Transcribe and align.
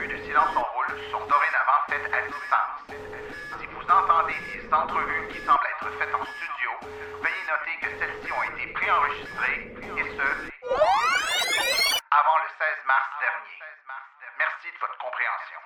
entrevues 0.00 0.08
de 0.08 0.24
Silence 0.24 0.48
on 0.56 0.64
roule 0.72 0.92
sont 1.10 1.20
dorénavant 1.28 1.80
faites 1.88 2.08
à 2.12 2.20
distance. 2.24 2.80
Si 3.60 3.66
vous 3.66 3.84
entendez 3.84 4.38
des 4.54 4.64
entrevues 4.72 5.28
qui 5.28 5.38
semblent 5.44 5.68
être 5.76 5.90
faites 5.98 6.14
en 6.14 6.24
studio, 6.24 6.70
veuillez 7.20 7.44
noter 7.48 7.76
que 7.82 7.90
celles-ci 7.98 8.32
ont 8.32 8.44
été 8.54 8.72
préenregistrées, 8.72 9.76
et 10.00 10.06
ce, 10.16 10.28
avant 12.10 12.38
le 12.40 12.48
16 12.56 12.86
mars 12.86 13.10
dernier. 13.20 13.58
Merci 14.38 14.68
de 14.72 14.78
votre 14.80 14.96
compréhension. 14.96 15.58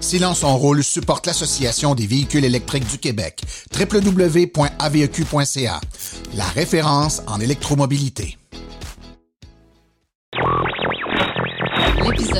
Silence 0.00 0.42
en 0.42 0.56
rôle 0.56 0.82
supporte 0.82 1.26
l'Association 1.26 1.94
des 1.94 2.06
véhicules 2.06 2.44
électriques 2.44 2.88
du 2.88 2.98
Québec, 2.98 3.42
www.aveq.ca, 3.78 4.60
la 6.34 6.44
référence 6.44 7.22
en 7.28 7.38
électromobilité. 7.38 8.39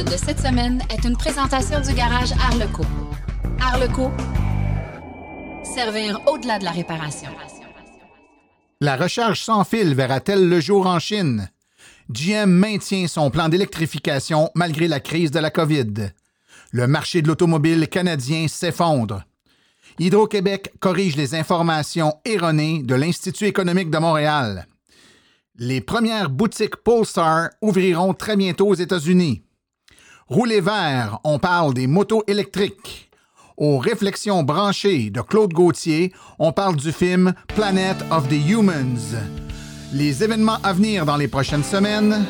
De 0.01 0.17
cette 0.17 0.41
semaine 0.41 0.83
est 0.89 1.05
une 1.05 1.17
présentation 1.17 1.79
du 1.79 1.93
garage 1.93 2.33
Arleco. 2.33 2.85
Arleco, 3.61 4.11
servir 5.63 6.19
au-delà 6.27 6.59
de 6.59 6.65
la 6.65 6.71
réparation. 6.71 7.29
La 8.81 8.97
recharge 8.97 9.43
sans 9.43 9.63
fil 9.63 9.95
verra-t-elle 9.95 10.49
le 10.49 10.59
jour 10.59 10.87
en 10.87 10.99
Chine? 11.01 11.51
GM 12.09 12.49
maintient 12.49 13.09
son 13.09 13.31
plan 13.31 13.51
d'électrification 13.51 14.51
malgré 14.55 14.89
la 14.89 15.01
crise 15.01 15.31
de 15.33 15.39
la 15.39 15.51
COVID. 15.51 16.13
Le 16.71 16.87
marché 16.87 17.21
de 17.21 17.29
l'automobile 17.29 17.87
canadien 17.87 18.49
s'effondre. 18.49 19.25
Hydro-Québec 19.99 20.73
corrige 20.81 21.17
les 21.17 21.35
informations 21.35 22.15
erronées 22.25 22.83
de 22.83 22.95
l'Institut 22.95 23.49
économique 23.49 23.91
de 23.91 23.99
Montréal. 23.99 24.67
Les 25.59 25.83
premières 25.83 26.31
boutiques 26.31 26.77
Polestar 26.77 27.51
ouvriront 27.61 28.15
très 28.15 28.37
bientôt 28.37 28.69
aux 28.69 28.75
États-Unis. 28.75 29.43
Rouler 30.31 30.61
vert, 30.61 31.19
on 31.25 31.41
parle 31.41 31.75
des 31.75 31.89
motos 31.89 32.23
électriques. 32.29 33.11
Aux 33.57 33.79
réflexions 33.79 34.45
branchées 34.45 35.11
de 35.11 35.23
Claude 35.23 35.53
Gauthier, 35.53 36.13
on 36.39 36.53
parle 36.53 36.77
du 36.77 36.93
film 36.93 37.35
Planet 37.49 37.97
of 38.13 38.29
the 38.29 38.49
Humans. 38.49 39.19
Les 39.93 40.23
événements 40.23 40.59
à 40.63 40.73
venir 40.73 41.05
dans 41.05 41.17
les 41.17 41.27
prochaines 41.27 41.65
semaines, 41.65 42.25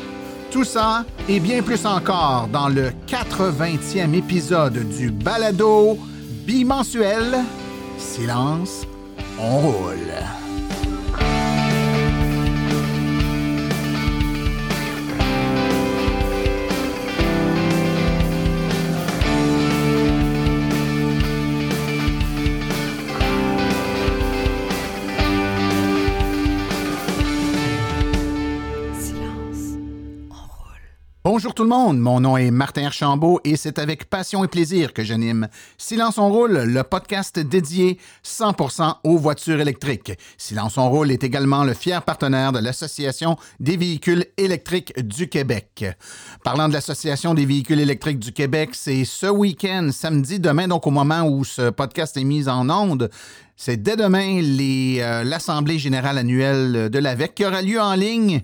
tout 0.49 0.63
ça 0.63 1.05
et 1.29 1.39
bien 1.39 1.61
plus 1.61 1.85
encore 1.85 2.47
dans 2.51 2.69
le 2.69 2.89
80e 3.07 4.15
épisode 4.15 4.79
du 4.97 5.11
balado 5.11 5.99
bimensuel 6.47 7.37
Silence, 7.99 8.87
on 9.39 9.59
roule. 9.59 10.40
Bonjour 31.33 31.53
tout 31.53 31.63
le 31.63 31.69
monde, 31.69 31.97
mon 31.97 32.19
nom 32.19 32.35
est 32.35 32.51
Martin 32.51 32.87
Archambault 32.87 33.39
et 33.45 33.55
c'est 33.55 33.79
avec 33.79 34.09
passion 34.09 34.43
et 34.43 34.49
plaisir 34.49 34.91
que 34.91 35.01
j'anime 35.01 35.47
Silence 35.77 36.17
on 36.17 36.27
roule, 36.27 36.63
le 36.63 36.83
podcast 36.83 37.39
dédié 37.39 37.99
100% 38.25 38.95
aux 39.05 39.17
voitures 39.17 39.61
électriques. 39.61 40.11
Silence 40.37 40.77
on 40.77 40.89
roule 40.89 41.09
est 41.09 41.23
également 41.23 41.63
le 41.63 41.73
fier 41.73 42.03
partenaire 42.03 42.51
de 42.51 42.59
l'Association 42.59 43.37
des 43.61 43.77
véhicules 43.77 44.25
électriques 44.35 44.93
du 45.07 45.29
Québec. 45.29 45.85
Parlant 46.43 46.67
de 46.67 46.73
l'Association 46.73 47.33
des 47.33 47.45
véhicules 47.45 47.79
électriques 47.79 48.19
du 48.19 48.33
Québec, 48.33 48.71
c'est 48.73 49.05
ce 49.05 49.27
week-end, 49.27 49.87
samedi, 49.93 50.37
demain, 50.37 50.67
donc 50.67 50.85
au 50.85 50.91
moment 50.91 51.21
où 51.21 51.45
ce 51.45 51.69
podcast 51.69 52.17
est 52.17 52.25
mis 52.25 52.49
en 52.49 52.69
onde, 52.69 53.09
c'est 53.63 53.77
dès 53.77 53.95
demain 53.95 54.41
euh, 54.41 55.23
l'Assemblée 55.23 55.77
générale 55.77 56.17
annuelle 56.17 56.89
de 56.89 56.97
l'AVEC 56.97 57.35
qui 57.35 57.45
aura 57.45 57.61
lieu 57.61 57.79
en 57.79 57.93
ligne, 57.93 58.41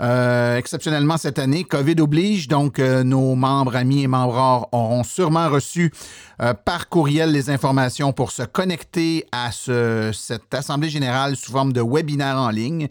euh, 0.00 0.56
exceptionnellement 0.56 1.16
cette 1.16 1.40
année. 1.40 1.64
COVID 1.64 2.00
oblige, 2.00 2.46
donc 2.46 2.78
euh, 2.78 3.02
nos 3.02 3.34
membres, 3.34 3.74
amis 3.74 4.04
et 4.04 4.06
membres 4.06 4.68
auront 4.70 5.02
sûrement 5.02 5.48
reçu 5.48 5.90
par 6.64 6.88
courriel 6.88 7.32
les 7.32 7.50
informations 7.50 8.12
pour 8.12 8.30
se 8.30 8.42
connecter 8.42 9.26
à 9.30 9.52
ce, 9.52 10.10
cette 10.12 10.54
Assemblée 10.54 10.88
générale 10.88 11.36
sous 11.36 11.52
forme 11.52 11.72
de 11.72 11.82
webinaire 11.82 12.38
en 12.38 12.50
ligne. 12.50 12.88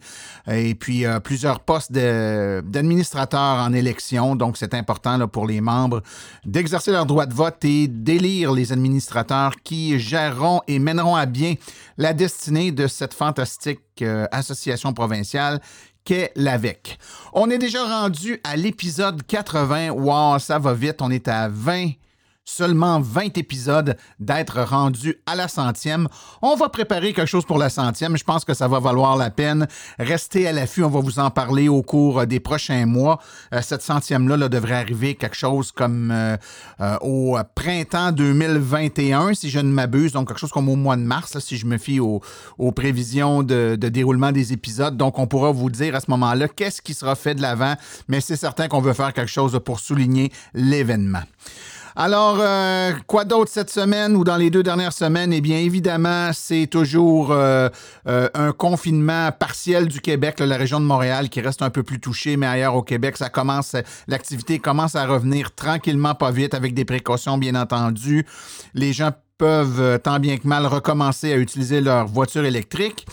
Et 0.47 0.75
puis 0.75 1.05
plusieurs 1.23 1.59
postes 1.61 1.91
d'administrateurs 1.91 3.57
en 3.57 3.73
élection, 3.73 4.35
donc 4.35 4.57
c'est 4.57 4.73
important 4.73 5.17
là, 5.17 5.27
pour 5.27 5.47
les 5.47 5.61
membres 5.61 6.03
d'exercer 6.45 6.91
leur 6.91 7.05
droit 7.05 7.25
de 7.25 7.33
vote 7.33 7.63
et 7.65 7.87
d'élire 7.87 8.51
les 8.51 8.71
administrateurs 8.71 9.55
qui 9.63 9.99
géreront 9.99 10.61
et 10.67 10.79
mèneront 10.79 11.15
à 11.15 11.25
bien 11.25 11.55
la 11.97 12.13
destinée 12.13 12.71
de 12.71 12.87
cette 12.87 13.13
fantastique 13.13 13.81
euh, 14.01 14.25
association 14.31 14.93
provinciale 14.93 15.59
qu'est 16.03 16.31
l'AVEC. 16.35 16.97
On 17.33 17.49
est 17.49 17.57
déjà 17.57 17.83
rendu 17.83 18.39
à 18.43 18.55
l'épisode 18.55 19.21
80. 19.25 19.91
Wow, 19.91 20.39
ça 20.39 20.59
va 20.59 20.73
vite. 20.73 21.01
On 21.01 21.11
est 21.11 21.27
à 21.27 21.49
20 21.49 21.91
seulement 22.49 22.99
20 22.99 23.37
épisodes 23.37 23.95
d'être 24.19 24.61
rendus 24.61 25.17
à 25.25 25.35
la 25.35 25.47
centième. 25.47 26.07
On 26.41 26.55
va 26.55 26.69
préparer 26.69 27.13
quelque 27.13 27.27
chose 27.27 27.45
pour 27.45 27.57
la 27.57 27.69
centième. 27.69 28.17
Je 28.17 28.23
pense 28.23 28.43
que 28.43 28.53
ça 28.53 28.67
va 28.67 28.79
valoir 28.79 29.15
la 29.15 29.29
peine. 29.29 29.67
Restez 29.99 30.47
à 30.47 30.51
l'affût. 30.51 30.83
On 30.83 30.89
va 30.89 30.99
vous 30.99 31.19
en 31.19 31.29
parler 31.29 31.69
au 31.69 31.81
cours 31.83 32.25
des 32.25 32.39
prochains 32.39 32.85
mois. 32.85 33.19
Euh, 33.53 33.61
cette 33.61 33.81
centième-là 33.81 34.37
là, 34.37 34.49
devrait 34.49 34.75
arriver 34.75 35.15
quelque 35.15 35.35
chose 35.35 35.71
comme 35.71 36.11
euh, 36.11 36.37
euh, 36.81 36.97
au 37.01 37.37
printemps 37.55 38.11
2021, 38.11 39.33
si 39.33 39.49
je 39.49 39.59
ne 39.59 39.71
m'abuse. 39.71 40.13
Donc, 40.13 40.27
quelque 40.27 40.39
chose 40.39 40.51
comme 40.51 40.69
au 40.69 40.75
mois 40.75 40.95
de 40.95 41.03
mars, 41.03 41.37
si 41.39 41.57
je 41.57 41.65
me 41.65 41.77
fie 41.77 41.99
aux, 41.99 42.21
prévisions 42.75 43.43
de, 43.43 43.77
de, 43.79 43.89
déroulement 43.89 44.31
des 44.31 44.53
épisodes. 44.53 44.97
Donc, 44.97 45.19
on 45.19 45.27
pourra 45.27 45.51
vous 45.51 45.69
dire 45.69 45.95
à 45.95 45.99
ce 45.99 46.09
moment-là 46.11 46.47
qu'est-ce 46.47 46.81
qui 46.81 46.93
sera 46.93 47.15
fait 47.15 47.35
de 47.35 47.41
l'avant. 47.41 47.75
Mais 48.07 48.21
c'est 48.21 48.37
certain 48.37 48.67
qu'on 48.67 48.81
veut 48.81 48.93
faire 48.93 49.13
quelque 49.13 49.31
chose 49.31 49.59
pour 49.63 49.79
souligner 49.79 50.31
l'événement. 50.53 51.23
Alors, 52.01 52.37
euh, 52.39 52.93
quoi 53.07 53.25
d'autre 53.25 53.51
cette 53.51 53.69
semaine 53.69 54.15
ou 54.15 54.23
dans 54.23 54.37
les 54.37 54.49
deux 54.49 54.63
dernières 54.63 54.93
semaines? 54.93 55.33
Eh 55.33 55.41
bien, 55.41 55.57
évidemment, 55.57 56.31
c'est 56.31 56.65
toujours 56.65 57.33
euh, 57.33 57.67
euh, 58.07 58.29
un 58.35 58.53
confinement 58.53 59.33
partiel 59.33 59.89
du 59.89 59.99
Québec, 59.99 60.39
la 60.39 60.55
région 60.55 60.79
de 60.79 60.85
Montréal 60.85 61.27
qui 61.27 61.41
reste 61.41 61.61
un 61.61 61.69
peu 61.69 61.83
plus 61.83 61.99
touchée, 61.99 62.37
mais 62.37 62.47
ailleurs 62.47 62.75
au 62.75 62.83
Québec, 62.83 63.17
ça 63.17 63.27
commence, 63.27 63.75
l'activité 64.07 64.59
commence 64.59 64.95
à 64.95 65.05
revenir 65.05 65.53
tranquillement, 65.53 66.15
pas 66.15 66.31
vite, 66.31 66.53
avec 66.53 66.73
des 66.73 66.85
précautions, 66.85 67.37
bien 67.37 67.55
entendu. 67.55 68.25
Les 68.73 68.93
gens 68.93 69.11
peuvent 69.39 69.99
tant 70.03 70.19
bien 70.19 70.37
que 70.37 70.47
mal 70.47 70.67
recommencer 70.67 71.33
à 71.33 71.37
utiliser 71.37 71.81
leur 71.81 72.05
voiture 72.05 72.45
électrique. 72.45 73.07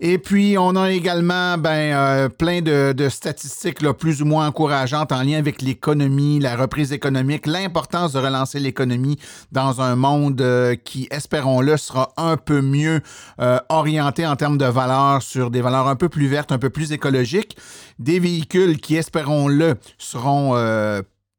Et 0.00 0.18
puis, 0.18 0.56
on 0.56 0.76
a 0.76 0.92
également 0.92 1.58
ben, 1.58 1.92
euh, 1.92 2.28
plein 2.28 2.62
de, 2.62 3.08
statistiques 3.08 3.82
là, 3.82 3.92
plus 3.92 4.22
ou 4.22 4.26
moins 4.26 4.46
encourageantes 4.46 5.10
en 5.10 5.22
lien 5.22 5.38
avec 5.38 5.60
l'économie, 5.60 6.38
la 6.38 6.54
reprise 6.54 6.92
économique, 6.92 7.48
l'importance 7.48 8.12
de 8.12 8.20
relancer 8.20 8.60
l'économie 8.60 9.18
dans 9.50 9.80
un 9.80 9.96
monde 9.96 10.40
euh, 10.40 10.76
qui, 10.76 11.08
espérons-le, 11.10 11.76
sera 11.76 12.12
un 12.16 12.36
peu 12.36 12.60
mieux 12.60 13.00
euh, 13.40 13.58
orienté 13.70 14.24
en 14.24 14.36
termes 14.36 14.58
de 14.58 14.66
valeurs 14.66 15.20
sur 15.20 15.50
des 15.50 15.62
valeurs 15.62 15.88
un 15.88 15.96
peu 15.96 16.08
plus 16.08 16.28
vertes, 16.28 16.52
un 16.52 16.58
peu 16.58 16.70
plus 16.70 16.92
écologiques, 16.92 17.56
des 17.98 18.20
véhicules 18.20 18.78
qui, 18.78 18.94
espérons-le, 18.94 19.74
seront 19.98 20.54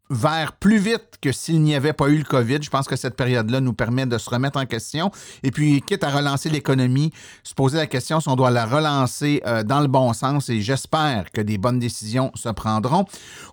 vers 0.10 0.54
plus 0.54 0.78
vite 0.78 1.18
que 1.22 1.32
s'il 1.32 1.62
n'y 1.62 1.76
avait 1.76 1.94
pas 1.94 2.10
eu 2.10 2.18
le 2.18 2.24
COVID. 2.24 2.60
Je 2.62 2.70
pense 2.70 2.88
que 2.88 2.96
cette 2.96 3.16
période-là 3.16 3.62
nous 3.62 3.74
permet 3.74 4.06
de 4.06 4.18
se 4.18 4.30
remettre 4.30 4.60
en 4.60 4.66
question. 4.66 5.12
Et 5.44 5.52
puis, 5.52 5.82
quitte 5.82 6.04
à 6.04 6.10
relancer 6.10 6.50
l'économie, 6.50 7.12
se 7.44 7.54
poser 7.54 7.78
la 7.78 7.88
question 7.88 8.20
si 8.20 8.28
on 8.30 8.36
doit 8.36 8.50
la 8.50 8.66
relancer 8.66 9.42
euh, 9.46 9.64
dans 9.64 9.82
le 9.82 9.88
bon 9.88 10.14
sens. 10.14 10.50
Et 10.50 10.62
j'espère 10.62 11.32
que 11.32 11.42
des 11.42 11.58
bonnes 11.58 11.80
décisions 11.80 12.32
se 12.36 12.50
prendront. 12.50 13.06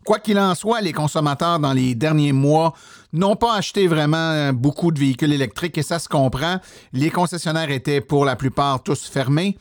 Quoi 0.05 0.19
qu'il 0.19 0.39
en 0.39 0.55
soit, 0.55 0.81
les 0.81 0.93
consommateurs, 0.93 1.59
dans 1.59 1.73
les 1.73 1.95
derniers 1.95 2.33
mois, 2.33 2.73
n'ont 3.13 3.37
pas 3.37 3.57
acheté 3.57 3.87
vraiment 3.87 4.17
euh, 4.17 4.53
beaucoup 4.53 4.93
de 4.93 4.99
véhicules 4.99 5.33
électriques 5.33 5.77
et 5.79 5.83
ça 5.83 5.99
se 5.99 6.09
comprend. 6.09 6.61
Les 6.93 7.11
concessionnaires 7.11 7.71
étaient 7.71 8.01
pour 8.01 8.25
la 8.25 8.37
plupart 8.37 8.83
tous 8.83 9.07
fermés. 9.07 9.59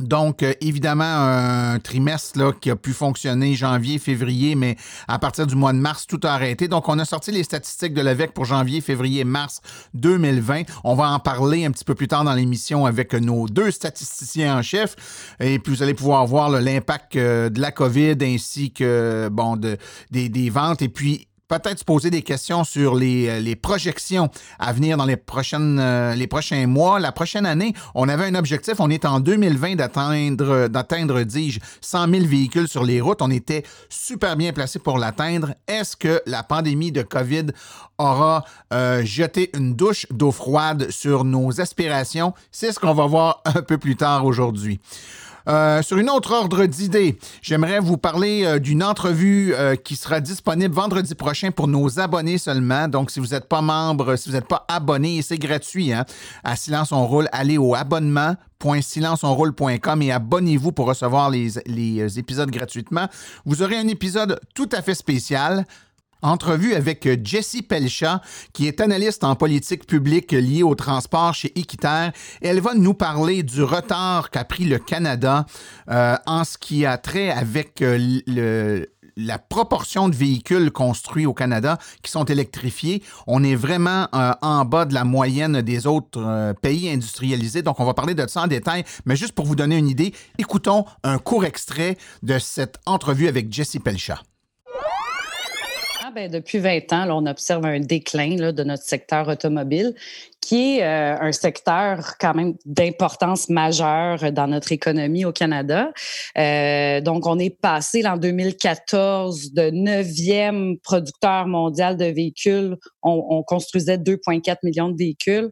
Donc, 0.00 0.42
euh, 0.42 0.52
évidemment, 0.60 1.04
un 1.04 1.78
trimestre 1.78 2.36
là, 2.36 2.52
qui 2.52 2.68
a 2.68 2.74
pu 2.74 2.92
fonctionner 2.92 3.54
janvier, 3.54 4.00
février, 4.00 4.56
mais 4.56 4.76
à 5.06 5.20
partir 5.20 5.46
du 5.46 5.54
mois 5.54 5.72
de 5.72 5.78
mars, 5.78 6.08
tout 6.08 6.18
a 6.24 6.30
arrêté. 6.30 6.66
Donc, 6.66 6.88
on 6.88 6.98
a 6.98 7.04
sorti 7.04 7.30
les 7.30 7.44
statistiques 7.44 7.94
de 7.94 8.00
l'AVEC 8.00 8.34
pour 8.34 8.44
janvier, 8.44 8.80
février, 8.80 9.22
mars 9.22 9.60
2020. 9.94 10.62
On 10.82 10.96
va 10.96 11.10
en 11.10 11.20
parler 11.20 11.64
un 11.64 11.70
petit 11.70 11.84
peu 11.84 11.94
plus 11.94 12.08
tard 12.08 12.24
dans 12.24 12.34
l'émission 12.34 12.86
avec 12.86 13.14
nos 13.14 13.46
deux 13.46 13.70
statisticiens 13.70 14.58
en 14.58 14.62
chef. 14.62 15.36
Et 15.38 15.60
puis, 15.60 15.72
vous 15.72 15.82
allez 15.84 15.94
pouvoir 15.94 16.26
voir 16.26 16.50
l'impact 16.50 17.14
euh, 17.14 17.48
de 17.48 17.60
la 17.60 17.70
COVID 17.70 18.16
ainsi 18.22 18.72
que 18.72 19.28
bon 19.30 19.56
de, 19.56 19.76
des, 20.10 20.28
des 20.28 20.50
ventes. 20.50 20.82
Et 20.82 20.88
puis, 20.88 21.28
peut-être 21.48 21.78
se 21.78 21.84
poser 21.84 22.10
des 22.10 22.22
questions 22.22 22.64
sur 22.64 22.94
les, 22.94 23.28
euh, 23.28 23.54
projections 23.60 24.30
à 24.58 24.72
venir 24.72 24.96
dans 24.96 25.04
les, 25.04 25.16
prochaines, 25.16 25.78
euh, 25.78 26.14
les 26.14 26.26
prochains 26.26 26.66
mois, 26.66 26.98
la 26.98 27.12
prochaine 27.12 27.46
année. 27.46 27.74
On 27.94 28.08
avait 28.08 28.24
un 28.24 28.34
objectif, 28.34 28.74
on 28.78 28.90
est 28.90 29.04
en 29.04 29.20
2020 29.20 29.76
d'atteindre, 29.76 30.68
d'atteindre, 30.68 31.22
dis-je, 31.22 31.60
100 31.80 32.10
000 32.10 32.26
véhicules 32.26 32.68
sur 32.68 32.84
les 32.84 33.00
routes. 33.00 33.22
On 33.22 33.30
était 33.30 33.64
super 33.88 34.36
bien 34.36 34.52
placé 34.52 34.78
pour 34.78 34.98
l'atteindre. 34.98 35.54
Est-ce 35.68 35.96
que 35.96 36.22
la 36.26 36.42
pandémie 36.42 36.92
de 36.92 37.02
COVID 37.02 37.46
aura 37.98 38.44
euh, 38.72 39.04
jeté 39.04 39.50
une 39.56 39.74
douche 39.74 40.06
d'eau 40.10 40.32
froide 40.32 40.90
sur 40.90 41.24
nos 41.24 41.60
aspirations? 41.60 42.34
C'est 42.50 42.72
ce 42.72 42.78
qu'on 42.78 42.94
va 42.94 43.06
voir 43.06 43.42
un 43.44 43.62
peu 43.62 43.78
plus 43.78 43.96
tard 43.96 44.24
aujourd'hui. 44.24 44.80
Euh, 45.48 45.82
sur 45.82 45.98
une 45.98 46.08
autre 46.08 46.32
ordre 46.32 46.64
d'idée, 46.64 47.18
j'aimerais 47.42 47.78
vous 47.78 47.98
parler 47.98 48.44
euh, 48.44 48.58
d'une 48.58 48.82
entrevue 48.82 49.52
euh, 49.54 49.76
qui 49.76 49.94
sera 49.94 50.20
disponible 50.20 50.74
vendredi 50.74 51.14
prochain 51.14 51.50
pour 51.50 51.68
nos 51.68 52.00
abonnés 52.00 52.38
seulement. 52.38 52.88
Donc, 52.88 53.10
si 53.10 53.20
vous 53.20 53.26
n'êtes 53.28 53.46
pas 53.46 53.60
membre, 53.60 54.16
si 54.16 54.30
vous 54.30 54.36
n'êtes 54.36 54.48
pas 54.48 54.64
abonné, 54.68 55.20
c'est 55.22 55.38
gratuit. 55.38 55.92
Hein, 55.92 56.06
à 56.44 56.56
Silence 56.56 56.92
on 56.92 57.06
roule, 57.06 57.28
allez 57.32 57.58
au 57.58 57.74
abonnement.silenceonroule.com 57.74 60.02
et 60.02 60.12
abonnez-vous 60.12 60.72
pour 60.72 60.86
recevoir 60.86 61.28
les 61.28 61.58
épisodes 62.18 62.50
gratuitement. 62.50 63.08
Vous 63.44 63.62
aurez 63.62 63.76
un 63.76 63.88
épisode 63.88 64.40
tout 64.54 64.70
à 64.72 64.80
fait 64.80 64.94
spécial 64.94 65.66
Entrevue 66.24 66.72
avec 66.72 67.06
Jessie 67.22 67.60
Pelcha, 67.60 68.22
qui 68.54 68.66
est 68.66 68.80
analyste 68.80 69.24
en 69.24 69.36
politique 69.36 69.86
publique 69.86 70.32
liée 70.32 70.62
au 70.62 70.74
transport 70.74 71.34
chez 71.34 71.52
Équiterre. 71.58 72.12
Elle 72.40 72.60
va 72.60 72.72
nous 72.72 72.94
parler 72.94 73.42
du 73.42 73.62
retard 73.62 74.30
qu'a 74.30 74.44
pris 74.44 74.64
le 74.64 74.78
Canada 74.78 75.44
euh, 75.90 76.16
en 76.24 76.44
ce 76.44 76.56
qui 76.56 76.86
a 76.86 76.96
trait 76.96 77.30
avec 77.30 77.82
euh, 77.82 78.86
la 79.18 79.38
proportion 79.38 80.08
de 80.08 80.16
véhicules 80.16 80.70
construits 80.70 81.26
au 81.26 81.34
Canada 81.34 81.76
qui 82.02 82.10
sont 82.10 82.24
électrifiés, 82.24 83.02
on 83.26 83.44
est 83.44 83.54
vraiment 83.54 84.08
euh, 84.14 84.32
en 84.40 84.64
bas 84.64 84.86
de 84.86 84.94
la 84.94 85.04
moyenne 85.04 85.60
des 85.60 85.86
autres 85.86 86.54
pays 86.62 86.88
industrialisés. 86.88 87.60
Donc, 87.60 87.80
on 87.80 87.84
va 87.84 87.92
parler 87.92 88.14
de 88.14 88.26
ça 88.28 88.40
en 88.40 88.46
détail, 88.46 88.84
mais 89.04 89.14
juste 89.14 89.32
pour 89.32 89.44
vous 89.44 89.56
donner 89.56 89.76
une 89.76 89.90
idée, 89.90 90.14
écoutons 90.38 90.86
un 91.02 91.18
court 91.18 91.44
extrait 91.44 91.98
de 92.22 92.38
cette 92.38 92.78
entrevue 92.86 93.28
avec 93.28 93.52
Jessie 93.52 93.78
Pelcha. 93.78 94.22
Ben, 96.14 96.30
depuis 96.30 96.58
20 96.58 96.92
ans, 96.92 97.08
on 97.10 97.26
observe 97.26 97.64
un 97.66 97.80
déclin 97.80 98.52
de 98.52 98.62
notre 98.62 98.84
secteur 98.84 99.26
automobile, 99.26 99.94
qui 100.40 100.78
est 100.78 100.84
euh, 100.84 101.18
un 101.20 101.32
secteur 101.32 102.14
quand 102.20 102.34
même 102.34 102.54
d'importance 102.64 103.48
majeure 103.48 104.30
dans 104.30 104.46
notre 104.46 104.70
économie 104.70 105.24
au 105.24 105.32
Canada. 105.32 105.92
Euh, 106.38 107.00
donc, 107.00 107.26
on 107.26 107.38
est 107.38 107.50
passé 107.50 108.06
en 108.06 108.16
2014 108.16 109.52
de 109.52 109.70
9e 109.70 110.78
producteur 110.82 111.48
mondial 111.48 111.96
de 111.96 112.04
véhicules. 112.04 112.76
On, 113.02 113.26
on 113.30 113.42
construisait 113.42 113.96
2,4 113.96 114.58
millions 114.62 114.90
de 114.90 114.96
véhicules 114.96 115.50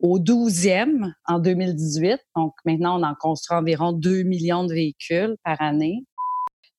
au 0.00 0.18
12e 0.18 1.12
en 1.26 1.38
2018. 1.38 2.18
Donc 2.34 2.54
maintenant, 2.64 3.00
on 3.00 3.04
en 3.04 3.14
construit 3.14 3.56
environ 3.56 3.92
2 3.92 4.22
millions 4.22 4.64
de 4.64 4.74
véhicules 4.74 5.36
par 5.44 5.60
année. 5.60 6.04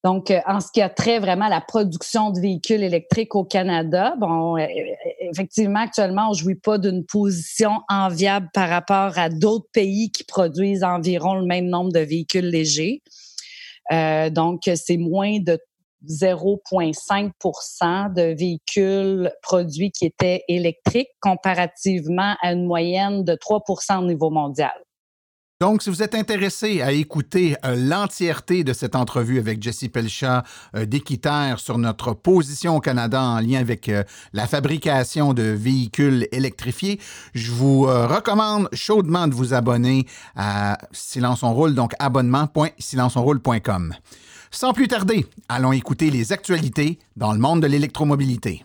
Donc, 0.08 0.32
euh, 0.32 0.40
en 0.48 0.62
ce 0.62 0.72
qui 0.72 0.82
a 0.82 0.88
trait 0.88 1.20
vraiment 1.20 1.48
à 1.48 1.50
la 1.50 1.60
production 1.60 2.30
de 2.30 2.40
véhicules 2.40 2.82
électriques 2.82 3.36
au 3.36 3.44
Canada, 3.44 4.16
bon, 4.18 4.56
euh, 4.56 4.62
euh, 4.62 4.66
effectivement, 5.20 5.82
actuellement, 5.82 6.30
on 6.30 6.34
jouit 6.34 6.56
pas 6.56 6.78
d'une 6.78 7.06
position 7.06 7.82
enviable 7.90 8.48
par 8.54 8.70
rapport 8.70 9.18
à 9.18 9.28
d'autres 9.28 9.68
pays 9.74 10.10
qui 10.10 10.24
produisent 10.24 10.86
environ 10.86 11.34
le 11.34 11.46
même 11.46 11.66
nombre 11.66 11.92
de 11.92 12.00
véhicules 12.00 12.50
légers. 12.50 13.02
donc, 14.32 14.70
c'est 14.76 14.96
moins 14.96 15.40
de 15.40 15.60
0,5% 16.08 18.14
de 18.14 18.34
véhicules 18.34 19.30
produits 19.42 19.92
qui 19.92 20.06
étaient 20.06 20.46
électriques 20.48 21.12
comparativement 21.20 22.38
à 22.42 22.54
une 22.54 22.66
moyenne 22.66 23.26
de 23.26 23.34
3% 23.34 24.00
au 24.00 24.06
niveau 24.06 24.30
mondial. 24.30 24.72
Donc, 25.60 25.82
si 25.82 25.90
vous 25.90 26.04
êtes 26.04 26.14
intéressé 26.14 26.84
à 26.84 26.92
écouter 26.92 27.56
euh, 27.66 27.76
l'entièreté 27.76 28.64
de 28.64 28.74
cette 28.74 28.96
entrevue 28.96 29.40
avec 29.40 29.60
Jesse 29.64 29.88
Pelcha 29.92 30.44
euh, 30.76 30.86
sur 31.58 31.80
notre 31.80 32.14
position 32.14 32.76
au 32.76 32.80
Canada 32.80 33.20
en 33.20 33.40
lien 33.40 33.60
avec 33.60 33.90
euh, 33.90 34.04
la 34.34 34.46
fabrication 34.46 35.34
de 35.34 35.42
véhicules 35.42 36.28
électrifiés, 36.32 37.00
je 37.34 37.52
vous 37.52 37.88
euh, 37.88 38.06
recommande 38.06 38.70
chaudement 38.72 39.28
de 39.28 39.34
vous 39.34 39.56
abonner 39.56 40.06
à 40.36 40.78
Silence 40.92 41.42
on 41.42 41.56
roule, 41.56 41.74
donc 41.74 41.94
abonnement.silenceonroule.com. 41.98 43.96
Sans 44.52 44.74
plus 44.74 44.88
tarder, 44.88 45.26
allons 45.50 45.72
écouter 45.72 46.12
les 46.12 46.34
actualités 46.34 47.00
dans 47.16 47.34
le 47.34 47.40
monde 47.40 47.64
de 47.64 47.68
l'électromobilité. 47.68 48.64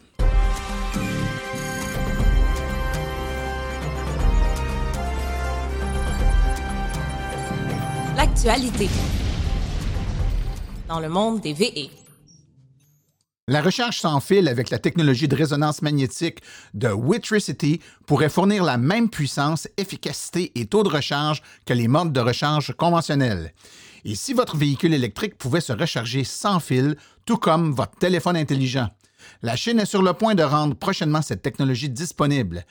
Dans 10.88 10.98
le 10.98 11.08
monde 11.08 11.40
des 11.40 11.52
VE. 11.52 11.90
La 13.46 13.62
recherche 13.62 14.00
sans 14.00 14.18
fil 14.18 14.48
avec 14.48 14.70
la 14.70 14.80
technologie 14.80 15.28
de 15.28 15.36
résonance 15.36 15.80
magnétique 15.80 16.40
de 16.74 16.88
Witricity 16.88 17.80
pourrait 18.04 18.28
fournir 18.28 18.64
la 18.64 18.78
même 18.78 19.10
puissance, 19.10 19.68
efficacité 19.76 20.50
et 20.56 20.66
taux 20.66 20.82
de 20.82 20.88
recharge 20.88 21.40
que 21.66 21.72
les 21.72 21.86
modes 21.86 22.12
de 22.12 22.18
recharge 22.18 22.74
conventionnels. 22.76 23.54
Et 24.04 24.16
si 24.16 24.32
votre 24.34 24.56
véhicule 24.56 24.94
électrique 24.94 25.38
pouvait 25.38 25.60
se 25.60 25.72
recharger 25.72 26.24
sans 26.24 26.58
fil, 26.58 26.96
tout 27.24 27.36
comme 27.36 27.72
votre 27.72 27.96
téléphone 27.96 28.36
intelligent? 28.36 28.88
La 29.42 29.54
Chine 29.54 29.78
est 29.78 29.86
sur 29.86 30.02
le 30.02 30.14
point 30.14 30.34
de 30.34 30.42
rendre 30.42 30.74
prochainement 30.74 31.22
cette 31.22 31.42
technologie 31.42 31.90
disponible 31.90 32.64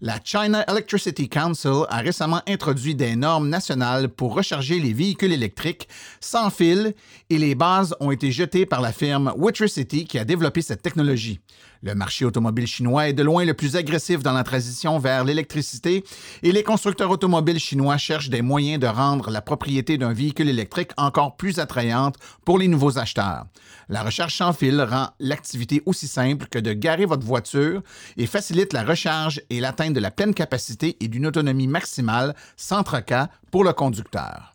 la 0.00 0.20
China 0.22 0.64
Electricity 0.68 1.28
Council 1.28 1.84
a 1.88 1.98
récemment 1.98 2.40
introduit 2.46 2.94
des 2.94 3.16
normes 3.16 3.48
nationales 3.48 4.08
pour 4.08 4.34
recharger 4.34 4.78
les 4.78 4.92
véhicules 4.92 5.32
électriques 5.32 5.88
sans 6.20 6.50
fil 6.50 6.94
et 7.30 7.38
les 7.38 7.56
bases 7.56 7.96
ont 7.98 8.12
été 8.12 8.30
jetées 8.30 8.64
par 8.64 8.80
la 8.80 8.92
firme 8.92 9.32
Witricity 9.36 10.04
qui 10.04 10.18
a 10.18 10.24
développé 10.24 10.62
cette 10.62 10.82
technologie. 10.82 11.40
Le 11.82 11.94
marché 11.94 12.24
automobile 12.24 12.66
chinois 12.66 13.08
est 13.08 13.12
de 13.12 13.22
loin 13.22 13.44
le 13.44 13.54
plus 13.54 13.76
agressif 13.76 14.20
dans 14.22 14.32
la 14.32 14.42
transition 14.42 14.98
vers 14.98 15.24
l'électricité 15.24 16.04
et 16.42 16.50
les 16.50 16.64
constructeurs 16.64 17.10
automobiles 17.10 17.60
chinois 17.60 17.98
cherchent 17.98 18.30
des 18.30 18.42
moyens 18.42 18.80
de 18.80 18.88
rendre 18.88 19.30
la 19.30 19.42
propriété 19.42 19.96
d'un 19.96 20.12
véhicule 20.12 20.48
électrique 20.48 20.90
encore 20.96 21.36
plus 21.36 21.60
attrayante 21.60 22.16
pour 22.44 22.58
les 22.58 22.66
nouveaux 22.66 22.98
acheteurs. 22.98 23.46
La 23.88 24.02
recharge 24.02 24.34
sans 24.34 24.52
fil 24.52 24.80
rend 24.80 25.10
l'activité 25.20 25.82
aussi 25.86 26.08
simple 26.08 26.46
que 26.48 26.58
de 26.58 26.72
garer 26.72 27.06
votre 27.06 27.24
voiture 27.24 27.82
et 28.16 28.26
facilite 28.26 28.72
la 28.72 28.82
recharge 28.82 29.40
et 29.48 29.60
l'atteinte 29.60 29.87
de 29.90 30.00
la 30.00 30.10
pleine 30.10 30.34
capacité 30.34 30.96
et 31.00 31.08
d'une 31.08 31.26
autonomie 31.26 31.68
maximale 31.68 32.34
sans 32.56 32.82
tracas 32.82 33.28
pour 33.50 33.64
le 33.64 33.72
conducteur. 33.72 34.54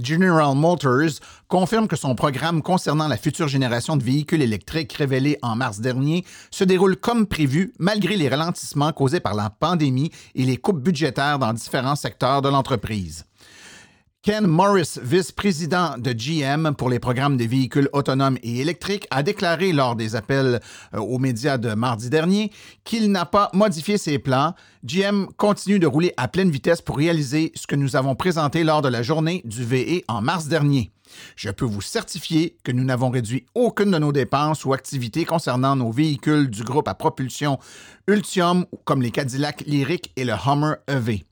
General 0.00 0.54
Motors 0.54 1.18
confirme 1.48 1.88
que 1.88 1.96
son 1.96 2.14
programme 2.14 2.62
concernant 2.62 3.08
la 3.08 3.16
future 3.16 3.48
génération 3.48 3.96
de 3.96 4.04
véhicules 4.04 4.42
électriques 4.42 4.92
révélé 4.92 5.38
en 5.42 5.56
mars 5.56 5.80
dernier 5.80 6.24
se 6.52 6.62
déroule 6.62 6.96
comme 6.96 7.26
prévu 7.26 7.72
malgré 7.78 8.16
les 8.16 8.28
ralentissements 8.28 8.92
causés 8.92 9.20
par 9.20 9.34
la 9.34 9.50
pandémie 9.50 10.12
et 10.36 10.44
les 10.44 10.56
coupes 10.56 10.82
budgétaires 10.82 11.40
dans 11.40 11.52
différents 11.52 11.96
secteurs 11.96 12.42
de 12.42 12.48
l'entreprise. 12.48 13.24
Ken 14.22 14.48
Morris, 14.48 14.98
vice-président 15.00 15.96
de 15.96 16.12
GM 16.12 16.74
pour 16.74 16.90
les 16.90 16.98
programmes 16.98 17.36
des 17.36 17.46
véhicules 17.46 17.88
autonomes 17.92 18.36
et 18.42 18.58
électriques, 18.58 19.06
a 19.12 19.22
déclaré 19.22 19.72
lors 19.72 19.94
des 19.94 20.16
appels 20.16 20.58
euh, 20.92 20.98
aux 20.98 21.18
médias 21.18 21.56
de 21.56 21.72
mardi 21.74 22.10
dernier 22.10 22.50
qu'il 22.82 23.12
n'a 23.12 23.24
pas 23.26 23.48
modifié 23.54 23.96
ses 23.96 24.18
plans. 24.18 24.54
GM 24.84 25.26
continue 25.36 25.78
de 25.78 25.86
rouler 25.86 26.14
à 26.16 26.26
pleine 26.26 26.50
vitesse 26.50 26.82
pour 26.82 26.96
réaliser 26.96 27.52
ce 27.54 27.68
que 27.68 27.76
nous 27.76 27.94
avons 27.94 28.16
présenté 28.16 28.64
lors 28.64 28.82
de 28.82 28.88
la 28.88 29.04
journée 29.04 29.40
du 29.44 29.62
VE 29.62 30.02
en 30.08 30.20
mars 30.20 30.48
dernier. 30.48 30.90
Je 31.36 31.50
peux 31.50 31.64
vous 31.64 31.80
certifier 31.80 32.56
que 32.64 32.72
nous 32.72 32.84
n'avons 32.84 33.10
réduit 33.10 33.46
aucune 33.54 33.92
de 33.92 33.98
nos 33.98 34.12
dépenses 34.12 34.64
ou 34.64 34.72
activités 34.72 35.26
concernant 35.26 35.76
nos 35.76 35.92
véhicules 35.92 36.50
du 36.50 36.64
groupe 36.64 36.88
à 36.88 36.94
propulsion 36.94 37.60
Ultium 38.08 38.66
comme 38.84 39.00
les 39.00 39.12
Cadillac 39.12 39.62
Lyric 39.64 40.12
et 40.16 40.24
le 40.24 40.34
Hummer 40.34 40.74
EV. 40.88 41.24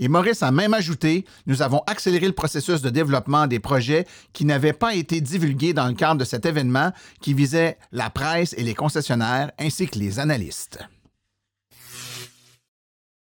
Et 0.00 0.08
Maurice 0.08 0.42
a 0.42 0.50
même 0.50 0.74
ajouté 0.74 1.24
Nous 1.46 1.62
avons 1.62 1.82
accéléré 1.86 2.26
le 2.26 2.32
processus 2.32 2.82
de 2.82 2.90
développement 2.90 3.46
des 3.46 3.58
projets 3.58 4.06
qui 4.32 4.44
n'avaient 4.44 4.72
pas 4.72 4.94
été 4.94 5.20
divulgués 5.20 5.72
dans 5.72 5.86
le 5.86 5.94
cadre 5.94 6.20
de 6.20 6.24
cet 6.24 6.46
événement 6.46 6.92
qui 7.20 7.34
visait 7.34 7.78
la 7.92 8.10
presse 8.10 8.54
et 8.56 8.62
les 8.62 8.74
concessionnaires 8.74 9.50
ainsi 9.58 9.86
que 9.88 9.98
les 9.98 10.18
analystes. 10.18 10.78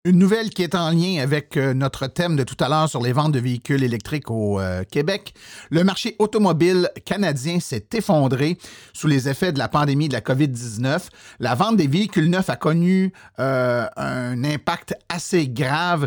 Une 0.06 0.18
nouvelle 0.20 0.50
qui 0.50 0.62
est 0.62 0.76
en 0.76 0.90
lien 0.90 1.20
avec 1.20 1.56
euh, 1.56 1.74
notre 1.74 2.06
thème 2.06 2.36
de 2.36 2.44
tout 2.44 2.54
à 2.60 2.68
l'heure 2.68 2.88
sur 2.88 3.02
les 3.02 3.12
ventes 3.12 3.32
de 3.32 3.40
véhicules 3.40 3.82
électriques 3.82 4.30
au 4.30 4.60
euh, 4.60 4.84
Québec. 4.88 5.34
Le 5.68 5.82
marché 5.82 6.14
automobile 6.20 6.90
canadien 7.04 7.58
s'est 7.58 7.88
effondré 7.92 8.56
sous 8.92 9.08
les 9.08 9.28
effets 9.28 9.50
de 9.50 9.58
la 9.58 9.66
pandémie 9.66 10.06
de 10.06 10.12
la 10.12 10.20
COVID-19. 10.20 11.08
La 11.40 11.56
vente 11.56 11.76
des 11.76 11.88
véhicules 11.88 12.30
neufs 12.30 12.48
a 12.48 12.54
connu 12.54 13.12
euh, 13.40 13.84
un 13.96 14.44
impact 14.44 14.94
assez 15.08 15.48
grave 15.48 16.06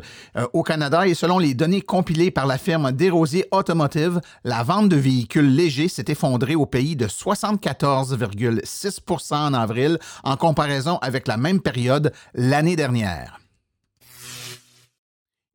au 0.54 0.64
Canada 0.64 1.06
et 1.06 1.14
selon 1.14 1.38
les 1.38 1.54
données 1.54 1.82
compilées 1.82 2.32
par 2.32 2.48
la 2.48 2.58
firme 2.58 2.94
Desrosiers 2.94 3.48
Automotive, 3.52 4.22
la 4.46 4.64
vente 4.64 4.88
de 4.88 4.96
véhicules 4.96 5.54
légers 5.54 5.90
s'est 5.90 6.06
effondrée 6.08 6.56
au 6.56 6.66
pays 6.66 6.96
de 6.96 7.08
74,6% 7.08 9.36
en 9.36 9.54
avril 9.54 10.00
en 10.24 10.38
comparaison 10.38 11.00
avec 11.02 11.28
la 11.28 11.36
même 11.36 11.60
période 11.60 12.14
l'année 12.34 12.78
dernière. 12.78 13.42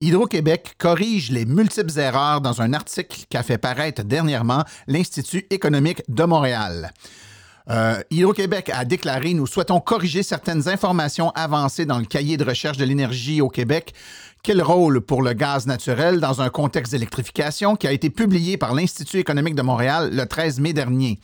Hydro-Québec 0.04 0.74
corrige 0.76 1.30
les 1.30 1.46
multiples 1.46 1.98
erreurs 1.98 2.42
dans 2.42 2.60
un 2.60 2.74
article 2.74 3.22
qu'a 3.30 3.42
fait 3.42 3.56
paraître 3.56 4.02
dernièrement 4.02 4.62
l'Institut 4.86 5.46
économique 5.48 6.02
de 6.08 6.24
Montréal. 6.24 6.92
Euh, 7.70 8.02
Hydro-Québec 8.10 8.70
a 8.74 8.84
déclaré 8.84 9.32
Nous 9.32 9.46
souhaitons 9.46 9.80
corriger 9.80 10.22
certaines 10.22 10.68
informations 10.68 11.30
avancées 11.30 11.86
dans 11.86 11.98
le 11.98 12.04
cahier 12.04 12.36
de 12.36 12.44
recherche 12.44 12.76
de 12.76 12.84
l'énergie 12.84 13.40
au 13.40 13.48
Québec 13.48 13.94
quel 14.44 14.60
rôle 14.60 15.00
pour 15.00 15.22
le 15.22 15.32
gaz 15.32 15.66
naturel 15.66 16.20
dans 16.20 16.42
un 16.42 16.50
contexte 16.50 16.92
d'électrification 16.92 17.76
qui 17.76 17.86
a 17.86 17.92
été 17.92 18.10
publié 18.10 18.58
par 18.58 18.74
l'Institut 18.74 19.18
économique 19.18 19.54
de 19.54 19.62
Montréal 19.62 20.10
le 20.12 20.26
13 20.26 20.60
mai 20.60 20.74
dernier? 20.74 21.18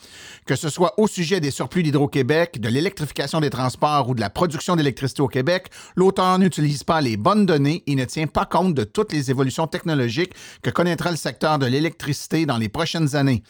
Que 0.46 0.56
ce 0.56 0.70
soit 0.70 0.98
au 0.98 1.06
sujet 1.06 1.38
des 1.38 1.50
surplus 1.50 1.82
d'Hydro-Québec, 1.82 2.58
de 2.62 2.68
l'électrification 2.70 3.40
des 3.40 3.50
transports 3.50 4.08
ou 4.08 4.14
de 4.14 4.22
la 4.22 4.30
production 4.30 4.74
d'électricité 4.74 5.20
au 5.20 5.28
Québec, 5.28 5.66
l'auteur 5.96 6.38
n'utilise 6.38 6.82
pas 6.82 7.02
les 7.02 7.18
bonnes 7.18 7.44
données 7.44 7.82
et 7.86 7.94
ne 7.94 8.06
tient 8.06 8.26
pas 8.26 8.46
compte 8.46 8.72
de 8.72 8.84
toutes 8.84 9.12
les 9.12 9.30
évolutions 9.30 9.66
technologiques 9.66 10.32
que 10.62 10.70
connaîtra 10.70 11.10
le 11.10 11.18
secteur 11.18 11.58
de 11.58 11.66
l'électricité 11.66 12.46
dans 12.46 12.56
les 12.56 12.70
prochaines 12.70 13.16
années. 13.16 13.42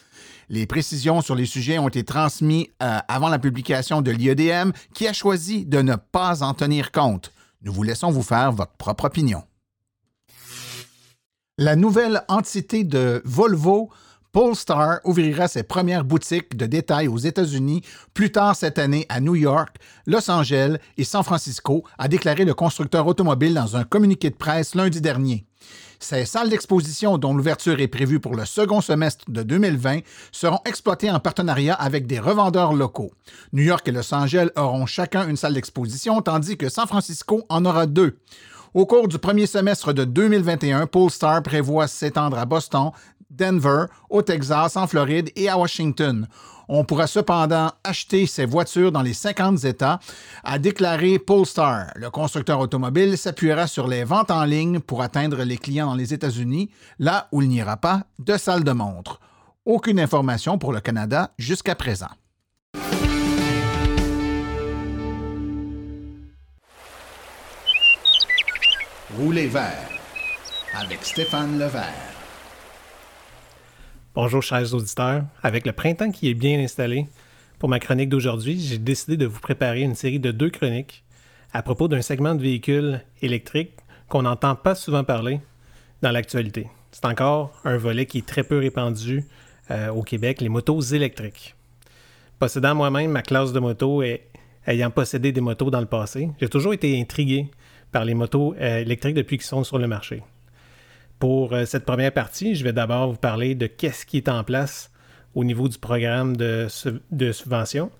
Les 0.48 0.66
précisions 0.66 1.20
sur 1.20 1.36
les 1.36 1.46
sujets 1.46 1.78
ont 1.78 1.86
été 1.86 2.02
transmises 2.02 2.66
euh, 2.82 2.98
avant 3.06 3.28
la 3.28 3.38
publication 3.38 4.02
de 4.02 4.10
l'IEDM 4.10 4.72
qui 4.94 5.06
a 5.06 5.12
choisi 5.12 5.64
de 5.64 5.80
ne 5.80 5.94
pas 5.94 6.42
en 6.42 6.54
tenir 6.54 6.90
compte. 6.90 7.30
Nous 7.62 7.72
vous 7.72 7.84
laissons 7.84 8.10
vous 8.10 8.24
faire 8.24 8.50
votre 8.50 8.72
propre 8.72 9.04
opinion. 9.04 9.44
La 11.62 11.76
nouvelle 11.76 12.22
entité 12.28 12.84
de 12.84 13.20
Volvo, 13.26 13.90
Polestar, 14.32 15.00
ouvrira 15.04 15.46
ses 15.46 15.62
premières 15.62 16.06
boutiques 16.06 16.56
de 16.56 16.64
détail 16.64 17.06
aux 17.06 17.18
États-Unis 17.18 17.82
plus 18.14 18.32
tard 18.32 18.56
cette 18.56 18.78
année 18.78 19.04
à 19.10 19.20
New 19.20 19.34
York, 19.34 19.76
Los 20.06 20.30
Angeles 20.30 20.78
et 20.96 21.04
San 21.04 21.22
Francisco, 21.22 21.84
a 21.98 22.08
déclaré 22.08 22.46
le 22.46 22.54
constructeur 22.54 23.06
automobile 23.06 23.52
dans 23.52 23.76
un 23.76 23.84
communiqué 23.84 24.30
de 24.30 24.36
presse 24.36 24.74
lundi 24.74 25.02
dernier. 25.02 25.44
Ces 25.98 26.24
salles 26.24 26.48
d'exposition, 26.48 27.18
dont 27.18 27.34
l'ouverture 27.34 27.78
est 27.78 27.88
prévue 27.88 28.20
pour 28.20 28.36
le 28.36 28.46
second 28.46 28.80
semestre 28.80 29.26
de 29.30 29.42
2020, 29.42 29.98
seront 30.32 30.60
exploitées 30.64 31.10
en 31.10 31.20
partenariat 31.20 31.74
avec 31.74 32.06
des 32.06 32.20
revendeurs 32.20 32.72
locaux. 32.72 33.12
New 33.52 33.64
York 33.64 33.86
et 33.86 33.92
Los 33.92 34.14
Angeles 34.14 34.48
auront 34.56 34.86
chacun 34.86 35.28
une 35.28 35.36
salle 35.36 35.52
d'exposition, 35.52 36.22
tandis 36.22 36.56
que 36.56 36.70
San 36.70 36.86
Francisco 36.86 37.44
en 37.50 37.66
aura 37.66 37.84
deux. 37.84 38.16
Au 38.72 38.86
cours 38.86 39.08
du 39.08 39.18
premier 39.18 39.46
semestre 39.46 39.92
de 39.92 40.04
2021, 40.04 40.86
Polestar 40.86 41.42
prévoit 41.42 41.88
s'étendre 41.88 42.38
à 42.38 42.44
Boston, 42.44 42.92
Denver, 43.28 43.86
au 44.08 44.22
Texas, 44.22 44.76
en 44.76 44.86
Floride 44.86 45.32
et 45.34 45.48
à 45.48 45.58
Washington. 45.58 46.28
On 46.68 46.84
pourra 46.84 47.08
cependant 47.08 47.72
acheter 47.82 48.26
ces 48.26 48.44
voitures 48.44 48.92
dans 48.92 49.02
les 49.02 49.12
50 49.12 49.64
États, 49.64 49.98
a 50.44 50.60
déclaré 50.60 51.18
Polestar. 51.18 51.90
Le 51.96 52.10
constructeur 52.10 52.60
automobile 52.60 53.18
s'appuiera 53.18 53.66
sur 53.66 53.88
les 53.88 54.04
ventes 54.04 54.30
en 54.30 54.44
ligne 54.44 54.78
pour 54.78 55.02
atteindre 55.02 55.42
les 55.42 55.58
clients 55.58 55.86
dans 55.86 55.96
les 55.96 56.14
États-Unis, 56.14 56.70
là 57.00 57.26
où 57.32 57.42
il 57.42 57.48
n'y 57.48 57.60
aura 57.60 57.76
pas 57.76 58.04
de 58.20 58.36
salle 58.36 58.62
de 58.62 58.70
montre. 58.70 59.18
Aucune 59.64 59.98
information 59.98 60.58
pour 60.58 60.72
le 60.72 60.80
Canada 60.80 61.32
jusqu'à 61.38 61.74
présent. 61.74 62.19
Rouler 69.18 69.48
vert 69.48 69.88
avec 70.72 71.04
Stéphane 71.04 71.58
Levert. 71.58 71.82
Bonjour 74.14 74.40
chers 74.40 74.72
auditeurs. 74.72 75.24
Avec 75.42 75.66
le 75.66 75.72
printemps 75.72 76.12
qui 76.12 76.30
est 76.30 76.34
bien 76.34 76.60
installé, 76.60 77.08
pour 77.58 77.68
ma 77.68 77.80
chronique 77.80 78.08
d'aujourd'hui, 78.08 78.60
j'ai 78.60 78.78
décidé 78.78 79.16
de 79.16 79.26
vous 79.26 79.40
préparer 79.40 79.80
une 79.80 79.96
série 79.96 80.20
de 80.20 80.30
deux 80.30 80.48
chroniques 80.48 81.02
à 81.52 81.64
propos 81.64 81.88
d'un 81.88 82.02
segment 82.02 82.36
de 82.36 82.42
véhicules 82.42 83.04
électriques 83.20 83.74
qu'on 84.08 84.22
n'entend 84.22 84.54
pas 84.54 84.76
souvent 84.76 85.02
parler 85.02 85.40
dans 86.02 86.12
l'actualité. 86.12 86.68
C'est 86.92 87.06
encore 87.06 87.50
un 87.64 87.78
volet 87.78 88.06
qui 88.06 88.18
est 88.18 88.26
très 88.26 88.44
peu 88.44 88.58
répandu 88.58 89.24
euh, 89.72 89.88
au 89.88 90.02
Québec, 90.02 90.40
les 90.40 90.48
motos 90.48 90.80
électriques. 90.82 91.56
Possédant 92.38 92.76
moi-même 92.76 93.10
ma 93.10 93.22
classe 93.22 93.52
de 93.52 93.58
moto 93.58 94.04
et 94.04 94.22
ayant 94.68 94.90
possédé 94.92 95.32
des 95.32 95.40
motos 95.40 95.70
dans 95.70 95.80
le 95.80 95.86
passé, 95.86 96.30
j'ai 96.40 96.48
toujours 96.48 96.74
été 96.74 97.00
intrigué 97.00 97.50
par 97.92 98.04
les 98.04 98.14
motos 98.14 98.54
euh, 98.54 98.78
électriques 98.78 99.14
depuis 99.14 99.38
qu'ils 99.38 99.46
sont 99.46 99.64
sur 99.64 99.78
le 99.78 99.86
marché. 99.86 100.22
Pour 101.18 101.52
euh, 101.52 101.66
cette 101.66 101.84
première 101.84 102.12
partie, 102.12 102.54
je 102.54 102.64
vais 102.64 102.72
d'abord 102.72 103.10
vous 103.10 103.18
parler 103.18 103.54
de 103.54 103.66
qu'est-ce 103.66 104.06
qui 104.06 104.16
est 104.16 104.28
en 104.28 104.42
place 104.44 104.90
au 105.34 105.44
niveau 105.44 105.68
du 105.68 105.78
programme 105.78 106.36
de, 106.36 106.66
subvention 106.68 107.90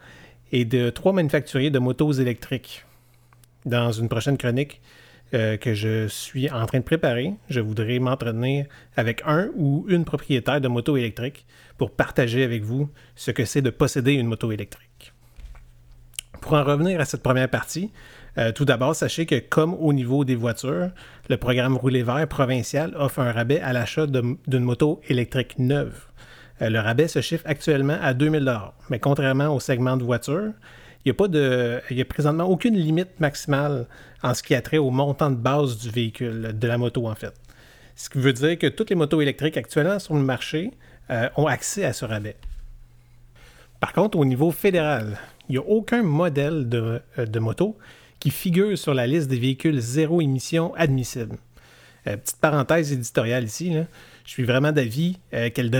et 0.52 0.64
de 0.64 0.90
trois 0.90 1.12
manufacturiers 1.12 1.70
de 1.70 1.78
motos 1.78 2.12
électriques. 2.12 2.84
Dans 3.66 3.92
une 3.92 4.08
prochaine 4.08 4.36
chronique 4.36 4.80
euh, 5.34 5.56
que 5.56 5.74
je 5.74 6.08
suis 6.08 6.50
en 6.50 6.66
train 6.66 6.78
de 6.78 6.84
préparer, 6.84 7.34
je 7.48 7.60
voudrais 7.60 7.98
m'entretenir 7.98 8.66
avec 8.96 9.22
un 9.26 9.50
ou 9.54 9.84
une 9.88 10.04
propriétaire 10.04 10.60
de 10.60 10.68
moto 10.68 10.96
électrique 10.96 11.46
pour 11.76 11.92
partager 11.92 12.42
avec 12.42 12.62
vous 12.62 12.88
ce 13.14 13.30
que 13.30 13.44
c'est 13.44 13.62
de 13.62 13.70
posséder 13.70 14.14
une 14.14 14.26
moto 14.26 14.50
électrique. 14.50 15.12
Pour 16.40 16.54
en 16.54 16.64
revenir 16.64 17.00
à 17.00 17.04
cette 17.04 17.22
première 17.22 17.50
partie, 17.50 17.92
euh, 18.38 18.52
tout 18.52 18.64
d'abord, 18.64 18.94
sachez 18.94 19.26
que 19.26 19.38
comme 19.38 19.74
au 19.74 19.92
niveau 19.92 20.24
des 20.24 20.34
voitures, 20.34 20.90
le 21.28 21.36
programme 21.36 21.76
Rouler 21.76 22.02
vert 22.02 22.26
provincial 22.28 22.94
offre 22.96 23.20
un 23.20 23.32
rabais 23.32 23.60
à 23.60 23.72
l'achat 23.72 24.06
d'une 24.06 24.64
moto 24.64 25.00
électrique 25.08 25.58
neuve. 25.58 26.06
Euh, 26.62 26.70
le 26.70 26.78
rabais 26.78 27.08
se 27.08 27.20
chiffre 27.20 27.44
actuellement 27.46 27.98
à 28.00 28.14
2000 28.14 28.52
mais 28.88 28.98
contrairement 28.98 29.54
au 29.54 29.60
segment 29.60 29.96
de 29.96 30.04
voiture, 30.04 30.52
il 31.04 31.14
n'y 31.14 32.00
a, 32.00 32.02
a 32.02 32.04
présentement 32.04 32.44
aucune 32.44 32.76
limite 32.76 33.18
maximale 33.20 33.86
en 34.22 34.34
ce 34.34 34.42
qui 34.42 34.54
a 34.54 34.60
trait 34.60 34.78
au 34.78 34.90
montant 34.90 35.30
de 35.30 35.36
base 35.36 35.78
du 35.78 35.90
véhicule, 35.90 36.52
de 36.54 36.68
la 36.68 36.76
moto 36.76 37.08
en 37.08 37.14
fait. 37.14 37.34
Ce 37.96 38.10
qui 38.10 38.18
veut 38.18 38.32
dire 38.32 38.58
que 38.58 38.66
toutes 38.66 38.90
les 38.90 38.96
motos 38.96 39.20
électriques 39.20 39.56
actuellement 39.56 39.98
sur 39.98 40.14
le 40.14 40.22
marché 40.22 40.70
euh, 41.10 41.28
ont 41.36 41.46
accès 41.46 41.84
à 41.84 41.92
ce 41.92 42.04
rabais. 42.04 42.36
Par 43.80 43.92
contre, 43.92 44.18
au 44.18 44.24
niveau 44.26 44.50
fédéral, 44.50 45.18
il 45.48 45.52
n'y 45.52 45.58
a 45.58 45.62
aucun 45.66 46.02
modèle 46.02 46.68
de 46.68 47.38
moto 47.38 47.76
qui 48.20 48.30
figure 48.30 48.78
sur 48.78 48.94
la 48.94 49.06
liste 49.06 49.28
des 49.28 49.38
véhicules 49.38 49.80
zéro 49.80 50.20
émission 50.20 50.74
admissibles. 50.74 51.38
Euh, 52.06 52.16
petite 52.16 52.36
parenthèse 52.36 52.92
éditoriale 52.92 53.44
ici, 53.44 53.72
je 54.24 54.30
suis 54.30 54.44
vraiment 54.44 54.72
d'avis 54.72 55.18
euh, 55.34 55.50
qu'elle, 55.50 55.70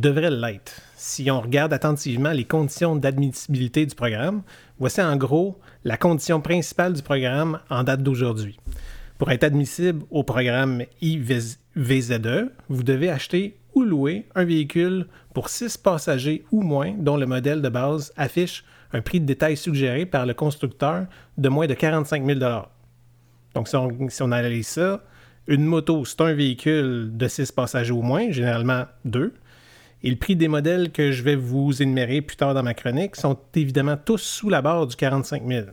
devrait 0.00 0.30
l'être. 0.30 0.80
Si 0.96 1.30
on 1.30 1.40
regarde 1.40 1.72
attentivement 1.72 2.30
les 2.30 2.44
conditions 2.44 2.96
d'admissibilité 2.96 3.86
du 3.86 3.94
programme, 3.94 4.42
voici 4.78 5.02
en 5.02 5.16
gros 5.16 5.58
la 5.84 5.96
condition 5.96 6.40
principale 6.40 6.94
du 6.94 7.02
programme 7.02 7.60
en 7.70 7.84
date 7.84 8.02
d'aujourd'hui. 8.02 8.58
Pour 9.18 9.30
être 9.30 9.44
admissible 9.44 10.04
au 10.10 10.22
programme 10.22 10.84
IVZE, 11.02 11.58
vous 12.68 12.82
devez 12.82 13.10
acheter 13.10 13.56
ou 13.74 13.82
louer 13.82 14.26
un 14.34 14.44
véhicule 14.44 15.06
pour 15.34 15.48
6 15.48 15.76
passagers 15.76 16.44
ou 16.50 16.62
moins 16.62 16.94
dont 16.98 17.16
le 17.16 17.26
modèle 17.26 17.62
de 17.62 17.68
base 17.68 18.12
affiche 18.16 18.64
un 18.92 19.02
prix 19.02 19.20
de 19.20 19.26
détail 19.26 19.56
suggéré 19.56 20.06
par 20.06 20.26
le 20.26 20.34
constructeur 20.34 21.06
de 21.40 21.48
moins 21.48 21.66
de 21.66 21.74
45 21.74 22.24
000 22.24 22.38
Donc, 23.54 23.66
si 23.66 23.76
on, 23.76 24.08
si 24.08 24.22
analyse 24.22 24.68
ça, 24.68 25.02
une 25.46 25.64
moto, 25.64 26.04
c'est 26.04 26.20
un 26.20 26.34
véhicule 26.34 27.10
de 27.12 27.28
6 27.28 27.52
passagers 27.52 27.92
ou 27.92 28.02
moins, 28.02 28.30
généralement 28.30 28.84
2. 29.06 29.32
Et 30.02 30.10
le 30.10 30.16
prix 30.16 30.36
des 30.36 30.48
modèles 30.48 30.92
que 30.92 31.12
je 31.12 31.22
vais 31.22 31.36
vous 31.36 31.82
énumérer 31.82 32.20
plus 32.20 32.36
tard 32.36 32.54
dans 32.54 32.62
ma 32.62 32.74
chronique 32.74 33.16
sont 33.16 33.38
évidemment 33.54 33.96
tous 33.96 34.18
sous 34.18 34.48
la 34.48 34.62
barre 34.62 34.86
du 34.86 34.96
45 34.96 35.42
000. 35.46 35.66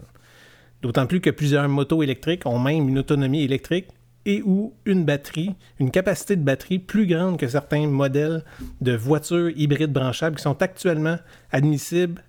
D'autant 0.81 1.05
plus 1.05 1.21
que 1.21 1.29
plusieurs 1.29 1.67
motos 1.69 2.01
électriques 2.01 2.45
ont 2.45 2.59
même 2.59 2.87
une 2.89 2.99
autonomie 2.99 3.43
électrique 3.43 3.87
et 4.25 4.41
ou 4.43 4.73
une 4.85 5.05
batterie, 5.05 5.55
une 5.79 5.91
capacité 5.91 6.35
de 6.35 6.43
batterie 6.43 6.79
plus 6.79 7.07
grande 7.07 7.37
que 7.37 7.47
certains 7.47 7.87
modèles 7.87 8.43
de 8.81 8.93
voitures 8.93 9.51
hybrides 9.55 9.93
branchables 9.93 10.35
qui 10.35 10.43
sont 10.43 10.61
actuellement 10.61 11.17
admissibles 11.51 12.21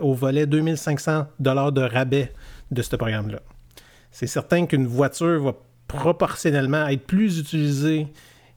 au 0.00 0.14
volet 0.14 0.46
2500 0.46 1.26
dollars 1.40 1.72
de 1.72 1.82
rabais 1.82 2.32
de 2.70 2.82
ce 2.82 2.96
programme-là. 2.96 3.40
C'est 4.10 4.26
certain 4.26 4.66
qu'une 4.66 4.86
voiture 4.86 5.42
va 5.42 5.54
proportionnellement 5.88 6.86
être 6.88 7.06
plus 7.06 7.38
utilisée 7.38 8.08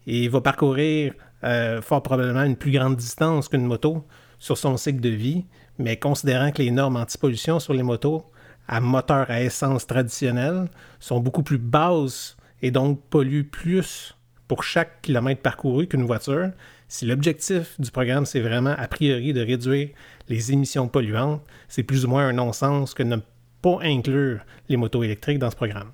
et 0.06 0.28
va 0.28 0.42
parcourir 0.42 1.14
euh, 1.44 1.82
fort 1.82 2.04
probablement 2.04 2.44
une 2.44 2.56
plus 2.56 2.72
grande 2.72 2.96
distance 2.96 3.50
qu'une 3.50 3.66
moto 3.66 4.06
sur 4.40 4.58
son 4.58 4.78
cycle 4.78 5.00
de 5.00 5.10
vie, 5.10 5.46
mais 5.78 5.98
considérant 5.98 6.52
que 6.52 6.62
les 6.62 6.72
normes 6.72 6.98
anti-pollution 6.98 7.60
sur 7.60 7.74
les 7.74 7.84
motos 7.84 8.26
à 8.68 8.80
moteur 8.80 9.30
à 9.30 9.42
essence 9.42 9.88
traditionnel 9.88 10.70
sont 11.00 11.20
beaucoup 11.20 11.44
plus 11.44 11.58
basses 11.58 12.38
et 12.62 12.72
donc 12.72 13.02
polluent 13.10 13.50
plus 13.50 14.16
pour 14.48 14.64
chaque 14.64 15.02
kilomètre 15.02 15.42
parcouru 15.42 15.88
qu'une 15.88 16.04
voiture, 16.04 16.52
si 16.88 17.06
l'objectif 17.06 17.80
du 17.80 17.92
programme 17.92 18.26
c'est 18.26 18.40
vraiment 18.40 18.76
a 18.78 18.88
priori 18.88 19.34
de 19.34 19.42
réduire 19.42 19.90
les 20.30 20.52
émissions 20.52 20.88
polluantes, 20.88 21.42
c'est 21.68 21.84
plus 21.84 22.06
ou 22.06 22.10
moins 22.10 22.28
un 22.28 22.34
non-sens 22.34 22.94
que 22.94 23.04
ne 23.04 23.18
pas 23.64 23.80
inclure 23.82 24.42
les 24.70 24.78
motos 24.78 25.04
électriques 25.04 25.40
dans 25.40 25.50
ce 25.50 25.56
programme. 25.56 25.92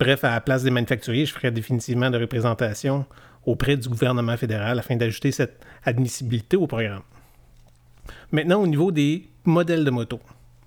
Bref, 0.00 0.24
à 0.24 0.30
la 0.30 0.40
place 0.40 0.62
des 0.62 0.70
manufacturiers, 0.70 1.26
je 1.26 1.32
ferai 1.32 1.50
définitivement 1.50 2.10
de 2.10 2.18
représentation 2.18 3.04
auprès 3.44 3.76
du 3.76 3.88
gouvernement 3.88 4.36
fédéral 4.36 4.78
afin 4.78 4.96
d'ajouter 4.96 5.30
cette 5.30 5.64
admissibilité 5.84 6.56
au 6.56 6.66
programme. 6.66 7.02
Maintenant, 8.32 8.60
au 8.62 8.66
niveau 8.66 8.90
des 8.90 9.28
modèles 9.44 9.84
de 9.84 9.90
moto. 9.90 10.18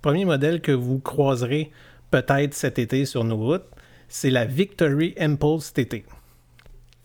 Premier 0.02 0.26
modèle 0.26 0.62
que 0.62 0.72
vous 0.72 1.00
croiserez 1.00 1.72
peut-être 2.12 2.54
cet 2.54 2.80
été 2.80 3.06
sur 3.06 3.24
nos 3.24 3.36
routes, 3.36 3.68
c'est 4.08 4.30
la 4.30 4.46
Victory 4.46 5.14
Impulse 5.20 5.74
TT. 5.74 6.06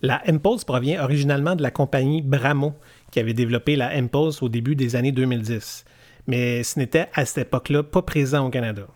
La 0.03 0.23
Impulse 0.27 0.65
provient 0.65 1.03
originalement 1.03 1.57
de 1.57 1.63
la 1.63 1.71
compagnie 1.71 2.23
Bramo, 2.23 2.75
qui 3.11 3.21
avait 3.21 3.35
développé 3.35 3.77
la 3.77 3.91
Impulse 3.91 4.43
au 4.43 4.49
début 4.49 4.77
des 4.77 4.97
années 4.97 5.13
2010, 5.13 5.85
mais 6.27 6.63
ce 6.63 6.79
n'était 6.79 7.09
à 7.15 7.25
cette 7.25 7.47
époque-là 7.47 7.83
pas 7.83 8.03
présent 8.03 8.47
au 8.47 8.51
Canada. 8.51 8.87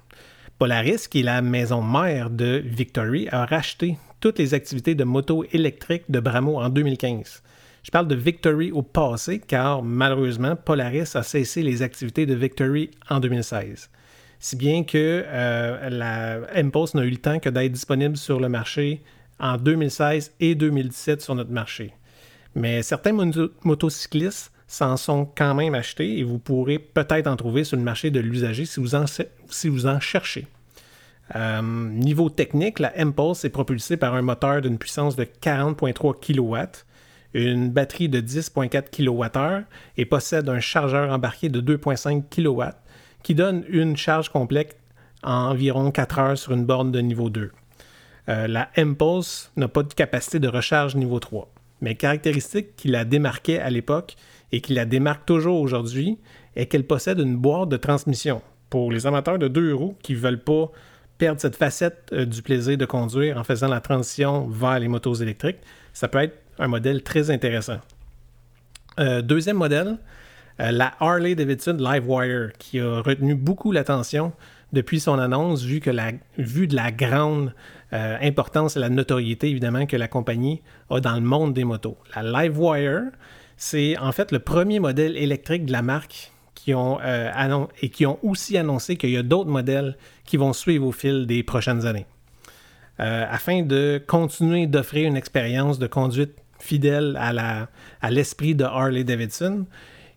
Polaris, 0.58 1.06
qui 1.08 1.20
est 1.20 1.24
la 1.24 1.42
maison 1.42 1.82
mère 1.82 2.30
de 2.30 2.62
Victory, 2.64 3.28
a 3.30 3.46
racheté 3.46 3.96
toutes 4.20 4.38
les 4.38 4.54
activités 4.54 4.94
de 4.94 5.04
moto 5.04 5.44
électrique 5.52 6.04
de 6.08 6.18
Bramo 6.18 6.58
en 6.58 6.68
2015. 6.68 7.42
Je 7.84 7.90
parle 7.90 8.08
de 8.08 8.16
Victory 8.16 8.72
au 8.72 8.82
passé 8.82 9.38
car 9.38 9.82
malheureusement, 9.82 10.56
Polaris 10.56 11.14
a 11.14 11.22
cessé 11.22 11.62
les 11.62 11.82
activités 11.82 12.26
de 12.26 12.34
Victory 12.34 12.90
en 13.08 13.20
2016. 13.20 13.88
Si 14.40 14.56
bien 14.56 14.84
que 14.84 15.24
euh, 15.26 15.90
la 15.90 16.40
Impulse 16.54 16.94
n'a 16.94 17.04
eu 17.04 17.10
le 17.10 17.16
temps 17.16 17.38
que 17.38 17.48
d'être 17.48 17.72
disponible 17.72 18.16
sur 18.16 18.40
le 18.40 18.48
marché 18.48 19.02
en 19.40 19.56
2016 19.56 20.34
et 20.40 20.54
2017 20.54 21.22
sur 21.22 21.34
notre 21.34 21.50
marché. 21.50 21.92
Mais 22.54 22.82
certains 22.82 23.12
motocyclistes 23.64 24.52
s'en 24.68 24.98
sont 24.98 25.24
quand 25.24 25.54
même 25.54 25.74
achetés 25.74 26.18
et 26.18 26.22
vous 26.22 26.38
pourrez 26.38 26.78
peut-être 26.78 27.26
en 27.26 27.36
trouver 27.36 27.64
sur 27.64 27.76
le 27.76 27.82
marché 27.82 28.10
de 28.10 28.20
l'usager 28.20 28.66
si, 28.66 28.78
vous 28.78 28.94
en, 28.94 29.06
si 29.48 29.68
vous 29.68 29.86
en 29.86 29.98
cherchez. 29.98 30.46
Euh, 31.34 31.62
niveau 31.62 32.30
technique, 32.30 32.78
la 32.78 32.92
Impulse 32.96 33.44
est 33.44 33.50
propulsée 33.50 33.96
par 33.96 34.14
un 34.14 34.22
moteur 34.22 34.60
d'une 34.60 34.78
puissance 34.78 35.16
de 35.16 35.24
40.3 35.24 36.14
kW, 36.20 36.56
une 37.34 37.70
batterie 37.70 38.08
de 38.08 38.20
10.4 38.20 38.90
kWh 38.90 39.64
et 39.96 40.04
possède 40.04 40.48
un 40.48 40.60
chargeur 40.60 41.12
embarqué 41.12 41.48
de 41.48 41.60
2.5 41.60 42.24
kW 42.30 42.76
qui 43.22 43.34
donne 43.34 43.64
une 43.68 43.96
charge 43.96 44.28
complète 44.28 44.78
en 45.22 45.50
environ 45.50 45.90
4 45.90 46.18
heures 46.18 46.38
sur 46.38 46.52
une 46.52 46.64
borne 46.64 46.92
de 46.92 47.00
niveau 47.00 47.30
2. 47.30 47.50
Euh, 48.28 48.46
la 48.46 48.68
Impulse 48.76 49.50
n'a 49.56 49.68
pas 49.68 49.82
de 49.82 49.92
capacité 49.92 50.38
de 50.38 50.48
recharge 50.48 50.94
niveau 50.94 51.18
3, 51.18 51.50
mais 51.80 51.94
caractéristique 51.94 52.76
qui 52.76 52.88
la 52.88 53.04
démarquait 53.04 53.58
à 53.58 53.70
l'époque 53.70 54.16
et 54.52 54.60
qui 54.60 54.74
la 54.74 54.84
démarque 54.84 55.26
toujours 55.26 55.60
aujourd'hui 55.60 56.18
est 56.56 56.66
qu'elle 56.66 56.86
possède 56.86 57.18
une 57.18 57.36
boîte 57.36 57.68
de 57.68 57.76
transmission. 57.76 58.42
Pour 58.70 58.92
les 58.92 59.06
amateurs 59.06 59.38
de 59.38 59.48
deux 59.48 59.74
roues 59.74 59.96
qui 60.02 60.12
ne 60.12 60.18
veulent 60.18 60.42
pas 60.42 60.70
perdre 61.16 61.40
cette 61.40 61.56
facette 61.56 62.10
euh, 62.12 62.24
du 62.24 62.42
plaisir 62.42 62.76
de 62.76 62.84
conduire 62.84 63.38
en 63.38 63.44
faisant 63.44 63.68
la 63.68 63.80
transition 63.80 64.46
vers 64.48 64.78
les 64.78 64.88
motos 64.88 65.14
électriques, 65.14 65.58
ça 65.92 66.08
peut 66.08 66.18
être 66.18 66.38
un 66.58 66.68
modèle 66.68 67.02
très 67.02 67.30
intéressant. 67.30 67.78
Euh, 69.00 69.22
deuxième 69.22 69.56
modèle, 69.56 69.98
la 70.58 70.94
Harley 70.98 71.36
Davidson 71.36 71.76
Livewire, 71.78 72.50
qui 72.58 72.80
a 72.80 73.00
retenu 73.00 73.36
beaucoup 73.36 73.70
l'attention 73.70 74.32
depuis 74.72 75.00
son 75.00 75.18
annonce, 75.18 75.62
vu, 75.62 75.80
que 75.80 75.90
la, 75.90 76.12
vu 76.36 76.66
de 76.66 76.76
la 76.76 76.92
grande 76.92 77.54
euh, 77.92 78.16
importance 78.20 78.76
et 78.76 78.80
la 78.80 78.90
notoriété 78.90 79.48
évidemment 79.48 79.86
que 79.86 79.96
la 79.96 80.08
compagnie 80.08 80.62
a 80.90 81.00
dans 81.00 81.14
le 81.14 81.22
monde 81.22 81.54
des 81.54 81.64
motos. 81.64 81.96
La 82.14 82.22
Livewire, 82.22 83.04
c'est 83.58 83.98
en 83.98 84.12
fait 84.12 84.32
le 84.32 84.38
premier 84.38 84.78
modèle 84.78 85.16
électrique 85.16 85.66
de 85.66 85.72
la 85.72 85.82
marque 85.82 86.32
qui 86.54 86.74
ont, 86.74 86.98
euh, 87.02 87.66
et 87.82 87.90
qui 87.90 88.06
ont 88.06 88.18
aussi 88.22 88.56
annoncé 88.56 88.96
qu'il 88.96 89.10
y 89.10 89.16
a 89.16 89.22
d'autres 89.22 89.50
modèles 89.50 89.96
qui 90.24 90.36
vont 90.36 90.52
suivre 90.52 90.86
au 90.86 90.92
fil 90.92 91.26
des 91.26 91.42
prochaines 91.42 91.84
années. 91.84 92.06
Euh, 93.00 93.26
afin 93.28 93.62
de 93.62 94.02
continuer 94.06 94.66
d'offrir 94.66 95.06
une 95.06 95.16
expérience 95.16 95.78
de 95.78 95.86
conduite 95.86 96.34
fidèle 96.60 97.16
à 97.20 98.10
l'esprit 98.10 98.54
de 98.54 98.64
Harley 98.64 99.04
Davidson, 99.04 99.66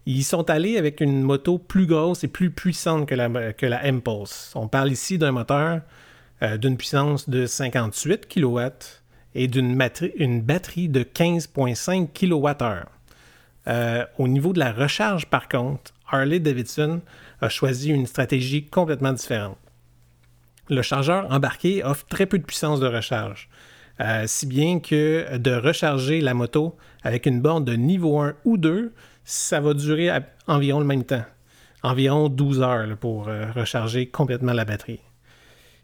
ils 0.06 0.24
sont 0.24 0.50
allés 0.50 0.78
avec 0.78 1.02
une 1.02 1.22
moto 1.22 1.58
plus 1.58 1.86
grosse 1.86 2.24
et 2.24 2.28
plus 2.28 2.52
puissante 2.52 3.08
que 3.08 3.16
la, 3.16 3.86
Impulse. 3.86 4.52
On 4.56 4.68
parle 4.68 4.92
ici 4.92 5.18
d'un 5.18 5.32
moteur 5.32 5.82
euh, 6.44 6.58
d'une 6.58 6.78
puissance 6.78 7.30
de 7.30 7.46
58 7.46 8.28
kW 8.28 8.60
et 9.36 9.48
d'une 9.48 9.80
une 10.16 10.42
batterie 10.42 10.90
de 10.90 11.04
15,5 11.04 12.10
kWh. 12.14 13.01
Euh, 13.68 14.06
au 14.18 14.28
niveau 14.28 14.54
de 14.54 14.60
la 14.60 14.72
recharge, 14.72 15.28
par 15.28 15.48
contre, 15.48 15.94
Harley 16.10 16.40
Davidson 16.40 17.02
a 17.42 17.50
choisi 17.50 17.90
une 17.90 18.08
stratégie 18.08 18.66
complètement 18.66 19.14
différente. 19.14 19.58
Le 20.70 20.82
chargeur 20.82 21.32
embarqué 21.32 21.84
offre 21.84 22.06
très 22.08 22.26
peu 22.26 22.40
de 22.40 22.44
puissance 22.44 22.80
de 22.80 22.88
recharge, 22.88 23.50
euh, 24.00 24.24
si 24.26 24.46
bien 24.46 24.80
que 24.80 25.38
de 25.38 25.52
recharger 25.52 26.22
la 26.22 26.34
moto 26.34 26.76
avec 27.04 27.26
une 27.26 27.42
borne 27.42 27.66
de 27.66 27.74
niveau 27.74 28.20
1 28.20 28.34
ou 28.46 28.58
2, 28.58 28.94
ça 29.24 29.60
va 29.60 29.74
durer 29.74 30.10
environ 30.48 30.80
le 30.80 30.86
même 30.86 31.04
temps, 31.04 31.26
environ 31.84 32.30
12 32.30 32.62
heures 32.62 32.98
pour 32.98 33.26
recharger 33.26 34.08
complètement 34.08 34.54
la 34.54 34.66
batterie. 34.66 35.02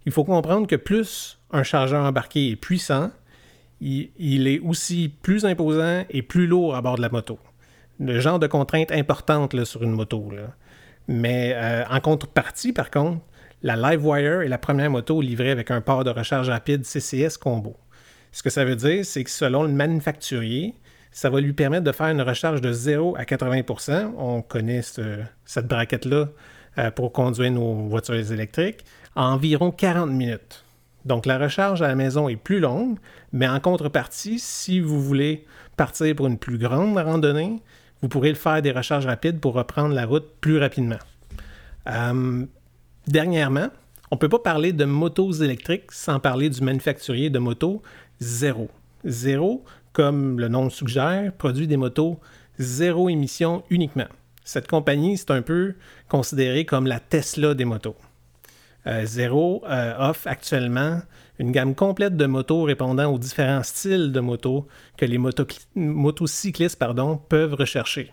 Il 0.07 0.11
faut 0.11 0.23
comprendre 0.23 0.67
que 0.67 0.77
plus 0.77 1.37
un 1.51 1.63
chargeur 1.63 2.05
embarqué 2.05 2.49
est 2.49 2.55
puissant, 2.55 3.11
il, 3.81 4.47
est 4.47 4.59
aussi 4.59 5.11
plus 5.21 5.45
imposant 5.45 6.03
et 6.09 6.21
plus 6.21 6.47
lourd 6.47 6.75
à 6.75 6.81
bord 6.81 6.95
de 6.95 7.01
la 7.01 7.09
moto. 7.09 7.39
Le 7.99 8.19
genre 8.19 8.39
de 8.39 8.47
contrainte 8.47 8.91
importante 8.91 9.63
sur 9.63 9.83
une 9.83 9.91
moto. 9.91 10.29
Mais 11.07 11.53
euh, 11.55 11.83
en 11.89 11.99
contrepartie, 11.99 12.73
par 12.73 12.91
contre, 12.91 13.21
la 13.63 13.75
Livewire 13.75 14.41
est 14.41 14.47
la 14.47 14.57
première 14.57 14.91
moto 14.91 15.21
livrée 15.21 15.51
avec 15.51 15.71
un 15.71 15.81
port 15.81 16.03
de 16.03 16.11
recharge 16.11 16.49
rapide 16.49 16.83
CCS 16.83 17.37
combo. 17.37 17.75
Ce 18.31 18.43
que 18.43 18.49
ça 18.49 18.65
veut 18.65 18.75
dire, 18.75 19.03
c'est 19.05 19.23
que 19.23 19.31
selon 19.31 19.63
le 19.63 19.69
manufacturier, 19.69 20.75
ça 21.11 21.29
va 21.29 21.41
lui 21.41 21.53
permettre 21.53 21.83
de 21.83 21.91
faire 21.91 22.07
une 22.07 22.21
recharge 22.21 22.61
de 22.61 22.71
0 22.71 23.15
à 23.17 23.23
80% 23.23 24.11
On 24.17 24.41
connaît 24.43 24.81
cette 24.83 25.67
braquette-là 25.67 26.27
euh, 26.77 26.91
pour 26.91 27.11
conduire 27.11 27.51
nos 27.51 27.87
voitures 27.87 28.31
électriques 28.31 28.83
environ 29.15 29.71
40 29.71 30.11
minutes. 30.11 30.63
Donc 31.05 31.25
la 31.25 31.37
recharge 31.39 31.81
à 31.81 31.87
la 31.87 31.95
maison 31.95 32.29
est 32.29 32.35
plus 32.35 32.59
longue, 32.59 32.99
mais 33.31 33.47
en 33.47 33.59
contrepartie, 33.59 34.39
si 34.39 34.79
vous 34.79 35.01
voulez 35.01 35.45
partir 35.75 36.15
pour 36.15 36.27
une 36.27 36.37
plus 36.37 36.57
grande 36.57 36.97
randonnée, 36.97 37.61
vous 38.01 38.07
pourrez 38.07 38.29
le 38.29 38.35
faire 38.35 38.61
des 38.61 38.71
recharges 38.71 39.05
rapides 39.05 39.39
pour 39.39 39.53
reprendre 39.53 39.93
la 39.93 40.05
route 40.05 40.27
plus 40.41 40.57
rapidement. 40.57 40.99
Euh, 41.87 42.45
dernièrement, 43.07 43.69
on 44.11 44.15
ne 44.15 44.19
peut 44.19 44.29
pas 44.29 44.39
parler 44.39 44.73
de 44.73 44.85
motos 44.85 45.31
électriques 45.33 45.91
sans 45.91 46.19
parler 46.19 46.49
du 46.49 46.61
manufacturier 46.61 47.29
de 47.29 47.39
motos 47.39 47.81
Zéro. 48.19 48.69
Zéro, 49.05 49.63
comme 49.93 50.39
le 50.39 50.47
nom 50.47 50.65
le 50.65 50.69
suggère, 50.69 51.31
produit 51.33 51.67
des 51.67 51.77
motos 51.77 52.19
zéro 52.59 53.09
émission 53.09 53.63
uniquement. 53.69 54.07
Cette 54.43 54.67
compagnie, 54.67 55.17
c'est 55.17 55.31
un 55.31 55.41
peu 55.41 55.75
considéré 56.07 56.65
comme 56.65 56.87
la 56.87 56.99
Tesla 56.99 57.53
des 57.53 57.65
motos. 57.65 57.95
Euh, 58.87 59.05
Zero 59.05 59.63
euh, 59.67 59.93
offre 59.97 60.27
actuellement 60.27 61.01
une 61.39 61.51
gamme 61.51 61.75
complète 61.75 62.17
de 62.17 62.25
motos 62.25 62.63
répondant 62.63 63.11
aux 63.11 63.19
différents 63.19 63.63
styles 63.63 64.11
de 64.11 64.19
motos 64.19 64.67
que 64.97 65.05
les 65.05 65.19
motocyclistes 65.75 66.79
pardon, 66.79 67.17
peuvent 67.17 67.53
rechercher. 67.53 68.11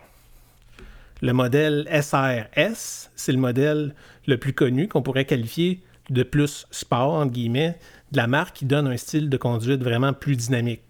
Le 1.22 1.32
modèle 1.32 1.88
SRS, 1.90 3.10
c'est 3.14 3.32
le 3.32 3.38
modèle 3.38 3.94
le 4.26 4.36
plus 4.36 4.52
connu 4.52 4.88
qu'on 4.88 5.02
pourrait 5.02 5.24
qualifier 5.24 5.82
de 6.10 6.22
plus 6.22 6.66
sport, 6.70 7.14
entre 7.14 7.32
guillemets, 7.32 7.78
de 8.12 8.18
la 8.18 8.26
marque 8.26 8.56
qui 8.56 8.66
donne 8.66 8.86
un 8.86 8.96
style 8.96 9.30
de 9.30 9.36
conduite 9.36 9.82
vraiment 9.82 10.12
plus 10.12 10.36
dynamique. 10.36 10.82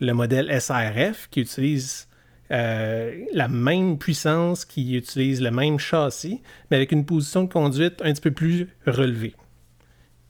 Le 0.00 0.12
modèle 0.12 0.50
SRF, 0.60 1.28
qui 1.30 1.40
utilise 1.40 2.08
euh, 2.50 3.24
la 3.32 3.48
même 3.48 3.96
puissance, 3.96 4.64
qui 4.64 4.96
utilise 4.96 5.40
le 5.40 5.50
même 5.50 5.78
châssis, 5.78 6.42
mais 6.70 6.76
avec 6.78 6.90
une 6.90 7.04
position 7.04 7.44
de 7.44 7.52
conduite 7.52 8.02
un 8.02 8.12
petit 8.12 8.20
peu 8.20 8.32
plus 8.32 8.68
relevée. 8.86 9.34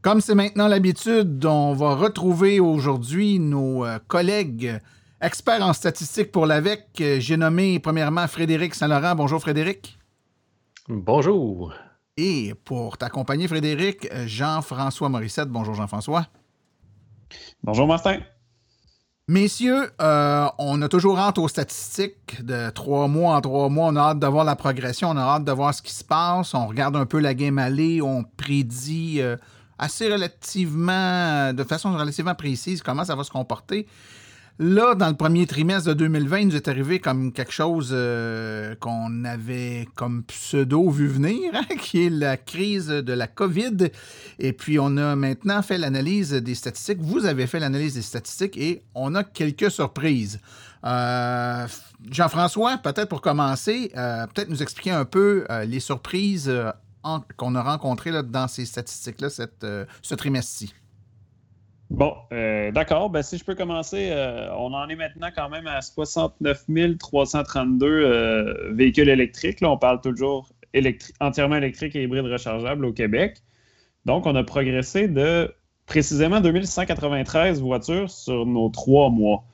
Comme 0.00 0.20
c'est 0.20 0.36
maintenant 0.36 0.68
l'habitude, 0.68 1.44
on 1.44 1.72
va 1.72 1.96
retrouver 1.96 2.60
aujourd'hui 2.60 3.40
nos 3.40 3.84
euh, 3.84 3.98
collègues 4.06 4.80
experts 5.20 5.62
en 5.62 5.72
statistiques 5.72 6.30
pour 6.30 6.46
l'AVEC. 6.46 6.86
J'ai 7.18 7.36
nommé 7.36 7.80
premièrement 7.80 8.28
Frédéric 8.28 8.76
Saint-Laurent. 8.76 9.16
Bonjour 9.16 9.40
Frédéric. 9.40 9.98
Bonjour. 10.88 11.74
Et 12.20 12.52
pour 12.64 12.98
t'accompagner, 12.98 13.46
Frédéric, 13.46 14.08
Jean-François 14.26 15.08
Morissette. 15.08 15.48
Bonjour, 15.50 15.74
Jean-François. 15.74 16.26
Bonjour, 17.62 17.86
Martin. 17.86 18.18
Messieurs, 19.28 19.92
euh, 20.00 20.48
on 20.58 20.82
a 20.82 20.88
toujours 20.88 21.16
hâte 21.16 21.38
aux 21.38 21.46
statistiques 21.46 22.44
de 22.44 22.70
trois 22.70 23.06
mois 23.06 23.36
en 23.36 23.40
trois 23.40 23.68
mois. 23.68 23.86
On 23.86 23.94
a 23.94 24.00
hâte 24.00 24.18
de 24.18 24.26
voir 24.26 24.44
la 24.44 24.56
progression, 24.56 25.10
on 25.10 25.16
a 25.16 25.20
hâte 25.20 25.44
de 25.44 25.52
voir 25.52 25.72
ce 25.72 25.80
qui 25.80 25.92
se 25.92 26.02
passe. 26.02 26.54
On 26.54 26.66
regarde 26.66 26.96
un 26.96 27.06
peu 27.06 27.20
la 27.20 27.34
game 27.34 27.58
aller, 27.58 28.02
on 28.02 28.24
prédit 28.24 29.20
euh, 29.20 29.36
assez 29.78 30.10
relativement, 30.10 31.52
de 31.52 31.62
façon 31.62 31.92
relativement 31.92 32.34
précise 32.34 32.82
comment 32.82 33.04
ça 33.04 33.14
va 33.14 33.22
se 33.22 33.30
comporter. 33.30 33.86
Là, 34.60 34.96
dans 34.96 35.06
le 35.06 35.14
premier 35.14 35.46
trimestre 35.46 35.90
de 35.90 35.94
2020, 35.94 36.38
il 36.38 36.48
nous 36.48 36.56
est 36.56 36.66
arrivé 36.66 36.98
comme 36.98 37.32
quelque 37.32 37.52
chose 37.52 37.90
euh, 37.92 38.74
qu'on 38.74 39.24
avait 39.24 39.86
comme 39.94 40.24
pseudo 40.24 40.90
vu 40.90 41.06
venir, 41.06 41.52
hein, 41.54 41.76
qui 41.80 42.06
est 42.06 42.10
la 42.10 42.36
crise 42.36 42.88
de 42.88 43.12
la 43.12 43.28
COVID. 43.28 43.90
Et 44.40 44.52
puis, 44.52 44.80
on 44.80 44.96
a 44.96 45.14
maintenant 45.14 45.62
fait 45.62 45.78
l'analyse 45.78 46.32
des 46.32 46.56
statistiques. 46.56 46.98
Vous 47.00 47.24
avez 47.24 47.46
fait 47.46 47.60
l'analyse 47.60 47.94
des 47.94 48.02
statistiques 48.02 48.56
et 48.56 48.82
on 48.96 49.14
a 49.14 49.22
quelques 49.22 49.70
surprises. 49.70 50.40
Euh, 50.84 51.68
Jean-François, 52.10 52.78
peut-être 52.78 53.08
pour 53.08 53.20
commencer, 53.20 53.92
euh, 53.96 54.26
peut-être 54.26 54.48
nous 54.48 54.60
expliquer 54.60 54.90
un 54.90 55.04
peu 55.04 55.46
les 55.66 55.80
surprises 55.80 56.52
qu'on 57.36 57.54
a 57.54 57.62
rencontrées 57.62 58.24
dans 58.24 58.48
ces 58.48 58.66
statistiques-là 58.66 59.28
ce 59.30 60.14
trimestre-ci. 60.16 60.74
Bon, 61.90 62.14
euh, 62.32 62.70
d'accord. 62.70 63.08
Ben, 63.08 63.22
si 63.22 63.38
je 63.38 63.44
peux 63.44 63.54
commencer, 63.54 64.10
euh, 64.10 64.52
on 64.56 64.74
en 64.74 64.88
est 64.88 64.96
maintenant 64.96 65.28
quand 65.34 65.48
même 65.48 65.66
à 65.66 65.80
69 65.80 66.66
332 66.98 67.86
euh, 67.86 68.72
véhicules 68.74 69.08
électriques. 69.08 69.60
Là, 69.60 69.70
on 69.70 69.78
parle 69.78 70.00
toujours 70.02 70.50
entièrement 71.20 71.56
électrique 71.56 71.96
et 71.96 72.02
hybride 72.02 72.26
rechargeable 72.26 72.84
au 72.84 72.92
Québec. 72.92 73.38
Donc, 74.04 74.26
on 74.26 74.34
a 74.36 74.44
progressé 74.44 75.08
de 75.08 75.52
précisément 75.86 76.40
2193 76.40 77.60
voitures 77.62 78.10
sur 78.10 78.44
nos 78.44 78.68
trois 78.68 79.08
mois. 79.08 79.44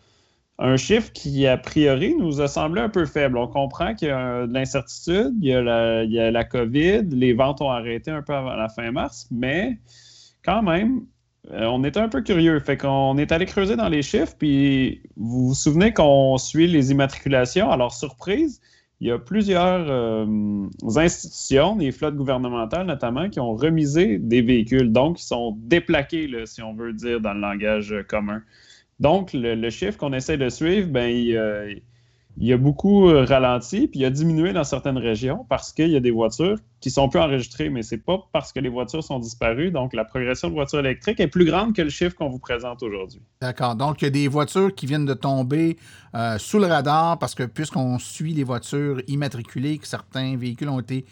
Un 0.59 0.77
chiffre 0.77 1.13
qui, 1.13 1.47
a 1.47 1.57
priori, 1.57 2.15
nous 2.17 2.41
a 2.41 2.49
semblé 2.49 2.81
un 2.81 2.89
peu 2.89 3.07
faible. 3.07 3.39
On 3.39 3.47
comprend 3.49 3.95
qu'il 3.95 4.09
y 4.09 4.11
a 4.11 4.47
de 4.47 4.53
l'incertitude, 4.53 5.35
il, 5.41 5.49
il, 5.49 6.13
y 6.13 6.21
a 6.21 6.31
la 6.31 6.45
COVID, 6.45 7.03
les 7.11 7.33
ventes 7.33 7.61
ont 7.61 7.71
arrêté 7.71 8.11
un 8.11 8.23
peu 8.23 8.35
avant 8.35 8.55
la 8.55 8.69
fin 8.69 8.91
mars, 8.91 9.29
mais 9.31 9.79
quand 10.45 10.63
même, 10.63 11.07
euh, 11.51 11.67
on 11.67 11.85
était 11.85 12.01
un 12.01 12.09
peu 12.09 12.23
curieux. 12.23 12.59
Fait 12.61 12.77
qu'on 12.77 13.19
est 13.19 13.33
allé 13.33 13.47
creuser 13.47 13.77
dans 13.77 13.89
les 13.89 14.03
chiffres, 14.03 14.35
puis 14.39 15.03
vous 15.17 15.49
vous 15.49 15.55
souvenez 15.55 15.93
qu'on 15.93 16.39
suit 16.39 16.67
les 16.67 16.91
immatriculations? 16.91 17.71
Alors, 17.71 17.93
surprise, 17.93 18.61
il 19.01 19.09
y 19.09 19.11
a 19.11 19.19
plusieurs 19.19 19.87
euh, 19.91 20.67
institutions, 20.97 21.77
des 21.77 21.93
flottes 21.93 22.17
gouvernementales 22.17 22.87
notamment, 22.87 23.29
qui 23.29 23.41
ont 23.41 23.55
remisé 23.55 24.19
des 24.19 24.41
véhicules, 24.41 24.93
donc 24.93 25.17
qui 25.17 25.25
sont 25.25 25.57
déplaqués, 25.59 26.31
si 26.47 26.63
on 26.63 26.75
veut 26.75 26.93
dire, 26.93 27.21
dans 27.21 27.35
le 27.35 27.41
langage 27.41 27.95
commun. 28.09 28.43
Donc, 29.01 29.31
le, 29.35 29.71
chiffre 29.71 29.99
qu'on 29.99 30.13
essaie 30.13 30.39
de 30.39 30.49
suivre, 30.49 30.89
ben, 30.89 31.11
il, 31.11 31.37
euh, 31.37 31.75
il 32.37 32.53
a 32.53 32.57
beaucoup 32.57 33.09
euh, 33.09 33.25
ralenti, 33.25 33.87
puis 33.87 34.01
il 34.01 34.05
a 34.05 34.11
diminué 34.11 34.53
dans 34.53 34.65
certaines 34.65 34.99
régions 34.99 35.47
parce 35.49 35.73
qu'il 35.73 35.89
y 35.89 35.97
a 35.97 36.01
des 36.01 36.11
voitures 36.11 36.59
qui 36.81 36.91
sont 36.91 37.09
plus 37.09 37.21
enregistrées, 37.21 37.71
mais 37.71 37.83
c'est 37.83 37.99
pas 37.99 38.19
parce 38.33 38.53
que 38.53 38.59
les 38.59 38.69
voitures 38.69 39.05
sont 39.05 39.21
disparues. 39.21 39.71
Donc, 39.71 39.95
la 39.95 40.05
progression 40.05 40.49
de 40.49 40.55
voitures 40.55 40.81
électriques 40.81 41.21
est 41.21 41.29
plus 41.29 41.45
grande 41.45 41.75
que 41.75 41.83
le 41.83 41.91
chiffre 41.91 42.15
qu'on 42.17 42.29
vous 42.29 42.41
présente 42.41 42.83
aujourd'hui. 42.83 43.23
D'accord. 43.41 43.77
Donc, 43.77 44.03
il 44.03 44.07
y 44.07 44.09
a 44.09 44.11
des 44.11 44.27
voitures 44.27 44.75
qui 44.75 44.87
viennent 44.87 45.07
de 45.07 45.15
tomber 45.15 45.77
euh, 46.15 46.37
sous 46.39 46.59
le 46.59 46.67
radar 46.67 47.19
parce 47.19 47.35
que 47.35 47.45
puisqu'on 47.45 47.99
suit 47.99 48.35
les 48.35 48.45
voitures 48.45 49.01
immatriculées, 49.07 49.79
que 49.79 49.87
certains 49.87 50.37
véhicules 50.37 50.69
ont 50.69 50.81
été 50.81 51.05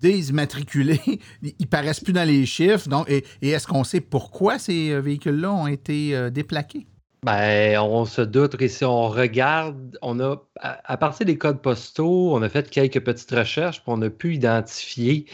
désimmatriculés, 0.00 1.00
ils 1.42 1.68
paraissent 1.68 2.00
plus 2.00 2.12
dans 2.12 2.28
les 2.28 2.44
chiffres. 2.44 2.88
Donc, 2.88 3.08
et, 3.08 3.24
est-ce 3.40 3.68
qu'on 3.68 3.84
sait 3.84 4.00
pourquoi 4.00 4.58
ces 4.58 4.90
euh, 4.90 5.00
véhicules-là 5.00 5.52
ont 5.52 5.68
été 5.68 6.30
déplaqués? 6.32 6.86
Ben, 7.24 7.78
on 7.78 8.04
se 8.04 8.20
doute 8.20 8.60
et 8.60 8.68
si 8.68 8.84
on 8.84 9.08
regarde, 9.08 9.96
on 10.02 10.20
a, 10.20 10.46
à, 10.60 10.96
partir 10.98 11.24
des 11.24 11.38
codes 11.38 11.62
postaux, 11.62 12.34
on 12.34 12.42
a 12.42 12.50
fait 12.50 12.68
quelques 12.68 13.02
petites 13.02 13.30
recherches, 13.30 13.82
pour 13.82 13.94
on 13.94 14.02
a 14.02 14.10
pu 14.10 14.34
identifier 14.34 15.24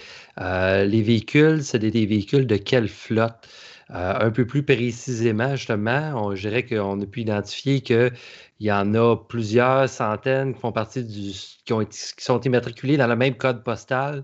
euh, 0.40 0.84
les 0.84 1.02
véhicules, 1.02 1.64
c'est 1.64 1.80
des, 1.80 1.90
véhicules 2.06 2.46
de 2.46 2.56
quelle 2.58 2.88
flotte? 2.88 3.48
Euh, 3.90 4.14
un 4.20 4.30
peu 4.30 4.46
plus 4.46 4.62
précisément, 4.62 5.56
justement, 5.56 6.12
on, 6.14 6.36
je 6.36 6.48
dirais 6.48 6.64
qu'on 6.64 7.00
a 7.00 7.06
pu 7.06 7.22
identifier 7.22 7.80
qu'il 7.80 8.12
y 8.60 8.70
en 8.70 8.94
a 8.94 9.16
plusieurs 9.16 9.88
centaines 9.88 10.54
qui 10.54 10.60
font 10.60 10.70
partie 10.70 11.02
du, 11.04 11.32
qui, 11.64 11.72
ont, 11.72 11.84
qui 11.84 12.24
sont 12.24 12.40
immatriculés 12.42 12.98
dans 12.98 13.08
le 13.08 13.16
même 13.16 13.34
code 13.34 13.64
postal 13.64 14.22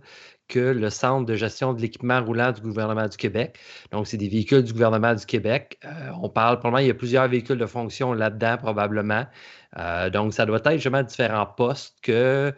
que 0.49 0.59
le 0.59 0.91
Centre 0.91 1.27
de 1.27 1.35
gestion 1.35 1.73
de 1.73 1.81
l'équipement 1.81 2.23
roulant 2.23 2.53
du 2.53 2.61
gouvernement 2.61 3.09
du 3.09 3.17
Québec. 3.17 3.59
Donc, 3.91 4.07
c'est 4.07 4.17
des 4.17 4.29
véhicules 4.29 4.63
du 4.63 4.73
gouvernement 4.73 5.15
du 5.15 5.27
Québec. 5.27 5.79
Euh, 5.85 5.89
on 6.23 6.29
parle, 6.29 6.59
probablement, 6.59 6.79
il 6.79 6.89
y 6.89 6.91
a 6.91 6.95
plusieurs 6.95 7.29
véhicules 7.29 7.59
de 7.59 7.67
fonction 7.67 8.13
là-dedans, 8.13 8.57
probablement. 8.59 9.27
Euh, 9.79 10.11
donc, 10.11 10.35
ça 10.35 10.47
doit 10.47 10.59
être 10.65 10.75
justement 10.75 11.03
différents 11.03 11.47
postes 11.47 11.97
que, 12.03 12.55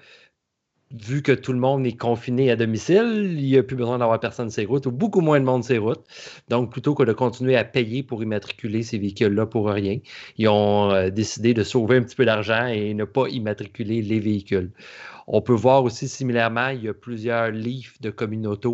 vu 0.90 1.22
que 1.22 1.33
tout 1.33 1.53
le 1.53 1.59
monde 1.59 1.87
est 1.87 1.96
confiné 1.96 2.51
à 2.51 2.57
domicile, 2.57 3.35
il 3.38 3.44
n'y 3.44 3.57
a 3.57 3.62
plus 3.62 3.77
besoin 3.77 3.98
d'avoir 3.98 4.18
personne 4.20 4.51
sur 4.51 4.62
ces 4.62 4.64
routes 4.64 4.87
ou 4.87 4.90
beaucoup 4.90 5.20
moins 5.20 5.38
de 5.38 5.44
monde 5.44 5.62
sur 5.62 5.74
ces 5.74 5.79
routes. 5.79 6.05
Donc, 6.48 6.72
plutôt 6.72 6.94
que 6.94 7.03
de 7.03 7.12
continuer 7.12 7.57
à 7.57 7.64
payer 7.64 8.03
pour 8.03 8.22
immatriculer 8.22 8.83
ces 8.83 8.98
véhicules-là 8.98 9.46
pour 9.46 9.68
rien, 9.68 9.98
ils 10.38 10.48
ont 10.48 10.90
euh, 10.90 11.11
décidé 11.11 11.55
de 11.55 11.62
sauver 11.62 11.98
un 11.98 12.03
petit 12.03 12.16
peu 12.16 12.24
d'argent 12.24 12.66
et 12.66 12.94
ne 12.94 13.05
pas 13.05 13.29
immatriculer 13.29 14.03
les 14.03 14.20
véhicules. 14.20 14.70
On 15.27 15.42
peut 15.42 15.53
voir 15.53 15.85
aussi 15.85 16.09
similairement, 16.09 16.68
il 16.68 16.85
y 16.85 16.88
a 16.88 16.94
plusieurs 16.94 17.51
livres 17.51 17.94
de 18.01 18.11
communautés 18.11 18.68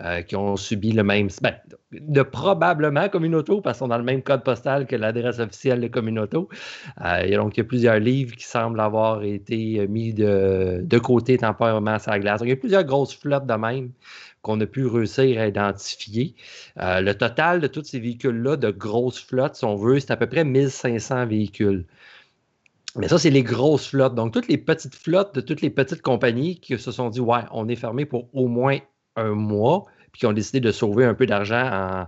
euh, 0.00 0.22
qui 0.22 0.34
ont 0.34 0.56
subi 0.56 0.90
le 0.90 1.04
même. 1.04 1.28
Ben, 1.40 1.54
de 1.92 2.22
probablement 2.22 3.08
communauté, 3.08 3.52
parce 3.62 3.78
qu'on 3.78 3.92
a 3.92 3.98
le 3.98 4.02
même 4.02 4.22
code 4.22 4.42
postal 4.42 4.88
que 4.88 4.96
l'adresse 4.96 5.38
officielle 5.38 5.80
de 5.80 5.86
communauté. 5.86 6.36
Euh, 6.36 7.36
donc, 7.36 7.56
il 7.56 7.58
y 7.58 7.60
a 7.60 7.64
plusieurs 7.64 8.00
livres 8.00 8.34
qui 8.34 8.44
semblent 8.44 8.80
avoir 8.80 9.22
été 9.22 9.86
mis 9.86 10.12
de, 10.12 10.98
côté 10.98 11.38
temporairement 11.38 12.00
sur 12.00 12.10
la 12.10 12.18
glace. 12.18 12.40
Donc, 12.40 12.48
il 12.48 12.50
y 12.50 12.54
a 12.54 12.56
plusieurs 12.56 12.82
grosses 12.82 13.14
flottes 13.14 13.46
de 13.46 13.54
même 13.54 13.92
qu'on 14.42 14.60
a 14.60 14.66
pu 14.66 14.84
réussir 14.86 15.40
à 15.40 15.46
identifier. 15.46 16.34
Euh, 16.80 17.00
le 17.00 17.14
total 17.14 17.60
de 17.60 17.68
tous 17.68 17.84
ces 17.84 18.00
véhicules-là, 18.00 18.56
de 18.56 18.70
grosses 18.70 19.20
flottes, 19.20 19.54
si 19.54 19.64
on 19.64 19.76
veut, 19.76 20.00
c'est 20.00 20.10
à 20.10 20.16
peu 20.16 20.26
près 20.26 20.42
1500 20.42 21.26
véhicules. 21.26 21.86
Mais 22.96 23.06
ça, 23.06 23.18
c'est 23.18 23.30
les 23.30 23.44
grosses 23.44 23.88
flottes. 23.88 24.16
Donc, 24.16 24.32
toutes 24.32 24.48
les 24.48 24.58
petites 24.58 24.96
flottes 24.96 25.36
de 25.36 25.40
toutes 25.40 25.60
les 25.60 25.70
petites 25.70 26.02
compagnies 26.02 26.58
qui 26.58 26.76
se 26.78 26.90
sont 26.90 27.10
dit, 27.10 27.20
ouais, 27.20 27.42
on 27.52 27.68
est 27.68 27.76
fermé 27.76 28.06
pour 28.06 28.28
au 28.32 28.48
moins 28.48 28.78
un 29.16 29.34
mois, 29.34 29.84
puis 30.12 30.20
qui 30.20 30.26
ont 30.26 30.32
décidé 30.32 30.60
de 30.60 30.72
sauver 30.72 31.04
un 31.04 31.14
peu 31.14 31.26
d'argent 31.26 31.70
en, 31.72 32.06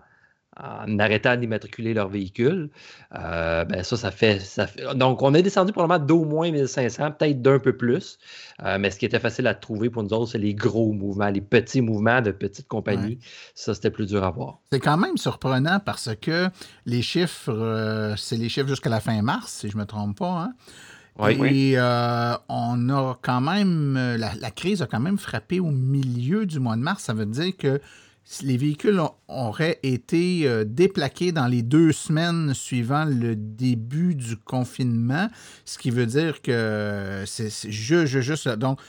en 0.59 0.99
arrêtant 0.99 1.37
d'immatriculer 1.37 1.95
leur 1.95 2.09
véhicule. 2.09 2.71
Euh, 3.15 3.65
ben 3.65 3.83
ça, 3.83 3.97
ça 3.97 4.11
fait, 4.11 4.41
ça 4.41 4.67
fait, 4.67 4.83
Donc, 4.95 5.23
on 5.23 5.35
est 5.35 5.43
descendu 5.43 5.73
probablement 5.73 6.05
d'au 6.05 6.25
moins 6.25 6.51
1500, 6.51 7.13
peut-être 7.13 7.43
d'un 7.43 7.59
peu 7.59 7.77
plus. 7.77 8.19
Euh, 8.65 8.79
mais 8.79 8.91
ce 8.91 8.99
qui 8.99 9.05
était 9.05 9.21
facile 9.21 9.47
à 9.47 9.55
trouver 9.55 9.91
pour 9.91 10.03
nous 10.03 10.13
autres, 10.13 10.33
c'est 10.33 10.39
les 10.39 10.55
gros 10.55 10.93
mouvements, 10.93 11.29
les 11.29 11.43
petits 11.43 11.83
mouvements 11.83 12.23
de 12.23 12.31
petites 12.31 12.69
compagnies. 12.69 13.19
Ça, 13.55 13.75
c'était 13.75 13.91
plus 13.91 14.07
dur 14.07 14.25
à 14.25 14.31
voir. 14.31 14.59
C'est 14.73 14.81
quand 14.81 14.97
même 14.97 15.17
surprenant 15.17 15.79
parce 15.85 16.11
que 16.21 16.49
les 16.87 17.03
chiffres, 17.03 17.53
euh, 17.53 18.15
c'est 18.17 18.37
les 18.37 18.49
chiffres 18.49 18.69
jusqu'à 18.69 18.91
la 18.91 19.01
fin 19.01 19.21
mars, 19.23 19.53
si 19.53 19.69
je 19.69 19.77
ne 19.77 19.83
me 19.83 19.87
trompe 19.87 20.19
pas. 20.19 20.49
Hein? 20.49 20.55
Oui. 21.19 21.71
Et 21.73 21.79
on 22.49 22.89
a 22.91 23.19
quand 23.23 23.41
même, 23.41 23.95
la, 23.95 24.35
la, 24.35 24.51
crise 24.51 24.83
a 24.83 24.87
quand 24.87 25.01
même 25.01 25.19
frappé 25.19 25.61
au 25.61 25.71
milieu 25.71 26.47
du 26.47 26.61
mois 26.61 26.77
de 26.77 26.83
mars. 26.83 27.05
Ça 27.05 27.15
veut 27.15 27.27
dire 27.27 27.57
que 27.57 27.81
les 28.43 28.57
véhicules 28.57 29.01
auraient 29.29 29.79
été 29.83 30.49
euh, 30.49 30.65
déplaqués 30.65 31.33
dans 31.33 31.47
les 31.47 31.63
deux 31.63 31.93
semaines 31.93 32.55
suivant 32.55 33.05
le 33.05 33.37
début 33.37 34.15
du 34.15 34.37
confinement, 34.37 35.29
ce 35.65 35.79
qui 35.79 35.91
veut 35.91 36.07
dire 36.07 36.43
que 36.43 37.23
c'est 37.27 37.71
juste, 37.71 38.49
donc 38.49 38.81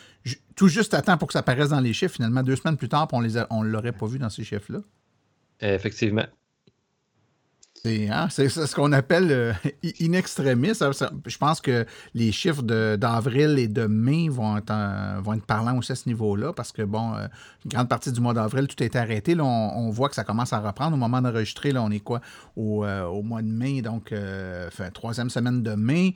tout 0.55 0.67
juste 0.67 0.93
à 0.93 1.01
temps 1.01 1.17
pour 1.17 1.27
que 1.27 1.33
ça 1.33 1.39
apparaisse 1.39 1.69
dans 1.69 1.79
les 1.79 1.93
chiffres. 1.93 2.15
Finalement, 2.15 2.43
deux 2.43 2.55
semaines 2.55 2.77
plus 2.77 2.89
tard, 2.89 3.07
on 3.11 3.21
ne 3.21 3.69
l'aurait 3.69 3.91
pas 3.91 4.07
vu 4.07 4.17
dans 4.17 4.29
ces 4.29 4.43
chiffres-là. 4.43 4.79
Effectivement. 5.59 6.25
Hein, 7.85 8.27
c'est 8.29 8.49
ce 8.49 8.75
qu'on 8.75 8.91
appelle 8.91 9.31
euh, 9.31 9.53
in 10.01 10.13
extremis. 10.13 10.73
je 10.73 11.37
pense 11.37 11.61
que 11.61 11.85
les 12.13 12.31
chiffres 12.31 12.63
d'avril 12.63 13.59
et 13.59 13.67
de 13.67 13.85
mai 13.85 14.29
vont 14.29 14.57
être, 14.57 15.21
vont 15.21 15.33
être 15.33 15.45
parlants 15.45 15.77
aussi 15.77 15.91
à 15.91 15.95
ce 15.95 16.09
niveau-là 16.09 16.53
parce 16.53 16.71
que, 16.71 16.81
bon, 16.81 17.13
euh, 17.13 17.27
une 17.65 17.71
grande 17.71 17.87
partie 17.87 18.11
du 18.11 18.19
mois 18.19 18.33
d'avril, 18.33 18.67
tout 18.67 18.81
a 18.83 18.85
été 18.85 18.97
arrêté. 18.97 19.35
Là, 19.35 19.43
on, 19.45 19.89
voit 19.89 20.09
que 20.09 20.15
ça 20.15 20.23
commence 20.23 20.53
à 20.53 20.59
reprendre. 20.59 20.95
Au 20.95 20.99
moment 20.99 21.21
d'enregistrer, 21.21 21.71
là, 21.71 21.81
on 21.81 21.91
est 21.91 21.99
quoi? 21.99 22.21
Au, 22.55 22.83
euh, 22.83 23.21
mois 23.21 23.41
de 23.41 23.47
mai, 23.47 23.81
donc, 23.81 24.13
enfin, 24.67 24.89
troisième 24.91 25.29
semaine 25.29 25.63
de 25.63 25.75
mai. 25.75 26.15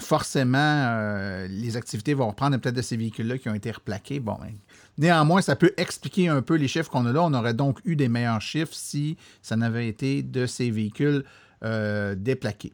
forcément, 0.00 1.46
les 1.48 1.76
activités 1.76 2.14
vont 2.14 2.28
reprendre 2.28 2.56
peut-être 2.58 2.74
de 2.76 2.82
ces 2.82 2.96
véhicules-là 2.96 3.38
qui 3.38 3.48
ont 3.48 3.54
été 3.54 3.70
replaqués. 3.70 4.20
Bon, 4.20 4.36
ben, 4.40 4.52
Néanmoins, 4.98 5.40
ça 5.40 5.54
peut 5.54 5.72
expliquer 5.76 6.28
un 6.28 6.42
peu 6.42 6.56
les 6.56 6.66
chiffres 6.66 6.90
qu'on 6.90 7.06
a 7.06 7.12
là. 7.12 7.22
On 7.22 7.32
aurait 7.32 7.54
donc 7.54 7.78
eu 7.84 7.94
des 7.94 8.08
meilleurs 8.08 8.42
chiffres 8.42 8.74
si 8.74 9.16
ça 9.42 9.56
n'avait 9.56 9.86
été 9.86 10.22
de 10.22 10.44
ces 10.44 10.70
véhicules 10.70 11.24
euh, 11.64 12.16
déplaqués. 12.16 12.72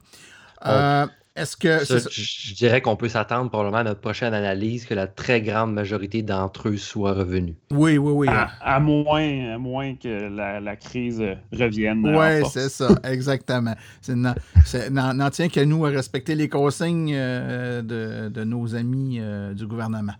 Euh, 0.67 1.07
est-ce 1.37 1.57
que. 1.57 1.81
je, 1.85 2.55
dirais 2.55 2.81
qu'on 2.81 2.97
peut 2.97 3.09
s'attendre 3.09 3.51
probablement 3.51 3.79
à 3.79 3.85
notre 3.85 4.01
prochaine 4.01 4.33
analyse 4.33 4.87
que 4.87 4.95
la 4.95 5.07
très 5.07 5.43
grande 5.43 5.75
majorité 5.75 6.23
d'entre 6.23 6.69
eux 6.69 6.77
soient 6.79 7.13
revenus. 7.13 7.57
Oui, 7.73 7.99
oui, 7.99 8.13
oui. 8.13 8.29
À, 8.61 8.81
moins, 8.81 9.59
moins 9.59 9.95
que 9.97 10.29
la, 10.29 10.77
crise 10.77 11.23
revienne. 11.53 12.07
Oui, 12.07 12.49
c'est 12.51 12.71
ça, 12.71 12.89
exactement. 13.05 13.75
N'en 14.09 15.31
tient 15.31 15.49
qu'à 15.49 15.67
nous 15.67 15.85
à 15.85 15.91
respecter 15.91 16.35
les 16.35 16.49
consignes 16.49 17.13
euh, 17.15 17.83
de, 17.83 18.29
de, 18.29 18.45
nos 18.45 18.75
amis 18.75 19.21
du 19.55 19.67
gouvernement. 19.67 20.15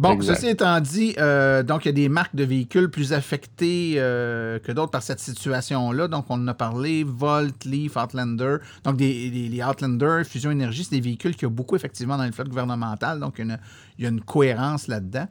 Bon, 0.00 0.18
ceci 0.22 0.48
étant 0.48 0.80
dit, 0.80 1.14
euh, 1.18 1.62
donc 1.62 1.84
il 1.84 1.88
y 1.88 1.90
a 1.90 1.92
des 1.92 2.08
marques 2.08 2.34
de 2.34 2.44
véhicules 2.44 2.88
plus 2.88 3.12
affectées 3.12 3.96
euh, 3.98 4.58
que 4.58 4.72
d'autres 4.72 4.90
par 4.90 5.02
cette 5.02 5.20
situation-là. 5.20 6.08
Donc, 6.08 6.24
on 6.30 6.36
en 6.36 6.48
a 6.48 6.54
parlé, 6.54 7.04
Volt, 7.04 7.66
Leaf, 7.66 7.98
Outlander. 7.98 8.56
Donc, 8.82 8.96
des, 8.96 9.28
les 9.28 9.62
Outlander, 9.62 10.22
Fusion 10.24 10.52
Énergie, 10.52 10.84
c'est 10.84 10.94
des 10.96 11.02
véhicules 11.02 11.36
qui 11.36 11.44
ont 11.44 11.50
beaucoup 11.50 11.76
effectivement 11.76 12.16
dans 12.16 12.24
les 12.24 12.32
flottes 12.32 12.48
gouvernementales. 12.48 13.20
Donc, 13.20 13.34
il 13.40 13.58
y 13.98 14.06
a 14.06 14.08
une, 14.08 14.22
cohérence 14.22 14.88
là-dedans. 14.88 15.26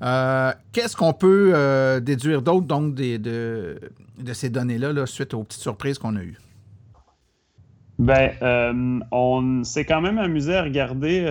Euh, 0.00 0.52
qu'est-ce 0.72 0.96
qu'on 0.96 1.12
peut 1.12 2.00
déduire 2.00 2.40
d'autre 2.40 2.66
donc 2.66 2.94
de, 2.94 3.18
de, 3.18 4.32
ces 4.32 4.48
données-là 4.48 4.94
là, 4.94 5.04
suite 5.04 5.34
aux 5.34 5.44
petites 5.44 5.60
surprises 5.60 5.98
qu'on 5.98 6.16
a 6.16 6.22
eues? 6.22 6.38
Ben, 7.98 8.32
on 9.12 9.64
s'est 9.64 9.84
quand 9.84 10.00
même 10.00 10.16
amusé 10.16 10.56
à 10.56 10.62
regarder 10.62 11.26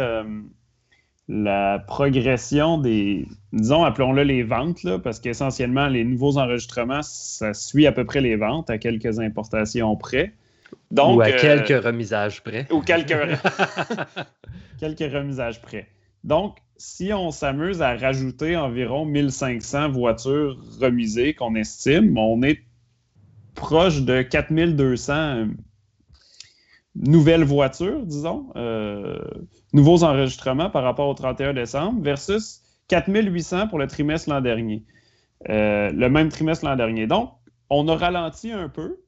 la 1.33 1.79
progression 1.79 2.77
des, 2.77 3.27
disons, 3.53 3.83
appelons-le 3.83 4.21
les 4.21 4.43
ventes, 4.43 4.83
là, 4.83 4.99
parce 4.99 5.19
qu'essentiellement, 5.19 5.87
les 5.87 6.03
nouveaux 6.03 6.37
enregistrements, 6.37 7.01
ça 7.01 7.55
suit 7.55 7.87
à 7.87 7.91
peu 7.91 8.05
près 8.05 8.21
les 8.21 8.35
ventes, 8.35 8.69
à 8.69 8.77
quelques 8.77 9.19
importations 9.19 9.95
près. 9.95 10.33
Donc, 10.91 11.17
ou 11.17 11.21
à 11.21 11.29
euh, 11.29 11.37
quelques 11.39 11.83
remisages 11.83 12.43
près. 12.43 12.67
Ou 12.71 12.81
quelques, 12.81 13.15
quelques 14.79 15.11
remisages 15.11 15.59
près. 15.59 15.87
Donc, 16.23 16.57
si 16.77 17.11
on 17.13 17.31
s'amuse 17.31 17.81
à 17.81 17.95
rajouter 17.95 18.55
environ 18.55 19.03
1500 19.05 19.89
voitures 19.89 20.57
remisées 20.79 21.33
qu'on 21.33 21.55
estime, 21.55 22.15
on 22.15 22.43
est 22.43 22.59
proche 23.55 24.01
de 24.01 24.21
4200 24.21 25.47
nouvelles 26.95 27.43
voitures, 27.43 28.05
disons, 28.05 28.47
euh, 28.55 29.19
nouveaux 29.73 30.03
enregistrements 30.03 30.69
par 30.69 30.83
rapport 30.83 31.09
au 31.09 31.13
31 31.13 31.53
décembre 31.53 32.01
versus 32.01 32.61
4800 32.87 33.67
pour 33.67 33.79
le 33.79 33.87
trimestre 33.87 34.29
l'an 34.29 34.41
dernier, 34.41 34.83
euh, 35.49 35.91
le 35.91 36.09
même 36.09 36.29
trimestre 36.29 36.65
l'an 36.65 36.75
dernier. 36.75 37.07
Donc, 37.07 37.31
on 37.69 37.87
a 37.87 37.95
ralenti 37.95 38.51
un 38.51 38.69
peu, 38.69 39.02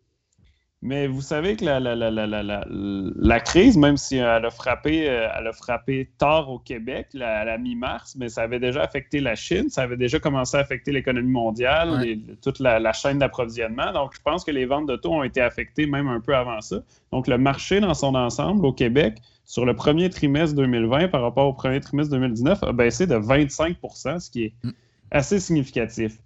mais 0.82 1.08
vous 1.08 1.22
savez 1.22 1.56
que 1.56 1.66
la, 1.66 1.80
la, 1.80 3.40
crise, 3.40 3.76
même 3.76 3.98
si 3.98 4.18
elle 4.18 4.46
a 4.46 4.52
frappé, 4.52 5.10
euh, 5.10 5.28
elle 5.36 5.48
a 5.48 5.52
frappé 5.52 6.12
tard 6.20 6.50
au 6.50 6.60
Québec, 6.60 7.08
à 7.16 7.44
la 7.44 7.58
mi-mars, 7.58 8.16
mais 8.20 8.30
ça 8.30 8.44
avait 8.44 8.60
déjà 8.60 8.84
affecté 8.84 9.20
la 9.20 9.36
Chine, 9.36 9.70
ça 9.70 9.82
avait 9.84 9.98
déjà 9.98 10.20
commencé 10.20 10.58
à 10.58 10.60
affecter 10.60 10.92
l'économie 10.92 11.32
mondiale, 11.32 12.06
toute 12.42 12.60
la, 12.60 12.94
chaîne 12.94 13.18
d'approvisionnement. 13.18 13.94
Donc, 13.94 14.14
je 14.16 14.22
pense 14.22 14.44
que 14.44 14.52
les 14.52 14.66
ventes 14.66 14.86
d'auto 14.86 15.12
ont 15.12 15.24
été 15.24 15.42
affectées 15.42 15.88
même 15.88 16.08
un 16.08 16.20
peu 16.20 16.36
avant 16.36 16.62
ça. 16.62 16.78
Donc, 17.12 17.28
le 17.28 17.38
marché 17.38 17.80
dans 17.80 17.96
son 17.96 18.14
ensemble 18.14 18.66
au 18.66 18.74
Québec, 18.74 19.18
sur 19.46 19.66
le 19.66 19.76
premier 19.76 20.10
trimestre 20.10 20.56
2020 20.56 21.08
par 21.08 21.22
rapport 21.22 21.48
au 21.48 21.54
premier 21.54 21.80
trimestre 21.80 22.12
2019, 22.14 22.64
a 22.64 22.72
baissé 22.74 23.08
de 23.08 23.16
25% 23.16 24.20
ce 24.20 24.30
qui 24.30 24.44
est 24.44 24.54
mm. 24.64 24.72
assez 25.12 25.40
significatif. 25.40 26.18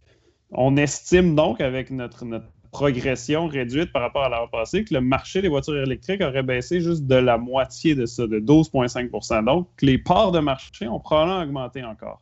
On 0.52 0.76
estime 0.78 1.36
donc 1.36 1.62
avec 1.62 1.92
notre, 1.92 2.26
notre 2.26 2.48
progression 2.72 3.48
réduite 3.48 3.92
par 3.92 4.02
rapport 4.02 4.24
à 4.24 4.30
l'an 4.30 4.48
passé, 4.48 4.84
que 4.84 4.94
le 4.94 5.02
marché 5.02 5.42
des 5.42 5.50
voitures 5.50 5.78
électriques 5.78 6.22
aurait 6.22 6.44
baissé 6.44 6.82
juste 6.82 7.06
de 7.06 7.16
la 7.16 7.38
moitié 7.38 7.96
de 7.96 8.06
ça, 8.06 8.28
de 8.28 8.40
12,5% 8.40 9.44
Donc, 9.46 9.68
les 9.82 9.98
parts 9.98 10.32
de 10.32 10.40
marché 10.40 10.88
ont 10.88 11.00
probablement 11.00 11.42
augmenté 11.42 11.84
encore 11.84 12.22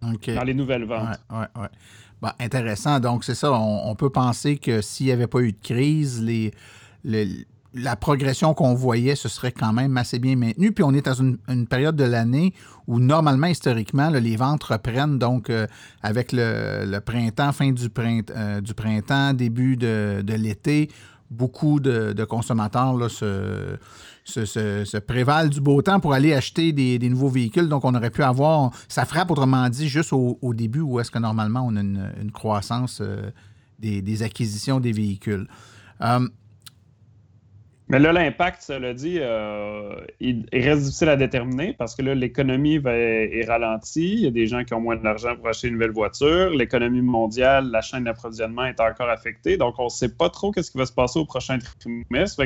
dans 0.00 0.44
les 0.44 0.54
nouvelles 0.54 0.84
ventes. 0.84 1.20
Oui, 1.30 1.44
oui, 1.56 1.66
oui. 2.22 2.28
intéressant. 2.38 3.00
Donc, 3.00 3.24
c'est 3.24 3.34
ça. 3.34 3.52
On, 3.52 3.94
peut 3.94 4.10
penser 4.10 4.58
que 4.58 4.80
s'il 4.80 5.06
n'y 5.06 5.12
avait 5.12 5.26
pas 5.26 5.40
eu 5.40 5.52
de 5.52 5.58
crise, 5.62 6.22
les, 6.22 6.52
les 7.04 7.46
la 7.78 7.96
progression 7.96 8.54
qu'on 8.54 8.74
voyait 8.74 9.14
se 9.14 9.28
serait 9.28 9.52
quand 9.52 9.72
même 9.72 9.96
assez 9.96 10.18
bien 10.18 10.36
maintenue. 10.36 10.72
Puis 10.72 10.84
on 10.84 10.92
est 10.92 11.04
dans 11.04 11.14
une, 11.14 11.38
période 11.66 11.96
de 11.96 12.04
l'année 12.04 12.54
où 12.86 12.98
normalement, 12.98 13.46
historiquement, 13.46 14.10
les 14.10 14.36
ventes 14.36 14.64
reprennent 14.64 15.18
donc 15.18 15.50
euh, 15.50 15.66
avec 16.02 16.32
le, 16.32 16.98
printemps, 17.00 17.52
fin 17.52 17.72
du, 17.72 17.88
printemps, 17.88 18.32
euh, 18.36 18.60
printemps 18.76 19.32
début 19.34 19.76
de, 19.76 20.22
l'été. 20.26 20.90
Beaucoup 21.30 21.78
de, 21.78 22.24
consommateurs 22.24 23.10
se, 23.10 23.76
prévalent 25.00 25.48
du 25.48 25.60
beau 25.60 25.82
temps 25.82 26.00
pour 26.00 26.14
aller 26.14 26.32
acheter 26.32 26.72
des, 26.72 27.08
nouveaux 27.08 27.28
véhicules. 27.28 27.68
Donc, 27.68 27.84
on 27.84 27.94
aurait 27.94 28.10
pu 28.10 28.22
avoir, 28.22 28.70
ça 28.88 29.04
frappe 29.04 29.30
autrement 29.30 29.68
dit 29.68 29.88
juste 29.88 30.12
au, 30.12 30.54
début 30.54 30.80
où 30.80 31.00
est-ce 31.00 31.10
que 31.10 31.18
normalement 31.18 31.66
on 31.66 31.76
a 31.76 31.80
une, 31.80 32.30
croissance 32.32 33.00
euh, 33.02 33.30
des, 33.78 34.22
acquisitions 34.22 34.80
des 34.80 34.92
véhicules. 34.92 35.46
Mais 37.90 37.98
là, 37.98 38.12
l'impact, 38.12 38.60
cela 38.60 38.92
dit, 38.92 39.16
euh, 39.18 39.94
il, 40.20 40.46
reste 40.52 40.82
difficile 40.82 41.08
à 41.08 41.16
déterminer 41.16 41.72
parce 41.72 41.94
que 41.94 42.02
là, 42.02 42.14
l'économie 42.14 42.80
est 42.84 43.48
ralentie. 43.48 44.12
Il 44.12 44.20
y 44.20 44.26
a 44.26 44.30
des 44.30 44.46
gens 44.46 44.62
qui 44.64 44.74
ont 44.74 44.80
moins 44.80 44.96
d'argent 44.96 45.34
pour 45.36 45.48
acheter 45.48 45.68
une 45.68 45.74
nouvelle 45.74 45.92
voiture. 45.92 46.50
L'économie 46.50 47.00
mondiale, 47.00 47.70
la 47.70 47.80
chaîne 47.80 48.04
d'approvisionnement 48.04 48.66
est 48.66 48.78
encore 48.80 49.08
affectée. 49.08 49.56
Donc, 49.56 49.76
on 49.78 49.84
ne 49.84 49.88
sait 49.88 50.14
pas 50.14 50.28
trop 50.28 50.52
ce 50.54 50.70
qui 50.70 50.76
va 50.76 50.84
se 50.84 50.92
passer 50.92 51.18
au 51.18 51.24
prochain 51.24 51.58
trimestre. 51.80 52.42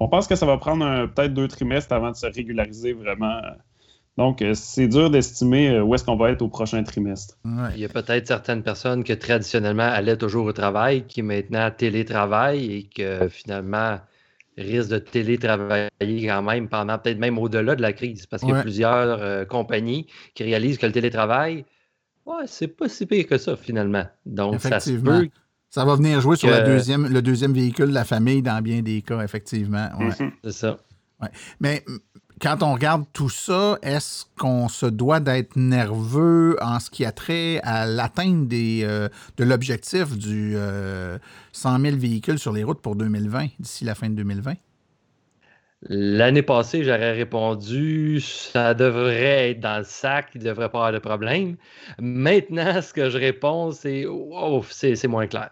on 0.00 0.08
pense 0.08 0.26
que 0.26 0.34
ça 0.34 0.46
va 0.46 0.56
prendre 0.58 1.06
peut-être 1.14 1.32
deux 1.32 1.46
trimestres 1.46 1.92
avant 1.92 2.10
de 2.10 2.16
se 2.16 2.26
régulariser 2.26 2.92
vraiment. 2.92 3.40
Donc, 4.16 4.42
euh, 4.42 4.54
c'est 4.54 4.88
dur 4.88 5.10
d'estimer 5.10 5.70
euh, 5.70 5.82
où 5.82 5.94
est-ce 5.94 6.02
qu'on 6.02 6.16
va 6.16 6.30
être 6.30 6.42
au 6.42 6.48
prochain 6.48 6.82
trimestre. 6.82 7.36
Il 7.74 7.80
y 7.80 7.84
a 7.84 7.88
peut-être 7.88 8.26
certaines 8.26 8.62
personnes 8.62 9.04
qui 9.04 9.16
traditionnellement 9.16 9.84
allaient 9.84 10.16
toujours 10.16 10.46
au 10.46 10.52
travail, 10.52 11.04
qui 11.06 11.22
maintenant 11.22 11.70
télétravaillent 11.70 12.72
et 12.72 12.82
que 12.84 13.28
finalement 13.28 13.98
risque 14.56 14.90
de 14.90 14.98
télétravailler 14.98 15.90
quand 16.26 16.42
même 16.42 16.68
pendant 16.68 16.98
peut-être 16.98 17.18
même 17.18 17.38
au-delà 17.38 17.76
de 17.76 17.82
la 17.82 17.92
crise, 17.92 18.26
parce 18.26 18.42
qu'il 18.42 18.52
y 18.52 18.56
a 18.56 18.62
plusieurs 18.62 19.22
euh, 19.22 19.44
compagnies 19.44 20.06
qui 20.34 20.44
réalisent 20.44 20.78
que 20.78 20.86
le 20.86 20.92
télétravail, 20.92 21.64
ouais, 22.24 22.44
c'est 22.46 22.68
pas 22.68 22.88
si 22.88 23.06
pire 23.06 23.26
que 23.26 23.38
ça 23.38 23.56
finalement. 23.56 24.06
Donc, 24.24 24.60
ça 24.60 24.80
se 24.80 24.92
peut. 24.92 25.28
Ça 25.68 25.84
va 25.84 25.96
venir 25.96 26.20
jouer 26.20 26.36
sur 26.36 26.48
deuxième, 26.64 27.06
le 27.08 27.20
deuxième 27.20 27.52
véhicule 27.52 27.88
de 27.88 27.94
la 27.94 28.04
famille 28.04 28.40
dans 28.40 28.62
bien 28.62 28.82
des 28.82 29.02
cas, 29.02 29.22
effectivement. 29.22 29.88
C'est 30.42 30.52
ça. 30.52 30.78
Mais 31.60 31.84
quand 32.40 32.62
on 32.62 32.74
regarde 32.74 33.04
tout 33.12 33.28
ça, 33.28 33.78
est-ce 33.82 34.24
qu'on 34.38 34.68
se 34.68 34.86
doit 34.86 35.20
d'être 35.20 35.56
nerveux 35.56 36.56
en 36.60 36.80
ce 36.80 36.90
qui 36.90 37.04
a 37.04 37.12
trait 37.12 37.60
à 37.62 37.86
l'atteinte 37.86 38.48
de 38.48 39.10
l'objectif 39.38 40.16
du 40.16 40.56
100 41.52 41.80
000 41.80 41.96
véhicules 41.96 42.38
sur 42.38 42.52
les 42.52 42.64
routes 42.64 42.80
pour 42.80 42.96
2020, 42.96 43.48
d'ici 43.58 43.84
la 43.84 43.94
fin 43.94 44.08
de 44.10 44.14
2020? 44.14 44.54
L'année 45.88 46.42
passée, 46.42 46.84
j'aurais 46.84 47.12
répondu 47.12 48.20
ça 48.20 48.74
devrait 48.74 49.50
être 49.50 49.60
dans 49.60 49.78
le 49.78 49.84
sac, 49.84 50.30
il 50.34 50.40
ne 50.40 50.46
devrait 50.46 50.70
pas 50.70 50.78
avoir 50.78 50.92
de 50.92 50.98
problème. 50.98 51.56
Maintenant, 51.98 52.80
ce 52.82 52.92
que 52.92 53.10
je 53.10 53.18
réponds, 53.18 53.72
c'est 53.72 54.04
oh, 54.06 54.64
c'est 54.70 55.06
moins 55.06 55.26
clair. 55.26 55.50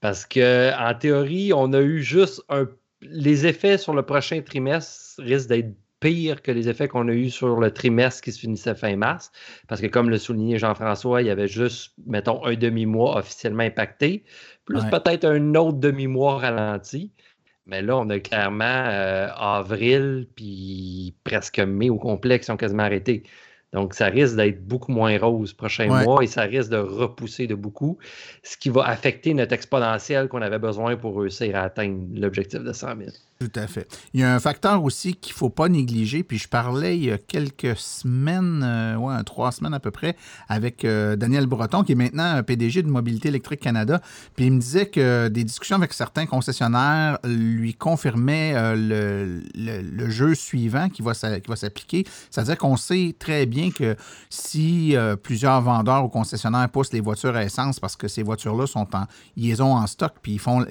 Parce 0.00 0.26
que 0.26 0.72
en 0.76 0.94
théorie, 0.94 1.52
on 1.54 1.72
a 1.72 1.80
eu 1.80 2.02
juste 2.02 2.42
un. 2.48 2.68
Les 3.00 3.46
effets 3.46 3.78
sur 3.78 3.94
le 3.94 4.02
prochain 4.02 4.42
trimestre 4.42 5.22
risquent 5.22 5.48
d'être 5.48 5.74
pires 6.02 6.42
que 6.42 6.50
les 6.50 6.68
effets 6.68 6.88
qu'on 6.88 7.08
a 7.08 7.12
eus 7.12 7.30
sur 7.30 7.60
le 7.60 7.70
trimestre 7.70 8.22
qui 8.22 8.32
se 8.32 8.40
finissait 8.40 8.74
fin 8.74 8.96
mars. 8.96 9.30
Parce 9.68 9.80
que, 9.80 9.86
comme 9.86 10.10
le 10.10 10.18
soulignait 10.18 10.58
Jean-François, 10.58 11.22
il 11.22 11.28
y 11.28 11.30
avait 11.30 11.48
juste, 11.48 11.94
mettons, 12.06 12.44
un 12.44 12.54
demi-mois 12.54 13.16
officiellement 13.16 13.62
impacté, 13.62 14.24
plus 14.64 14.82
peut-être 14.90 15.24
un 15.24 15.54
autre 15.54 15.78
demi-mois 15.78 16.38
ralenti. 16.38 17.12
Mais 17.66 17.80
là, 17.80 17.96
on 17.96 18.10
a 18.10 18.18
clairement 18.18 18.64
euh, 18.64 19.28
avril, 19.36 20.26
puis 20.34 21.14
presque 21.22 21.60
mai 21.60 21.90
au 21.90 21.98
complet 21.98 22.40
qui 22.40 22.46
sont 22.46 22.56
quasiment 22.56 22.82
arrêtés. 22.82 23.22
Donc, 23.72 23.94
ça 23.94 24.06
risque 24.06 24.36
d'être 24.36 24.66
beaucoup 24.66 24.92
moins 24.92 25.16
rose 25.18 25.54
prochain 25.54 25.86
mois 25.86 26.22
et 26.22 26.26
ça 26.26 26.42
risque 26.42 26.70
de 26.70 26.76
repousser 26.76 27.46
de 27.46 27.54
beaucoup, 27.54 27.96
ce 28.42 28.58
qui 28.58 28.68
va 28.68 28.84
affecter 28.84 29.32
notre 29.32 29.54
exponentiel 29.54 30.28
qu'on 30.28 30.42
avait 30.42 30.58
besoin 30.58 30.96
pour 30.96 31.18
réussir 31.18 31.56
à 31.56 31.62
atteindre 31.62 32.04
l'objectif 32.12 32.60
de 32.60 32.72
100 32.72 32.96
000. 32.98 33.10
Tout 33.42 33.58
à 33.58 33.66
fait. 33.66 33.88
Il 34.14 34.20
y 34.20 34.22
a 34.22 34.32
un 34.32 34.38
facteur 34.38 34.84
aussi 34.84 35.14
qu'il 35.14 35.32
ne 35.32 35.36
faut 35.36 35.50
pas 35.50 35.68
négliger, 35.68 36.22
puis 36.22 36.38
je 36.38 36.46
parlais 36.46 36.96
il 36.96 37.04
y 37.06 37.10
a 37.10 37.18
quelques 37.18 37.76
semaines, 37.76 38.62
euh, 38.64 38.94
ouais, 38.94 39.20
trois 39.24 39.50
semaines 39.50 39.74
à 39.74 39.80
peu 39.80 39.90
près, 39.90 40.16
avec 40.48 40.84
euh, 40.84 41.16
Daniel 41.16 41.46
Breton, 41.46 41.82
qui 41.82 41.90
est 41.90 41.96
maintenant 41.96 42.40
PDG 42.44 42.82
de 42.82 42.88
Mobilité 42.88 43.30
électrique 43.30 43.58
Canada, 43.58 44.00
puis 44.36 44.46
il 44.46 44.52
me 44.52 44.60
disait 44.60 44.86
que 44.86 45.26
des 45.26 45.42
discussions 45.42 45.74
avec 45.74 45.92
certains 45.92 46.26
concessionnaires 46.26 47.18
lui 47.24 47.74
confirmaient 47.74 48.52
euh, 48.54 49.40
le, 49.56 50.10
jeu 50.10 50.36
suivant 50.36 50.88
qui 50.88 51.02
va, 51.02 51.14
s'appliquer. 51.14 52.04
C'est-à-dire 52.30 52.58
qu'on 52.58 52.76
sait 52.76 53.16
très 53.18 53.46
bien 53.46 53.72
que 53.72 53.96
si 54.30 54.94
plusieurs 55.22 55.62
vendeurs 55.62 56.04
ou 56.04 56.08
concessionnaires 56.08 56.68
poussent 56.68 56.92
les 56.92 57.00
voitures 57.00 57.34
à 57.34 57.42
essence 57.42 57.80
parce 57.80 57.96
que 57.96 58.08
ces 58.08 58.22
voitures-là 58.22 58.66
sont 58.66 58.86
en 58.94 59.06
liaison 59.36 59.74
en 59.74 59.86
stock, 59.86 60.12
puis 60.22 60.32
ils 60.32 60.38
font 60.38 60.64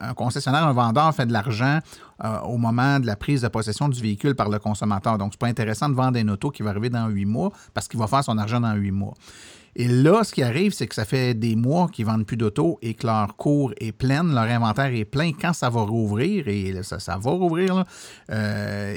un 0.00 0.14
concessionnaire, 0.14 0.64
un 0.64 0.72
vendeur 0.72 1.14
fait 1.14 1.26
de 1.26 1.32
l'argent 1.32 1.80
euh, 2.24 2.40
au 2.40 2.56
moment 2.56 3.00
de 3.00 3.06
la 3.06 3.16
prise 3.16 3.42
de 3.42 3.48
possession 3.48 3.88
du 3.88 4.00
véhicule 4.00 4.34
par 4.34 4.48
le 4.48 4.58
consommateur. 4.58 5.18
Donc, 5.18 5.32
ce 5.32 5.36
n'est 5.36 5.38
pas 5.38 5.46
intéressant 5.48 5.88
de 5.88 5.94
vendre 5.94 6.18
un 6.18 6.28
auto 6.28 6.50
qui 6.50 6.62
va 6.62 6.70
arriver 6.70 6.90
dans 6.90 7.08
huit 7.08 7.24
mois 7.24 7.50
parce 7.74 7.88
qu'il 7.88 7.98
va 7.98 8.06
faire 8.06 8.24
son 8.24 8.38
argent 8.38 8.60
dans 8.60 8.74
huit 8.74 8.90
mois. 8.90 9.14
Et 9.76 9.86
là, 9.86 10.24
ce 10.24 10.32
qui 10.32 10.42
arrive, 10.42 10.72
c'est 10.72 10.86
que 10.86 10.94
ça 10.94 11.04
fait 11.04 11.34
des 11.34 11.54
mois 11.54 11.88
qu'ils 11.88 12.04
vendent 12.04 12.26
plus 12.26 12.36
d'auto 12.36 12.78
et 12.82 12.94
que 12.94 13.06
leur 13.06 13.36
cours 13.36 13.72
est 13.78 13.92
plein, 13.92 14.24
leur 14.24 14.44
inventaire 14.44 14.92
est 14.92 15.04
plein. 15.04 15.32
Quand 15.32 15.52
ça 15.52 15.70
va 15.70 15.82
rouvrir, 15.82 16.48
et 16.48 16.82
ça, 16.82 16.98
ça 16.98 17.16
va 17.16 17.30
rouvrir, 17.30 17.76
là, 17.76 17.84
euh, 18.32 18.96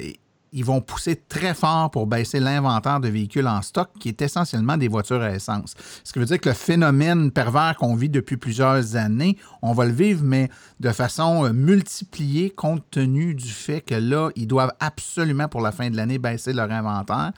ils 0.53 0.63
vont 0.63 0.81
pousser 0.81 1.15
très 1.15 1.53
fort 1.53 1.89
pour 1.89 2.07
baisser 2.07 2.39
l'inventaire 2.39 2.99
de 2.99 3.09
véhicules 3.09 3.47
en 3.47 3.61
stock, 3.61 3.89
qui 3.99 4.07
est 4.09 4.21
essentiellement 4.21 4.77
des 4.77 4.87
voitures 4.87 5.21
à 5.21 5.31
essence. 5.31 5.73
Ce 6.03 6.13
qui 6.13 6.19
veut 6.19 6.25
dire 6.25 6.39
que 6.39 6.49
le 6.49 6.55
phénomène 6.55 7.31
pervers 7.31 7.75
qu'on 7.77 7.95
vit 7.95 8.09
depuis 8.09 8.37
plusieurs 8.37 8.95
années, 8.95 9.37
on 9.61 9.73
va 9.73 9.85
le 9.85 9.91
vivre, 9.91 10.23
mais 10.23 10.49
de 10.79 10.91
façon 10.91 11.45
euh, 11.45 11.53
multipliée, 11.53 12.51
compte 12.51 12.83
tenu 12.91 13.33
du 13.33 13.49
fait 13.49 13.81
que 13.81 13.95
là, 13.95 14.29
ils 14.35 14.47
doivent 14.47 14.73
absolument, 14.79 15.47
pour 15.47 15.61
la 15.61 15.71
fin 15.71 15.89
de 15.89 15.97
l'année, 15.97 16.19
baisser 16.19 16.53
leur 16.53 16.71
inventaire. 16.71 17.31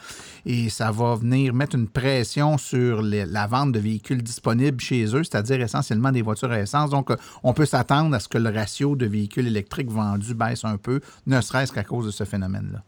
Et 0.46 0.70
ça 0.70 0.92
va 0.92 1.16
venir 1.16 1.54
mettre 1.54 1.76
une 1.76 1.88
pression 1.88 2.58
sur 2.58 3.02
la 3.02 3.48
vente 3.48 3.72
de 3.72 3.80
véhicules 3.80 4.22
disponibles 4.22 4.82
chez 4.82 5.06
eux, 5.16 5.24
c'est-à-dire 5.24 5.62
essentiellement 5.62 6.12
des 6.12 6.22
voitures 6.22 6.52
à 6.52 6.60
essence. 6.60 6.90
Donc, 6.90 7.12
euh, 7.12 7.16
on 7.44 7.54
peut 7.54 7.66
s'attendre 7.66 8.14
à 8.16 8.20
ce 8.20 8.28
que 8.28 8.38
le 8.38 8.50
ratio 8.50 8.96
de 8.96 9.06
véhicules 9.06 9.48
électriques 9.48 9.90
vendus 9.90 10.34
baisse 10.34 10.66
un 10.66 10.78
peu, 10.78 11.00
ne 11.26 11.40
serait-ce 11.40 11.72
qu'à 11.72 11.84
cause 11.84 12.06
de 12.06 12.12
ce 12.12 12.26
phénomène-là. 12.26 12.84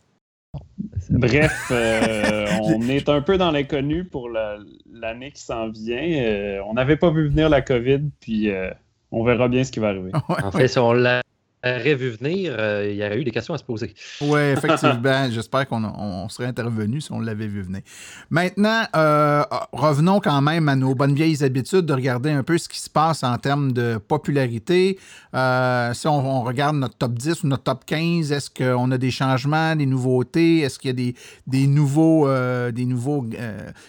Bref, 1.09 1.69
euh, 1.71 2.47
on 2.63 2.81
est 2.89 3.09
un 3.09 3.21
peu 3.21 3.37
dans 3.37 3.51
l'inconnu 3.51 4.03
pour 4.03 4.29
l'année 4.29 5.31
qui 5.31 5.41
s'en 5.41 5.69
vient. 5.69 6.01
Euh, 6.01 6.59
on 6.67 6.73
n'avait 6.73 6.97
pas 6.97 7.11
vu 7.11 7.27
venir 7.27 7.49
la 7.49 7.61
COVID, 7.61 8.01
puis 8.19 8.49
euh, 8.49 8.71
on 9.11 9.23
verra 9.23 9.47
bien 9.47 9.63
ce 9.63 9.71
qui 9.71 9.79
va 9.79 9.89
arriver. 9.89 10.11
en 10.27 10.51
fait, 10.51 10.67
si 10.67 10.79
on 10.79 10.93
l'a 10.93 11.21
aurait 11.63 11.95
vu 11.95 12.11
venir, 12.11 12.53
euh, 12.57 12.87
il 12.89 12.97
y 12.97 13.03
aurait 13.03 13.19
eu 13.19 13.23
des 13.23 13.31
questions 13.31 13.53
à 13.53 13.57
se 13.57 13.63
poser. 13.63 13.93
Oui, 14.21 14.39
effectivement. 14.57 15.29
J'espère 15.29 15.67
qu'on 15.67 16.29
serait 16.29 16.47
intervenu 16.47 17.01
si 17.01 17.11
on 17.11 17.19
l'avait 17.19 17.47
vu 17.47 17.61
venir. 17.61 17.81
Maintenant, 18.29 18.83
euh, 18.95 19.43
revenons 19.71 20.19
quand 20.19 20.41
même 20.41 20.69
à 20.69 20.75
nos 20.75 20.93
bonnes 20.95 21.15
vieilles 21.15 21.43
habitudes 21.43 21.85
de 21.85 21.93
regarder 21.93 22.29
un 22.29 22.43
peu 22.43 22.57
ce 22.57 22.69
qui 22.69 22.79
se 22.79 22.89
passe 22.89 23.23
en 23.23 23.37
termes 23.37 23.71
de 23.71 23.97
popularité. 23.97 24.99
Euh, 25.33 25.93
si 25.93 26.07
on, 26.07 26.41
regarde 26.43 26.75
notre 26.75 26.95
top 26.95 27.13
10 27.13 27.43
ou 27.43 27.47
notre 27.47 27.63
top 27.63 27.85
15, 27.85 28.31
est-ce 28.31 28.49
qu'on 28.49 28.91
a 28.91 28.97
des 28.97 29.11
changements, 29.11 29.75
des 29.75 29.85
nouveautés? 29.85 30.59
Est-ce 30.59 30.79
qu'il 30.79 30.99
y 30.99 31.09
a 31.09 31.13
des, 31.47 31.67
nouveaux, 31.67 32.27
des 32.71 32.85
nouveaux 32.85 33.25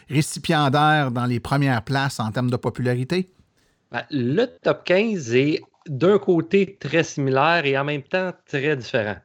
récipiendaires 0.09 1.11
dans 1.11 1.27
les 1.27 1.41
premières 1.41 1.83
places 1.83 2.21
en 2.21 2.31
termes 2.33 2.51
de 2.51 2.57
popularité? 2.57 3.31
Ben, 3.91 4.03
le 4.11 4.47
top 4.63 4.85
15 4.85 5.35
est 5.35 5.61
d'un 5.89 6.19
côté 6.19 6.77
très 6.79 7.05
similaire 7.05 7.65
et 7.65 7.77
en 7.79 7.85
même 7.85 8.03
temps 8.03 8.33
très 8.47 8.77
différent. 8.77 9.17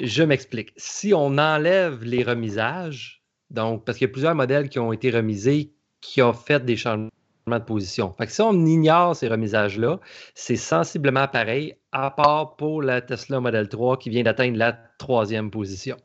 Je 0.00 0.22
m'explique. 0.22 0.72
Si 0.76 1.14
on 1.14 1.38
enlève 1.38 2.02
les 2.04 2.22
remisages, 2.22 3.22
donc 3.50 3.84
parce 3.84 3.98
qu'il 3.98 4.08
y 4.08 4.10
a 4.10 4.12
plusieurs 4.12 4.34
modèles 4.34 4.68
qui 4.68 4.78
ont 4.78 4.92
été 4.92 5.10
remisés 5.10 5.72
qui 6.00 6.20
ont 6.20 6.32
fait 6.32 6.64
des 6.64 6.76
changements 6.76 7.08
de 7.46 7.58
position. 7.58 8.12
Fait 8.12 8.26
que 8.26 8.32
si 8.32 8.40
on 8.40 8.66
ignore 8.66 9.16
ces 9.16 9.28
remisages-là, 9.28 10.00
c'est 10.34 10.56
sensiblement 10.56 11.28
pareil, 11.28 11.76
à 11.92 12.10
part 12.10 12.56
pour 12.56 12.82
la 12.82 13.00
Tesla 13.00 13.40
Model 13.40 13.68
3 13.68 13.98
qui 13.98 14.10
vient 14.10 14.22
d'atteindre 14.22 14.58
la 14.58 14.76
troisième 14.98 15.50
position. 15.50 15.96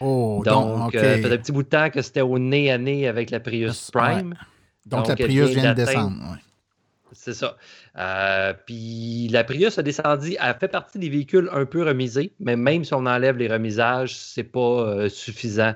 Oh, 0.00 0.42
donc, 0.44 0.94
euh, 0.94 1.00
ça 1.00 1.28
fait 1.28 1.34
un 1.34 1.38
petit 1.38 1.52
bout 1.52 1.64
de 1.64 1.68
temps 1.68 1.90
que 1.90 2.02
c'était 2.02 2.20
au 2.20 2.38
nez 2.38 2.70
à 2.70 2.78
nez 2.78 3.08
avec 3.08 3.30
la 3.30 3.40
Prius 3.40 3.90
Prime. 3.90 4.34
Donc, 4.86 5.08
la 5.08 5.16
Prius 5.16 5.50
vient, 5.50 5.70
de 5.70 5.76
descendre. 5.76 6.38
C'est 7.12 7.34
ça. 7.34 7.56
Euh, 7.96 8.52
puis 8.66 9.28
la 9.28 9.44
Prius 9.44 9.78
a 9.78 9.82
descendu, 9.82 10.36
elle 10.40 10.54
fait 10.58 10.68
partie 10.68 10.98
des 10.98 11.08
véhicules 11.08 11.48
un 11.52 11.64
peu 11.64 11.82
remisés, 11.82 12.32
mais 12.40 12.56
même 12.56 12.84
si 12.84 12.94
on 12.94 13.06
enlève 13.06 13.36
les 13.36 13.48
remisages, 13.48 14.16
c'est 14.16 14.44
pas 14.44 14.60
euh, 14.60 15.08
suffisant 15.08 15.74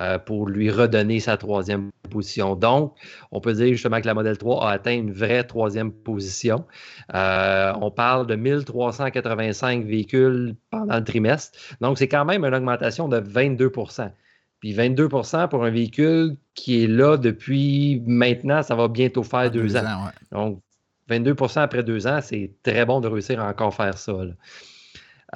euh, 0.00 0.18
pour 0.18 0.48
lui 0.48 0.70
redonner 0.70 1.20
sa 1.20 1.36
troisième 1.36 1.90
position. 2.10 2.56
Donc, 2.56 2.94
on 3.30 3.40
peut 3.40 3.52
dire 3.52 3.68
justement 3.68 4.00
que 4.00 4.06
la 4.06 4.14
Model 4.14 4.38
3 4.38 4.66
a 4.66 4.72
atteint 4.72 4.94
une 4.94 5.12
vraie 5.12 5.44
troisième 5.44 5.92
position. 5.92 6.64
on 7.12 7.92
parle 7.94 8.26
de 8.26 8.34
1385 8.34 9.84
véhicules 9.84 10.56
pendant 10.70 10.96
le 10.96 11.04
trimestre. 11.04 11.58
Donc, 11.80 11.98
c'est 11.98 12.08
quand 12.08 12.24
même 12.24 12.44
une 12.44 12.54
augmentation 12.54 13.08
de 13.08 13.20
22% 13.20 14.10
puis 14.62 14.74
22% 14.74 15.48
pour 15.48 15.64
un 15.64 15.70
véhicule 15.70 16.36
qui 16.54 16.84
est 16.84 16.86
là 16.86 17.16
depuis 17.16 18.00
maintenant, 18.06 18.62
ça 18.62 18.76
va 18.76 18.86
bientôt 18.86 19.24
faire 19.24 19.50
deux, 19.50 19.76
ans. 19.76 19.82
Donc, 20.30 20.62
22% 21.18 21.60
après 21.60 21.82
deux 21.82 22.06
ans, 22.06 22.20
c'est 22.22 22.50
très 22.62 22.84
bon 22.84 23.00
de 23.00 23.08
réussir 23.08 23.40
à 23.40 23.48
encore 23.48 23.74
faire 23.74 23.96
ça. 23.96 24.12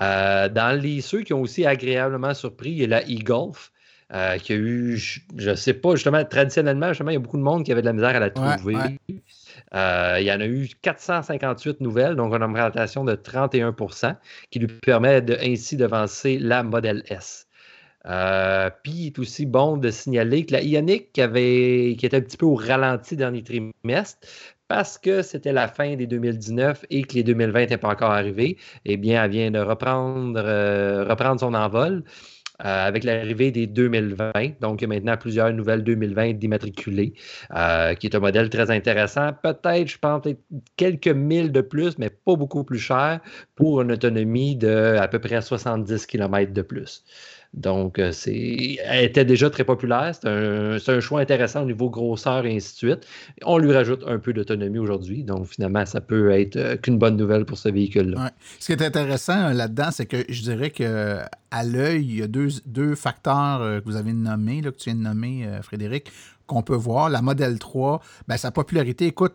Euh, 0.02 0.48
dans 0.48 0.80
les 0.80 1.00
ceux 1.00 1.22
qui 1.22 1.32
ont 1.32 1.40
aussi 1.40 1.64
agréablement 1.64 2.34
surpris, 2.34 2.70
il 2.70 2.78
y 2.78 2.84
a 2.84 2.86
la 2.86 3.02
e-Golf. 3.02 3.72
Euh, 4.14 4.38
qui 4.38 4.52
a 4.52 4.56
eu, 4.56 4.96
je 4.96 5.50
ne 5.50 5.56
sais 5.56 5.74
pas, 5.74 5.96
justement, 5.96 6.24
traditionnellement, 6.24 6.90
justement, 6.90 7.10
il 7.10 7.14
y 7.14 7.16
a 7.16 7.20
beaucoup 7.20 7.38
de 7.38 7.42
monde 7.42 7.64
qui 7.64 7.72
avait 7.72 7.80
de 7.80 7.86
la 7.86 7.92
misère 7.92 8.14
à 8.14 8.20
la 8.20 8.30
trouver. 8.30 8.76
Euh, 9.74 10.18
il 10.20 10.24
y 10.24 10.30
en 10.30 10.40
a 10.40 10.46
eu 10.46 10.68
458 10.80 11.80
nouvelles, 11.80 12.14
donc 12.14 12.32
une 12.32 12.44
augmentation 12.44 13.04
de 13.04 13.16
31% 13.16 14.14
qui 14.50 14.60
lui 14.60 14.68
permet 14.68 15.22
de, 15.22 15.36
ainsi 15.42 15.76
d'avancer 15.76 16.38
la 16.38 16.62
Model 16.62 17.02
S. 17.08 17.48
puis 18.84 18.92
il 18.92 19.06
est 19.08 19.18
aussi 19.18 19.44
bon 19.44 19.76
de 19.76 19.90
signaler 19.90 20.46
que 20.46 20.52
la 20.52 20.62
Ioniq, 20.62 21.10
qui, 21.12 21.20
avait, 21.20 21.96
qui 21.98 22.06
était 22.06 22.18
un 22.18 22.20
petit 22.20 22.36
peu 22.36 22.46
au 22.46 22.54
ralenti 22.54 23.16
dernier 23.16 23.42
trimestre, 23.42 24.20
parce 24.68 24.98
que 24.98 25.22
c'était 25.22 25.52
la 25.52 25.68
fin 25.68 25.96
des 25.96 26.06
2019 26.06 26.84
et 26.90 27.02
que 27.04 27.14
les 27.14 27.22
2020 27.22 27.60
n'étaient 27.60 27.76
pas 27.78 27.88
encore 27.88 28.10
arrivés, 28.10 28.56
eh 28.84 28.96
bien, 28.96 29.24
elle 29.24 29.30
vient 29.30 29.50
de 29.50 29.58
reprendre, 29.58 30.40
euh, 30.44 31.04
reprendre 31.04 31.40
son 31.40 31.54
envol. 31.54 32.04
Euh, 32.64 32.86
avec 32.86 33.04
l'arrivée 33.04 33.50
des 33.50 33.66
2020. 33.66 34.32
Donc, 34.62 34.80
il 34.80 34.84
y 34.84 34.86
a 34.86 34.88
maintenant 34.88 35.18
plusieurs 35.18 35.52
nouvelles 35.52 35.84
2020 35.84 36.38
d'immatriculés, 36.38 37.12
euh, 37.54 37.92
qui 37.92 38.06
est 38.06 38.16
un 38.16 38.20
modèle 38.20 38.48
très 38.48 38.70
intéressant. 38.70 39.32
Peut-être, 39.42 39.86
je 39.86 39.98
pense, 39.98 40.22
quelques 40.76 41.08
milles 41.08 41.52
de 41.52 41.60
plus, 41.60 41.98
mais 41.98 42.08
pas 42.08 42.34
beaucoup 42.34 42.64
plus 42.64 42.78
cher 42.78 43.20
pour 43.56 43.82
une 43.82 43.92
autonomie 43.92 44.56
de 44.56 44.96
à 44.98 45.06
peu 45.06 45.18
près 45.18 45.42
70 45.42 46.06
km 46.06 46.54
de 46.54 46.62
plus. 46.62 47.04
Donc, 47.56 47.98
euh, 47.98 48.12
c'est, 48.12 48.76
elle 48.84 49.04
était 49.04 49.24
déjà 49.24 49.48
très 49.48 49.64
populaire. 49.64 50.12
C'est 50.14 50.28
un, 50.28 51.00
choix 51.00 51.20
intéressant 51.20 51.62
au 51.62 51.66
niveau 51.66 51.88
grosseur 51.88 52.44
et 52.44 52.54
ainsi 52.54 52.72
de 52.72 52.76
suite. 52.76 53.06
On 53.44 53.56
lui 53.56 53.72
rajoute 53.72 54.04
un 54.06 54.18
peu 54.18 54.34
d'autonomie 54.34 54.78
aujourd'hui. 54.78 55.24
Donc, 55.24 55.46
finalement, 55.46 55.86
ça 55.86 56.02
peut 56.02 56.30
être 56.32 56.56
euh, 56.56 56.76
qu'une 56.76 56.98
bonne 56.98 57.16
nouvelle 57.16 57.46
pour 57.46 57.56
ce 57.56 57.70
véhicule-là. 57.70 58.30
Ce 58.58 58.66
qui 58.66 58.72
est 58.72 58.82
intéressant 58.82 59.52
là-dedans, 59.52 59.88
c'est 59.90 60.06
que 60.06 60.18
je 60.28 60.42
dirais 60.42 60.70
que 60.70 61.18
à 61.50 61.64
l'œil, 61.64 62.04
il 62.04 62.18
y 62.18 62.22
a 62.22 62.26
deux, 62.26 62.48
deux 62.66 62.94
facteurs 62.94 63.80
que 63.80 63.84
vous 63.86 63.96
avez 63.96 64.12
nommés, 64.12 64.60
là, 64.60 64.70
que 64.70 64.76
tu 64.76 64.90
viens 64.90 64.98
de 64.98 65.04
nommer, 65.04 65.48
Frédéric, 65.62 66.12
qu'on 66.46 66.62
peut 66.62 66.74
voir. 66.74 67.08
La 67.08 67.22
Model 67.22 67.58
3, 67.58 68.02
ben, 68.28 68.36
sa 68.36 68.50
popularité, 68.50 69.06
écoute, 69.06 69.34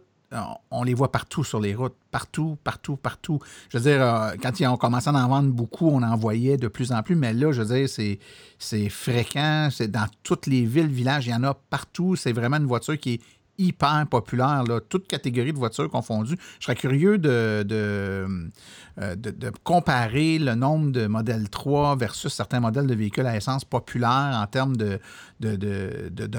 on 0.72 0.84
les 0.84 0.94
voit 0.94 1.12
partout 1.12 1.44
sur 1.44 1.60
les 1.60 1.76
routes, 1.76 1.96
partout, 2.10 2.58
partout, 2.64 2.96
partout. 2.96 3.40
Je 3.70 3.78
veux 3.78 3.84
dire, 3.84 4.02
euh, 4.02 4.32
quand 4.42 4.60
ils 4.60 4.68
ont 4.68 4.78
commencé 4.78 5.10
à 5.10 5.14
en 5.14 5.28
vendre 5.28 5.50
beaucoup, 5.50 5.90
on 5.90 6.02
en 6.02 6.16
voyait 6.16 6.58
de 6.58 6.68
plus 6.68 6.92
en 6.92 7.04
plus, 7.04 7.16
mais 7.16 7.34
là, 7.34 7.52
je 7.52 7.62
veux 7.62 7.76
dire, 7.76 7.90
c'est, 7.90 8.20
c'est 8.58 8.90
fréquent, 8.90 9.70
c'est 9.72 9.90
dans 9.90 10.08
toutes 10.24 10.48
les 10.48 10.66
villes, 10.66 10.88
villages, 10.88 11.28
il 11.28 11.32
y 11.32 11.36
en 11.36 11.44
a 11.44 11.54
partout. 11.54 12.16
C'est 12.16 12.32
vraiment 12.32 12.58
une 12.58 12.66
voiture 12.66 12.98
qui 12.98 13.14
est 13.14 13.22
hyper 13.62 14.06
populaire, 14.10 14.64
là, 14.64 14.80
toute 14.82 15.08
catégorie 15.08 15.54
de 15.54 15.58
voitures 15.58 15.90
confondues. 15.90 16.38
Je 16.60 16.66
serais 16.66 16.76
curieux 16.76 17.18
de, 17.18 17.66
euh, 17.72 19.16
comparer 19.64 20.40
le 20.40 20.56
nombre 20.56 20.92
de 20.92 21.08
modèles 21.08 21.50
3 21.50 21.96
versus 21.96 22.34
certains 22.34 22.60
modèles 22.60 22.88
de 22.88 22.96
véhicules 22.96 23.26
à 23.26 23.36
essence 23.38 23.64
populaires 23.64 24.38
en 24.42 24.48
termes 24.48 24.76
de, 24.76 25.00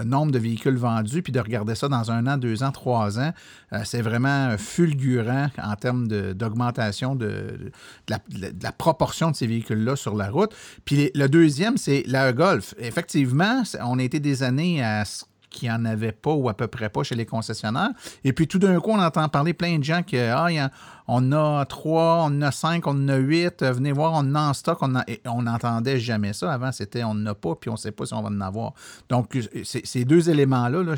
nombre 0.05 0.33
de 0.33 0.39
véhicules 0.39 0.77
vendus, 0.77 1.23
puis 1.23 1.33
de 1.33 1.41
regarder 1.41 1.75
ça 1.75 1.89
dans 1.89 2.11
un 2.11 2.27
an, 2.27 2.37
deux 2.37 2.63
ans, 2.63 2.73
trois 2.73 3.19
ans. 3.19 3.33
Euh, 3.73 3.81
c'est 3.85 4.03
vraiment 4.03 4.57
fulgurant 4.59 5.49
en 5.63 5.77
termes 5.77 6.09
d'augmentation 6.09 7.15
de, 7.15 7.73
la, 8.09 8.19
de, 8.29 8.53
la, 8.63 8.73
proportion 8.73 9.31
de 9.31 9.37
ces 9.37 9.47
véhicules-là 9.47 9.97
sur 9.97 10.15
la 10.17 10.29
route. 10.29 10.55
Puis 10.85 11.11
le 11.15 11.29
deuxième, 11.29 11.77
c'est 11.77 12.03
la 12.07 12.33
Golf. 12.33 12.75
Effectivement, 12.79 13.63
on 13.83 13.99
a 13.99 14.03
été 14.03 14.21
des 14.21 14.43
années 14.43 14.83
à 14.83 15.05
qu'il 15.53 15.69
n'y 15.69 15.75
en 15.75 15.85
avait 15.85 16.13
pas 16.13 16.33
ou 16.33 16.49
à 16.49 16.55
peu 16.55 16.67
près 16.67 16.89
pas 16.89 17.03
chez 17.03 17.15
les 17.15 17.27
concessionnaires. 17.27 17.91
Et 18.25 18.33
puis 18.33 18.49
tout 18.49 18.59
d'un 18.59 18.81
coup, 18.81 18.91
on 18.91 19.01
entend 19.01 19.29
parler 19.29 19.55
plein 19.55 19.79
de 19.79 19.85
gens 19.85 20.03
que 20.03 20.31
ah, 20.31 20.71
on 21.09 21.33
a 21.33 21.65
trois, 21.67 22.27
on 22.29 22.43
a 22.43 22.51
cinq, 22.51 22.87
on 22.87 23.09
a 23.09 23.17
huit, 23.17 23.63
venez 23.63 23.93
voir, 23.93 24.13
on 24.15 24.35
a 24.35 24.41
en 24.41 24.53
stock. 24.55 24.79
On 25.27 25.43
n'entendait 25.43 25.99
jamais 25.99 26.33
ça. 26.33 26.53
Avant, 26.53 26.73
c'était 26.73 27.05
on 27.05 27.15
n'a 27.15 27.35
pas, 27.35 27.55
puis 27.55 27.71
on 27.71 27.75
ne 27.75 27.79
sait 27.79 27.93
pas 27.93 28.07
si 28.07 28.15
on 28.15 28.23
va 28.23 28.29
en 28.29 28.41
avoir. 28.41 28.73
Donc, 29.09 29.39
ces 29.63 30.05
deux 30.05 30.31
éléments-là, 30.31 30.83
là, 30.83 30.95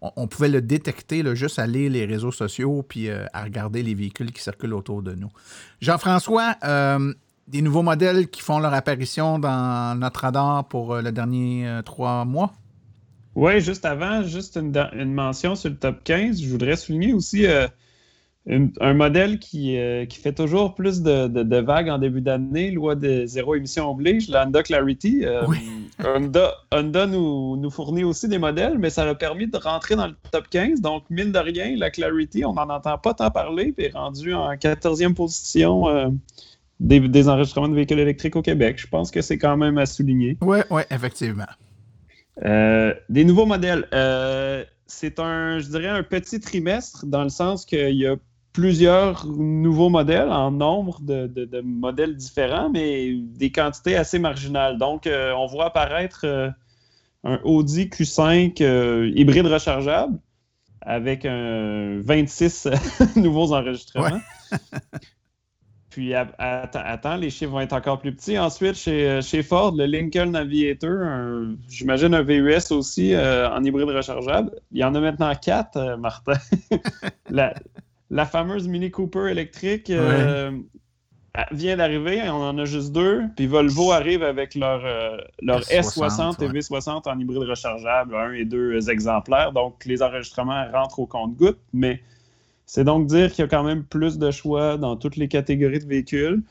on, 0.00 0.26
pouvait 0.26 0.48
le 0.48 0.62
détecter 0.62 1.22
juste 1.34 1.58
à 1.58 1.66
lire 1.66 1.90
les 1.90 2.06
réseaux 2.06 2.32
sociaux 2.32 2.82
puis 2.82 3.08
euh, 3.08 3.26
à 3.32 3.44
regarder 3.44 3.82
les 3.82 3.94
véhicules 3.94 4.32
qui 4.32 4.42
circulent 4.42 4.74
autour 4.74 5.02
de 5.02 5.14
nous. 5.14 5.30
Jean-François, 5.80 6.56
euh, 6.64 7.12
des 7.46 7.62
nouveaux 7.62 7.82
modèles 7.82 8.28
qui 8.28 8.40
font 8.40 8.58
leur 8.58 8.72
apparition 8.72 9.38
dans 9.38 9.98
notre 9.98 10.20
radar 10.20 10.64
pour 10.66 10.94
euh, 10.94 11.02
le 11.02 11.12
dernier 11.12 11.80
trois 11.84 12.24
mois? 12.24 12.52
Oui, 13.34 13.60
juste 13.60 13.84
avant, 13.84 14.22
juste 14.22 14.56
une, 14.56 15.12
mention 15.12 15.54
sur 15.54 15.70
le 15.70 15.76
top 15.76 16.04
15. 16.04 16.42
Je 16.42 16.48
voudrais 16.48 16.76
souligner 16.76 17.14
aussi 17.14 17.46
euh, 17.46 17.66
un 18.46 18.92
modèle 18.92 19.38
qui, 19.38 19.78
euh, 19.78 20.04
qui, 20.04 20.18
fait 20.18 20.34
toujours 20.34 20.74
plus 20.74 21.00
de, 21.00 21.60
vagues 21.60 21.88
en 21.88 21.98
début 21.98 22.20
d'année, 22.20 22.70
loi 22.70 22.94
de 22.94 23.24
zéro 23.24 23.54
émission 23.54 23.90
oblige, 23.90 24.28
la 24.28 24.46
Honda 24.46 24.62
Clarity. 24.62 25.24
Euh, 25.24 25.46
Honda, 26.04 26.52
Honda 26.72 27.06
nous, 27.06 27.56
nous, 27.56 27.70
fournit 27.70 28.04
aussi 28.04 28.28
des 28.28 28.38
modèles, 28.38 28.78
mais 28.78 28.90
ça 28.90 29.08
a 29.08 29.14
permis 29.14 29.46
de 29.46 29.56
rentrer 29.56 29.96
dans 29.96 30.08
le 30.08 30.14
top 30.30 30.48
15. 30.50 30.82
Donc, 30.82 31.04
mine 31.08 31.32
de 31.32 31.38
rien, 31.38 31.74
la 31.76 31.90
Clarity, 31.90 32.44
on 32.44 32.52
n'en 32.52 32.68
entend 32.68 32.98
pas 32.98 33.14
tant 33.14 33.30
parler, 33.30 33.72
puis 33.72 33.86
est 33.86 33.94
rendu 33.94 34.34
en 34.34 34.52
14e 34.52 35.14
position. 35.14 36.12
Des, 36.80 36.98
des, 36.98 37.28
enregistrements 37.28 37.68
de 37.68 37.76
véhicules 37.76 38.00
électriques 38.00 38.34
au 38.34 38.42
Québec. 38.42 38.76
Je 38.80 38.88
pense 38.88 39.12
que 39.12 39.22
c'est 39.22 39.38
quand 39.38 39.56
même 39.56 39.78
à 39.78 39.86
souligner. 39.86 40.36
Oui, 40.40 40.58
oui, 40.68 40.82
effectivement. 40.90 41.46
Euh, 42.44 42.94
des 43.08 43.24
nouveaux 43.24 43.46
modèles. 43.46 43.86
Euh, 43.92 44.64
c'est 44.86 45.18
un, 45.18 45.58
je 45.58 45.68
dirais, 45.68 45.88
un 45.88 46.02
petit 46.02 46.40
trimestre 46.40 47.06
dans 47.06 47.22
le 47.22 47.28
sens 47.28 47.64
qu'il 47.64 47.96
y 47.96 48.06
a 48.06 48.16
plusieurs 48.52 49.26
nouveaux 49.26 49.88
modèles 49.88 50.30
en 50.30 50.50
nombre 50.50 51.00
de, 51.00 51.60
modèles 51.62 52.16
différents, 52.16 52.68
mais 52.70 53.14
des 53.14 53.50
quantités 53.50 53.96
assez 53.96 54.18
marginales. 54.18 54.78
Donc, 54.78 55.06
euh, 55.06 55.32
on 55.32 55.46
voit 55.46 55.66
apparaître 55.66 56.26
un 57.24 57.40
Audi 57.44 57.86
Q5 57.86 58.62
hybride 59.14 59.46
rechargeable 59.46 60.18
avec 60.82 61.24
un 61.24 62.00
26 62.00 62.68
nouveaux 63.16 63.52
enregistrements. 63.52 64.20
Puis 65.92 66.14
attends, 66.14 67.16
les 67.16 67.28
chiffres 67.28 67.52
vont 67.52 67.60
être 67.60 67.74
encore 67.74 67.98
plus 67.98 68.14
petits. 68.14 68.38
Ensuite, 68.38 68.76
chez, 68.76 69.06
euh, 69.06 69.20
chez 69.20 69.42
Ford, 69.42 69.74
le 69.76 69.84
Lincoln 69.84 70.32
Aviator, 70.32 71.52
j'imagine 71.68 72.14
un 72.14 72.22
VUS 72.22 72.70
aussi 72.70 73.12
euh, 73.12 73.50
en 73.50 73.62
hybride 73.62 73.90
rechargeable. 73.90 74.52
Il 74.72 74.78
y 74.78 74.84
en 74.84 74.94
a 74.94 75.00
maintenant 75.00 75.34
quatre, 75.34 75.76
euh, 75.76 75.96
Martin. 75.98 76.32
la, 77.28 78.24
fameuse 78.24 78.66
Mini 78.68 78.90
Cooper 78.90 79.30
électrique 79.30 79.92
vient 81.50 81.76
d'arriver. 81.76 82.22
On 82.30 82.42
en 82.42 82.56
a 82.56 82.64
juste 82.64 82.92
deux. 82.92 83.24
Puis 83.36 83.46
Volvo 83.46 83.92
arrive 83.92 84.22
avec 84.22 84.54
leur, 84.54 84.80
leur 85.42 85.60
S60, 85.60 86.42
et 86.42 86.48
V60 86.48 87.06
en 87.06 87.18
hybride 87.18 87.50
rechargeable, 87.50 88.16
un 88.16 88.32
et 88.32 88.46
deux 88.46 88.88
exemplaires. 88.88 89.52
Donc, 89.52 89.84
les 89.84 90.02
enregistrements 90.02 90.64
rentrent 90.72 91.00
au 91.00 91.06
compte-goutte, 91.06 91.60
mais 91.74 92.00
c'est 92.66 92.84
donc 92.84 93.06
dire 93.06 93.30
qu'il 93.32 93.42
y 93.42 93.44
a 93.44 93.48
quand 93.48 93.64
même 93.64 93.84
plus 93.84 94.18
de 94.18 94.30
choix 94.30 94.76
dans 94.76 94.96
toutes 94.96 95.16
les 95.16 95.28
catégories 95.28 95.80
de 95.80 95.86
véhicules. 95.86 96.42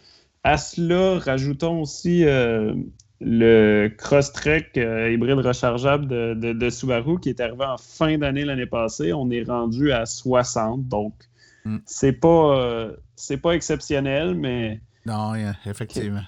À 0.44 0.58
cela, 0.58 1.20
rajoutons 1.20 1.82
aussi 1.82 2.26
euh, 2.26 2.74
le 3.20 3.90
Crosstrek 3.98 4.78
euh, 4.78 5.12
hybride 5.12 5.40
rechargeable 5.40 6.08
de, 6.08 6.70
Subaru 6.70 7.20
qui 7.20 7.30
est 7.30 7.40
arrivé 7.40 7.66
en 7.66 7.78
fin 7.78 8.18
d'année 8.18 8.44
l'année 8.44 8.66
passée. 8.66 9.14
On 9.14 9.30
est 9.30 9.44
rendu 9.44 9.92
à 9.92 10.06
60, 10.06 10.88
donc 10.88 11.14
hmm. 11.66 11.78
c'est 11.86 12.14
pas 12.14 12.58
euh, 12.58 12.96
pas 13.42 13.52
exceptionnel, 13.54 14.36
mais 14.36 14.82
non, 15.08 15.34
effectivement. 15.66 16.22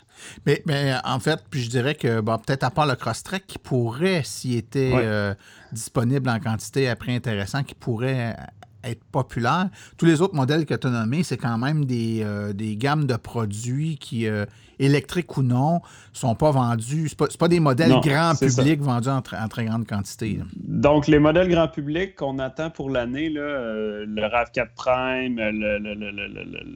Mais, 0.47 0.63
mais, 0.65 0.95
en 1.03 1.19
fait, 1.19 1.39
puis 1.51 1.61
je 1.61 1.69
dirais 1.69 1.93
que 1.93 2.21
bon, 2.21 2.39
peut-être 2.39 2.63
à 2.63 2.71
part 2.71 2.87
le 2.87 2.95
Crosstrek 2.95 3.45
qui 3.45 3.59
pourrait, 3.59 4.23
s'il 4.23 4.55
était 4.55 5.35
disponible 5.71 6.27
en 6.29 6.39
quantité 6.39 6.89
après 6.89 7.15
intéressant, 7.15 7.63
qui 7.63 7.75
pourrait 7.75 8.35
être 8.83 9.03
populaire. 9.11 9.69
Tous 9.97 10.05
les 10.05 10.21
autres 10.21 10.35
modèles 10.35 10.65
que 10.65 10.73
tu 10.73 10.87
as 10.87 10.89
nommés, 10.89 11.23
c'est 11.23 11.37
quand 11.37 11.57
même 11.57 11.85
des, 11.85 12.21
euh, 12.23 12.53
des, 12.53 12.75
gammes 12.75 13.05
de 13.05 13.15
produits 13.15 13.97
qui, 13.97 14.27
euh, 14.27 14.45
électriques 14.79 15.37
ou 15.37 15.43
non, 15.43 15.81
sont 16.11 16.35
pas 16.35 16.51
vendus. 16.51 17.09
Ce 17.09 17.15
pas, 17.15 17.27
pas, 17.39 17.47
des 17.47 17.59
modèles 17.59 17.93
grand 18.01 18.33
public 18.37 18.81
vendus 18.81 19.09
en, 19.09 19.21
très 19.21 19.65
grande 19.65 19.87
quantité. 19.87 20.39
Donc, 20.55 21.07
les 21.07 21.19
modèles 21.19 21.49
grand 21.49 21.67
public 21.67 22.15
qu'on 22.15 22.39
attend 22.39 22.69
pour 22.69 22.89
l'année, 22.89 23.31
euh, 23.35 24.05
le 24.07 24.21
RAV4 24.21 24.67
Prime, 24.75 25.37
le, 25.37 25.77
le, 25.79 25.93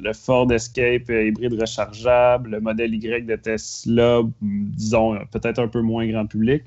le, 0.01 0.13
Ford 0.13 0.51
Escape 0.51 1.09
hybride 1.09 1.59
rechargeable, 1.59 2.51
le 2.51 2.59
modèle 2.59 2.93
Y 2.93 3.25
de 3.25 3.35
Tesla, 3.35 4.21
disons 4.41 5.17
peut-être 5.31 5.59
un 5.59 5.67
peu 5.67 5.81
moins 5.81 6.07
grand 6.07 6.25
public. 6.25 6.63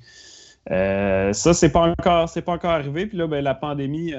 ça, 0.68 1.32
c'est 1.32 1.72
pas 1.72 1.94
encore, 1.98 2.28
c'est 2.28 2.42
pas 2.42 2.52
encore 2.52 2.72
arrivé. 2.72 3.06
Puis 3.06 3.16
là, 3.16 3.26
ben, 3.26 3.42
la 3.42 3.54
pandémie 3.54 4.12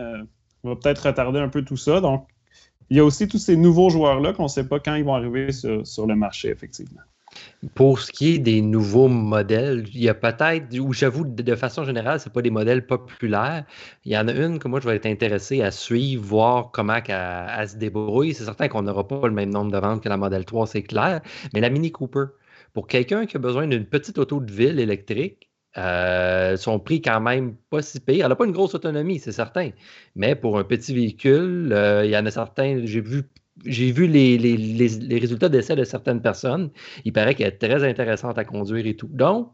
va 0.70 0.76
peut-être 0.76 1.07
retarder 1.07 1.39
un 1.39 1.49
peu 1.49 1.64
tout 1.64 1.78
ça. 1.78 2.01
Donc, 2.01 2.28
il 2.89 2.97
y 2.97 2.99
a 2.99 3.05
aussi 3.05 3.28
tous 3.28 3.38
ces 3.38 3.55
nouveaux 3.55 3.89
joueurs-là 3.89 4.34
qu'on 4.34 4.43
ne 4.43 4.47
sait 4.49 4.68
pas 4.68 4.80
quand 4.80 4.95
ils 4.95 5.05
vont 5.05 5.16
arriver 5.16 5.51
sur, 5.53 6.05
le 6.05 6.16
marché, 6.16 6.49
effectivement. 6.49 6.99
Pour 7.74 7.99
ce 7.99 8.12
qui 8.12 8.36
est 8.36 8.39
des 8.39 8.62
nouveaux 8.62 9.07
modèles, 9.07 9.86
il 9.93 10.01
y 10.01 10.09
a 10.09 10.14
peut-être, 10.14 10.78
ou 10.78 10.91
j'avoue, 10.91 11.24
de 11.24 11.55
façon 11.55 11.86
générale, 11.86 12.20
ce 12.20 12.28
pas 12.28 12.41
des 12.41 12.49
modèles 12.49 12.86
populaires. 12.86 13.64
Il 14.03 14.12
y 14.12 14.18
en 14.18 14.28
a 14.28 14.34
une 14.34 14.59
que 14.59 14.68
moi, 14.68 14.82
je 14.82 14.89
vais 14.89 14.97
être 14.97 15.05
intéressé 15.05 15.62
à 15.62 15.72
suivre, 15.72 16.22
voir 16.22 16.72
comment 16.72 16.97
elle, 17.07 17.70
se 17.70 17.78
débrouille. 17.78 18.34
C'est 18.34 18.43
certain 18.43 18.68
qu'on 18.68 18.82
n'aura 18.82 19.07
pas 19.07 19.26
le 19.26 19.34
même 19.34 19.51
nombre 19.51 19.72
de 19.72 19.78
ventes 19.78 20.03
que 20.03 20.09
la 20.09 20.18
Model 20.18 20.43
3, 20.43 20.68
c'est 20.68 20.84
clair. 20.84 21.22
Mais 21.53 21.62
la 21.62 21.70
Mini 21.70 21.93
Cooper, 21.93 22.26
pour 22.74 22.88
quelqu'un 22.88 23.26
qui 23.26 23.38
a 23.38 23.39
besoin 23.39 23.68
d'une 23.68 23.86
petite 23.86 24.18
auto 24.18 24.41
de 24.41 24.51
ville 24.51 24.80
électrique, 24.80 25.50
euh, 25.78 26.57
son 26.57 26.80
prix 26.80 27.01
quand 27.01 27.22
même 27.22 27.55
pas 27.69 27.82
si 27.82 27.99
pire. 27.99 28.26
Elle 28.26 28.30
n'a 28.30 28.36
pas 28.36 28.45
une 28.45 28.51
grosse 28.51 28.76
autonomie, 28.76 29.19
c'est 29.19 29.32
certain. 29.32 29.69
Mais 30.15 30.36
pour 30.36 30.57
un 30.57 30.63
petit 30.63 30.93
véhicule, 30.93 31.72
euh, 31.72 32.05
il 32.05 32.11
y 32.11 32.17
en 32.17 32.26
a 32.26 32.32
certains, 32.32 32.82
j'ai 32.84 33.01
vu, 33.01 33.24
j'ai 33.65 33.91
vu 33.91 34.07
les, 34.07 34.38
les, 34.38 35.19
résultats 35.19 35.47
d'essai 35.47 35.76
de 35.76 35.86
certaines 35.86 36.22
personnes. 36.22 36.72
Il 37.05 37.13
paraît 37.13 37.36
qu'elle 37.36 37.47
est 37.47 37.57
très 37.57 37.88
intéressante 37.88 38.38
à 38.38 38.43
conduire 38.43 38.86
et 38.86 38.95
tout. 38.95 39.07
Donc, 39.07 39.53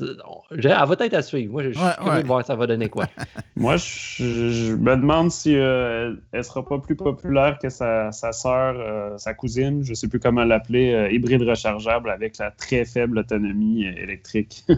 elle 0.00 0.60
va 0.60 0.96
être 1.00 1.14
à 1.14 1.22
suivre. 1.22 1.50
Moi, 1.50 1.64
je, 1.64 1.70
suis 1.70 1.82
curieux 2.00 2.22
de 2.22 2.26
voir 2.28 2.46
ça 2.46 2.54
va 2.54 2.68
donner 2.68 2.88
quoi. 2.88 3.08
Moi, 3.56 3.78
je, 3.78 4.76
me 4.76 4.94
demande 4.94 5.32
si 5.32 5.56
euh, 5.56 6.14
elle 6.30 6.38
ne 6.38 6.42
sera 6.44 6.64
pas 6.64 6.78
plus 6.78 6.94
populaire 6.94 7.58
que 7.60 7.68
sa, 7.68 8.12
sa 8.12 8.30
sœur, 8.30 9.18
sa 9.18 9.34
cousine, 9.34 9.82
je 9.82 9.90
ne 9.90 9.94
sais 9.96 10.06
plus 10.06 10.20
comment 10.20 10.44
l'appeler, 10.44 11.08
hybride 11.10 11.42
rechargeable 11.42 12.10
avec 12.10 12.38
la 12.38 12.52
très 12.52 12.84
faible 12.84 13.18
autonomie 13.18 13.86
électrique. 13.86 14.64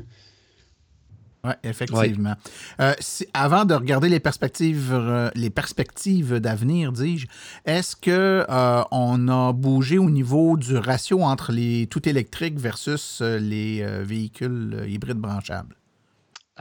Oui, 1.45 1.53
effectivement. 1.65 2.35
Euh, 2.81 2.93
avant 3.33 3.65
de 3.65 3.75
regarder 3.75 4.09
les 4.09 4.21
perspectives, 4.21 4.91
euh, 4.93 5.31
les 5.35 5.49
perspectives 5.49 6.39
d'avenir, 6.39 6.93
dis-je, 6.93 7.27
est-ce 7.65 7.97
que 7.97 8.45
euh, 8.49 8.83
on 8.91 9.29
a 9.29 9.53
bougé 9.53 9.99
au 9.99 10.11
niveau 10.11 10.59
du 10.59 10.77
ratio 10.77 11.23
entre 11.23 11.53
les 11.53 11.87
tout 11.87 12.07
électriques 12.09 12.59
versus 12.59 13.23
les 13.23 13.85
véhicules 14.03 14.85
hybrides 14.87 15.19
branchables? 15.19 15.77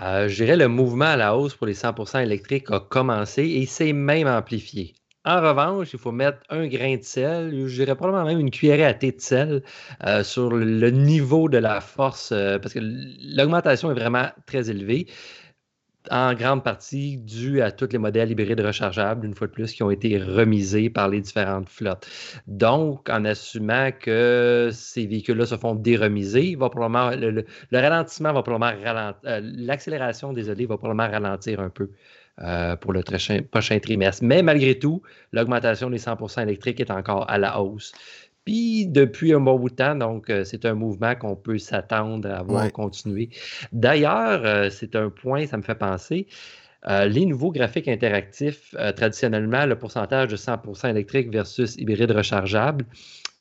je 0.01 0.33
dirais 0.33 0.55
le 0.55 0.69
mouvement 0.69 1.05
à 1.05 1.17
la 1.17 1.35
hausse 1.35 1.55
pour 1.55 1.67
les 1.67 1.73
100% 1.73 2.23
électriques 2.23 2.71
a 2.71 2.79
commencé 2.79 3.43
et 3.43 3.65
s'est 3.65 3.91
même 3.91 4.27
amplifié. 4.27 4.95
En 5.25 5.41
revanche, 5.41 5.91
il 5.93 5.99
faut 5.99 6.13
mettre 6.13 6.39
un 6.49 6.67
grain 6.67 6.95
de 6.95 7.03
sel, 7.03 7.51
je 7.67 7.75
dirais 7.75 7.95
probablement 7.95 8.25
même 8.25 8.39
une 8.39 8.51
cuillerée 8.51 8.85
à 8.85 8.93
thé 8.93 9.11
de 9.11 9.19
sel 9.19 9.63
euh, 10.05 10.23
sur 10.23 10.49
le 10.49 10.89
niveau 10.91 11.49
de 11.49 11.57
la 11.57 11.81
force, 11.81 12.31
euh, 12.31 12.57
parce 12.57 12.73
que 12.73 12.79
l'augmentation 12.81 13.91
est 13.91 13.95
vraiment 13.95 14.29
très 14.45 14.69
élevée, 14.69 15.07
en 16.09 16.33
grande 16.33 16.63
partie 16.63 17.17
due 17.17 17.61
à 17.61 17.71
tous 17.71 17.89
les 17.91 17.97
modèles 17.97 18.31
hybrides 18.31 18.61
rechargeables, 18.61 19.25
une 19.25 19.35
fois 19.35 19.47
de 19.47 19.51
plus, 19.51 19.73
qui 19.73 19.83
ont 19.83 19.91
été 19.91 20.17
remisés 20.17 20.89
par 20.89 21.09
les 21.09 21.21
différentes 21.21 21.69
flottes. 21.69 22.07
Donc, 22.47 23.09
en 23.09 23.25
assumant 23.25 23.91
que 23.91 24.69
ces 24.71 25.05
véhicules-là 25.05 25.45
se 25.45 25.57
font 25.57 25.75
déremiser, 25.75 26.55
va 26.55 26.69
probablement, 26.69 27.11
le, 27.11 27.45
ralentissement 27.71 28.33
va 28.33 28.41
probablement 28.41 28.81
ralentir, 28.83 29.19
euh, 29.25 29.41
l'accélération, 29.43 30.33
désolé, 30.33 30.65
va 30.65 30.77
probablement 30.77 31.11
ralentir 31.11 31.59
un 31.59 31.69
peu. 31.69 31.91
Euh, 32.41 32.77
pour 32.77 32.93
le 32.93 33.03
prochain, 33.03 33.79
trimestre. 33.79 34.23
Mais 34.23 34.41
malgré 34.41 34.79
tout, 34.79 35.01
l'augmentation 35.33 35.89
des 35.89 35.97
100% 35.97 36.43
électriques 36.43 36.79
est 36.79 36.89
encore 36.89 37.29
à 37.29 37.37
la 37.37 37.59
hausse. 37.59 37.91
Puis 38.45 38.87
depuis 38.87 39.33
un 39.33 39.41
bon 39.41 39.59
bout 39.59 39.69
de 39.69 39.75
temps, 39.75 39.95
donc 39.95 40.29
euh, 40.29 40.45
c'est 40.45 40.63
un 40.63 40.73
mouvement 40.73 41.15
qu'on 41.15 41.35
peut 41.35 41.57
s'attendre 41.57 42.31
à 42.31 42.41
voir 42.41 42.71
continuer. 42.71 43.29
D'ailleurs, 43.73 44.45
euh, 44.45 44.69
c'est 44.69 44.95
un 44.95 45.09
point, 45.09 45.47
ça 45.47 45.57
me 45.57 45.63
fait 45.63 45.75
penser. 45.75 46.27
les 46.87 47.25
nouveaux 47.25 47.51
graphiques 47.51 47.89
interactifs, 47.89 48.73
traditionnellement, 48.95 49.65
le 49.65 49.77
pourcentage 49.77 50.29
de 50.29 50.37
100% 50.37 50.89
électrique 50.89 51.29
versus 51.29 51.75
hybride 51.75 52.11
rechargeable, 52.11 52.85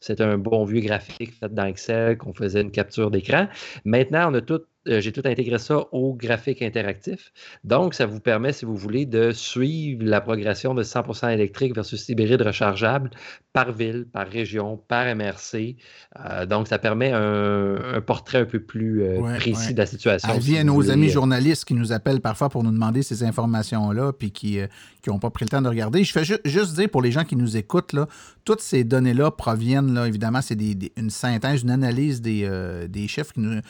c'est 0.01 0.21
un 0.21 0.39
bon 0.39 0.65
vieux 0.65 0.81
graphique 0.81 1.35
fait 1.35 1.53
dans 1.53 1.67
Excel 1.67 2.19
qu'on 2.19 2.33
faisait 2.33 2.63
une 2.63 2.73
capture 2.73 3.13
d'écran. 3.13 3.47
Maintenant, 3.85 4.31
on 4.33 4.35
a 4.35 4.41
tout 4.41 4.63
euh, 4.89 5.01
j'ai 5.01 5.13
tout 5.13 5.23
intégré 5.25 5.59
ça 5.59 5.87
au 5.93 6.15
graphique 6.15 6.63
interactif. 6.63 7.33
Donc, 7.65 7.95
ça 7.95 8.07
vous 8.07 8.21
permet, 8.21 8.53
si 8.53 8.65
vous 8.65 8.77
voulez, 8.77 9.07
de 9.07 9.33
suivre 9.33 10.05
la 10.05 10.21
progression 10.21 10.75
de 10.75 10.83
100% 10.83 11.33
électrique 11.33 11.75
versus 11.75 12.09
hybride 12.09 12.43
rechargeable 12.43 13.11
par 13.53 13.73
ville, 13.73 14.07
par 14.13 14.27
région, 14.29 14.77
par 14.89 15.15
MRC. 15.15 15.77
Euh, 16.19 16.47
donc, 16.47 16.69
ça 16.69 16.79
permet 16.79 17.13
un, 17.13 18.01
portrait 18.07 18.39
un 18.39 18.45
peu 18.45 18.61
plus 18.61 19.03
euh, 19.03 19.21
précis 19.37 19.75
de 19.75 19.79
la 19.79 19.87
situation. 19.87 20.29
Avis 20.29 20.59
à 20.59 20.65
nos 20.65 20.91
amis 20.91 21.09
journalistes 21.09 21.65
qui 21.65 21.75
nous 21.75 21.93
appellent 21.93 22.21
parfois 22.21 22.49
pour 22.49 22.63
nous 22.63 22.71
demander 22.71 23.03
ces 23.03 23.25
informations-là, 23.25 24.13
puis 24.13 24.31
qui 24.31 24.59
n'ont 25.07 25.19
pas 25.19 25.31
pris 25.31 25.45
le 25.45 25.51
temps 25.51 25.63
de 25.63 25.69
regarder. 25.69 26.05
Je 26.05 26.13
fais 26.13 26.25
juste 26.25 26.75
dire 26.75 26.89
pour 26.89 27.03
les 27.03 27.13
gens 27.13 27.25
qui 27.25 27.37
nous 27.37 27.57
écoutent, 27.57 27.93
là, 27.93 28.07
toutes 28.45 28.61
ces 28.61 28.85
données-là 28.85 29.31
proviennent, 29.31 29.93
là, 29.93 30.07
évidemment, 30.07 30.41
c'est 30.41 30.59
une 30.97 31.11
synthèse, 31.11 31.63
une 31.63 31.71
analyse 31.71 32.23
des, 32.23 32.49
des 32.89 33.09
chiffres 33.09 33.33
qui 33.33 33.41
nous, 33.41 33.61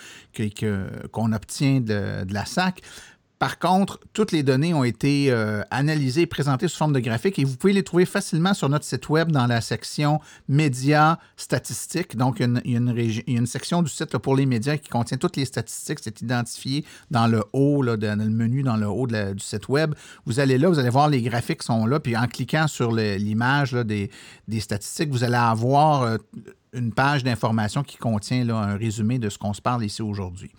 qu'on 1.10 1.32
obtient 1.32 1.80
de, 1.80 2.24
la 2.32 2.44
SAC. 2.44 2.82
Par 3.38 3.60
contre, 3.60 4.00
toutes 4.14 4.32
les 4.32 4.42
données 4.42 4.74
ont 4.74 4.82
été 4.82 5.30
euh, 5.30 5.62
analysées 5.70 6.22
et 6.22 6.26
présentées 6.26 6.66
sous 6.66 6.76
forme 6.76 6.92
de 6.92 6.98
graphique 6.98 7.38
et 7.38 7.44
vous 7.44 7.56
pouvez 7.56 7.72
les 7.72 7.84
trouver 7.84 8.04
facilement 8.04 8.52
sur 8.52 8.68
notre 8.68 8.84
site 8.84 9.08
web 9.08 9.30
dans 9.30 9.46
la 9.46 9.60
section 9.60 10.20
médias 10.48 11.18
statistiques. 11.36 12.16
Donc, 12.16 12.40
il 12.40 12.60
y 12.64 12.76
a 12.76 12.80
une, 13.28 13.46
section 13.46 13.82
du 13.82 13.90
site 13.90 14.18
pour 14.18 14.34
les 14.34 14.44
médias 14.44 14.76
qui 14.76 14.88
contient 14.88 15.18
toutes 15.18 15.36
les 15.36 15.44
statistiques. 15.44 16.00
C'est 16.02 16.20
identifié 16.20 16.84
dans 17.12 17.28
le 17.28 17.44
haut, 17.52 17.84
dans 17.84 18.18
le 18.18 18.28
menu 18.28 18.64
dans 18.64 18.76
le 18.76 18.88
haut 18.88 19.06
du 19.06 19.38
site 19.38 19.68
web. 19.68 19.94
Vous 20.26 20.40
allez 20.40 20.58
là, 20.58 20.68
vous 20.68 20.80
allez 20.80 20.90
voir 20.90 21.08
les 21.08 21.22
graphiques 21.22 21.62
sont 21.62 21.86
là. 21.86 22.00
Puis 22.00 22.16
en 22.16 22.26
cliquant 22.26 22.66
sur 22.66 22.90
l'image 22.90 23.72
des, 23.72 24.10
statistiques, 24.58 25.10
vous 25.10 25.22
allez 25.22 25.36
avoir 25.36 26.02
euh, 26.02 26.16
une 26.72 26.92
page 26.92 27.22
d'information 27.22 27.84
qui 27.84 27.98
contient 27.98 28.48
un 28.48 28.76
résumé 28.76 29.20
de 29.20 29.28
ce 29.28 29.38
qu'on 29.38 29.52
se 29.52 29.62
parle 29.62 29.84
ici 29.84 30.02
aujourd'hui. 30.02 30.50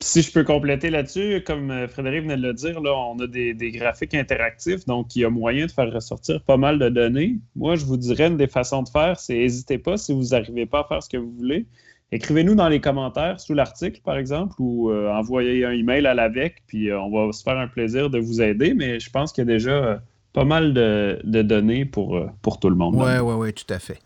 Si 0.00 0.20
je 0.20 0.30
peux 0.30 0.44
compléter 0.44 0.90
là-dessus, 0.90 1.42
comme 1.46 1.70
euh, 1.70 1.88
Frédéric 1.88 2.22
venait 2.22 2.36
de 2.36 2.42
le 2.42 2.52
dire, 2.52 2.80
là, 2.82 2.92
on 2.94 3.18
a 3.18 3.26
des, 3.26 3.54
graphiques 3.72 4.14
interactifs, 4.14 4.84
donc 4.84 5.16
il 5.16 5.22
y 5.22 5.24
a 5.24 5.30
moyen 5.30 5.66
de 5.66 5.70
faire 5.70 5.90
ressortir 5.90 6.42
pas 6.42 6.58
mal 6.58 6.78
de 6.78 6.90
données. 6.90 7.38
Moi, 7.54 7.76
je 7.76 7.86
vous 7.86 7.96
dirais 7.96 8.26
une 8.26 8.36
des 8.36 8.46
façons 8.46 8.82
de 8.82 8.90
faire, 8.90 9.18
c'est 9.18 9.34
n'hésitez 9.34 9.78
pas 9.78 9.96
si 9.96 10.12
vous 10.12 10.28
n'arrivez 10.32 10.66
pas 10.66 10.80
à 10.80 10.84
faire 10.84 11.02
ce 11.02 11.08
que 11.08 11.16
vous 11.16 11.32
voulez. 11.32 11.66
Écrivez-nous 12.12 12.54
dans 12.54 12.68
les 12.68 12.80
commentaires 12.80 13.40
sous 13.40 13.54
l'article, 13.54 14.00
par 14.02 14.18
exemple, 14.18 14.54
ou 14.58 14.90
euh, 14.90 15.10
envoyez 15.10 15.64
un 15.64 15.72
email 15.72 16.06
à 16.06 16.14
l'AVEC, 16.14 16.62
puis 16.66 16.90
euh, 16.90 17.00
on 17.00 17.10
va 17.10 17.32
se 17.32 17.42
faire 17.42 17.58
un 17.58 17.66
plaisir 17.66 18.10
de 18.10 18.18
vous 18.18 18.42
aider. 18.42 18.74
Mais 18.74 19.00
je 19.00 19.10
pense 19.10 19.32
qu'il 19.32 19.42
y 19.42 19.50
a 19.50 19.52
déjà 19.52 20.02
pas 20.36 20.44
mal 20.44 20.74
de, 20.74 21.18
données 21.24 21.86
pour, 21.86 22.20
pour 22.42 22.60
tout 22.60 22.68
le 22.68 22.76
monde. 22.76 22.94
Oui, 22.94 23.18
oui, 23.22 23.34
oui, 23.38 23.52
tout 23.54 23.72
à 23.72 23.78
fait. 23.78 23.98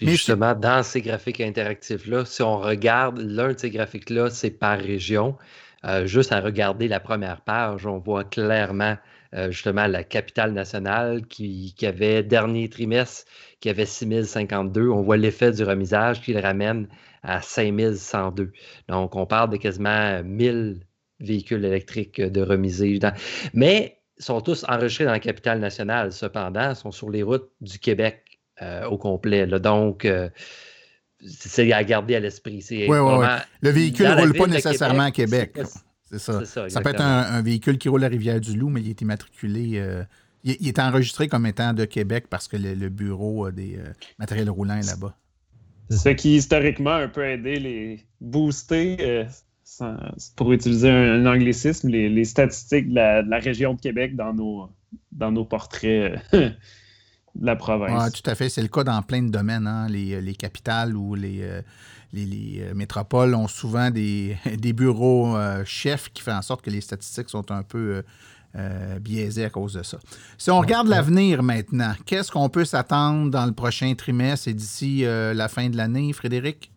Mais 0.00 0.12
justement, 0.12 0.54
dans 0.54 0.82
ces 0.82 1.02
graphiques 1.02 1.42
interactifs-là, 1.42 2.24
si 2.24 2.40
on 2.40 2.56
regarde 2.56 3.18
l'un 3.18 3.52
de 3.52 3.58
ces 3.58 3.68
graphiques-là, 3.68 4.30
c'est 4.30 4.50
par 4.50 4.78
région. 4.78 5.36
Euh, 5.84 6.06
juste 6.06 6.32
à 6.32 6.40
regarder 6.40 6.88
la 6.88 7.00
première 7.00 7.42
page, 7.42 7.84
on 7.84 7.98
voit 7.98 8.24
clairement 8.24 8.96
euh, 9.34 9.50
justement 9.50 9.86
la 9.86 10.04
capitale 10.04 10.52
nationale 10.54 11.26
qui, 11.26 11.74
avait 11.82 12.22
dernier 12.22 12.70
trimestre, 12.70 13.30
qui 13.60 13.68
avait 13.68 13.84
6052. 13.84 14.88
On 14.88 15.02
voit 15.02 15.18
l'effet 15.18 15.52
du 15.52 15.64
remisage 15.64 16.22
qui 16.22 16.32
le 16.32 16.40
ramène 16.40 16.88
à 17.22 17.42
5102. 17.42 18.52
Donc, 18.88 19.16
on 19.16 19.26
parle 19.26 19.50
de 19.50 19.58
quasiment 19.58 20.22
1000 20.24 20.80
véhicules 21.20 21.62
électriques 21.62 22.22
de 22.22 22.40
remisés. 22.40 22.98
Mais 23.52 23.98
sont 24.18 24.40
tous 24.40 24.64
enregistrés 24.68 25.04
dans 25.04 25.12
la 25.12 25.20
capitale 25.20 25.60
nationale. 25.60 26.12
Cependant, 26.12 26.74
sont 26.74 26.90
sur 26.90 27.10
les 27.10 27.22
routes 27.22 27.50
du 27.60 27.78
Québec 27.78 28.40
euh, 28.62 28.86
au 28.86 28.98
complet. 28.98 29.46
Donc, 29.46 30.04
euh, 30.04 30.28
c'est 31.26 31.72
à 31.72 31.84
garder 31.84 32.16
à 32.16 32.20
l'esprit. 32.20 32.64
Oui, 32.70 32.86
oui, 32.88 33.26
Le 33.60 33.70
véhicule 33.70 34.08
ne 34.08 34.14
roule 34.14 34.34
pas 34.34 34.46
nécessairement 34.46 35.04
à 35.04 35.10
Québec. 35.10 35.58
C'est 36.10 36.18
ça. 36.18 36.44
ça, 36.44 36.80
peut 36.80 36.90
être 36.90 37.00
un, 37.00 37.42
véhicule 37.42 37.78
qui 37.78 37.88
roule 37.88 38.04
à 38.04 38.08
Rivière-du-Loup, 38.08 38.68
mais 38.68 38.80
il 38.80 38.90
est 38.90 39.00
immatriculé. 39.00 39.78
Euh, 39.78 40.04
il, 40.44 40.68
est 40.68 40.78
enregistré 40.78 41.26
comme 41.26 41.46
étant 41.46 41.72
de 41.72 41.84
Québec 41.84 42.26
parce 42.28 42.46
que 42.46 42.56
le, 42.56 42.88
bureau 42.90 43.46
a 43.46 43.52
des 43.52 43.78
matériels 44.18 44.50
roulants 44.50 44.74
là-bas. 44.74 45.16
Ce 45.90 46.10
qui, 46.10 46.36
historiquement, 46.36 46.94
un 46.94 47.08
peu 47.08 47.24
aidé 47.24 47.58
les 47.58 48.06
booster, 48.20 49.26
pour 50.36 50.52
utiliser 50.52 50.90
un, 50.90 51.26
anglicisme, 51.26 51.88
les, 51.88 52.24
statistiques 52.24 52.90
de 52.90 52.94
la, 52.94 53.38
région 53.38 53.74
de 53.74 53.80
Québec 53.80 54.16
dans 54.16 54.32
nos, 54.32 54.70
dans 55.12 55.32
nos 55.32 55.44
portraits 55.44 56.20
la 57.40 57.56
province. 57.56 58.12
tout 58.12 58.30
à 58.30 58.34
fait. 58.34 58.48
C'est 58.48 58.62
le 58.62 58.68
cas 58.68 58.84
dans 58.84 59.00
plein 59.02 59.22
de 59.22 59.30
domaines. 59.30 59.66
Hein. 59.66 59.88
Les, 59.88 60.20
les, 60.20 60.34
capitales 60.34 60.96
ou 60.96 61.14
les, 61.14 61.42
euh, 61.42 61.62
les, 62.12 62.60
euh, 62.60 62.74
métropoles 62.74 63.34
ont 63.34 63.48
souvent 63.48 63.90
des, 63.90 64.36
des 64.58 64.72
bureaux 64.72 65.36
euh, 65.36 65.64
chefs 65.64 66.10
qui 66.12 66.22
font 66.22 66.32
en 66.32 66.42
sorte 66.42 66.62
que 66.62 66.70
les 66.70 66.80
statistiques 66.80 67.30
sont 67.30 67.50
un 67.50 67.62
peu 67.62 68.02
biaisées 69.00 69.44
à 69.44 69.50
cause 69.50 69.72
de 69.72 69.82
ça. 69.82 69.98
Si 70.38 70.48
on 70.48 70.60
regarde 70.60 70.86
l'avenir 70.86 71.42
maintenant, 71.42 71.92
qu'est-ce 72.06 72.30
qu'on 72.30 72.48
peut 72.48 72.64
s'attendre 72.64 73.28
dans 73.28 73.46
le 73.46 73.52
prochain 73.52 73.92
trimestre 73.96 74.46
et 74.46 74.54
d'ici 74.54 75.02
la 75.04 75.48
fin 75.48 75.68
de 75.68 75.76
l'année, 75.76 76.12
Frédéric? 76.12 76.70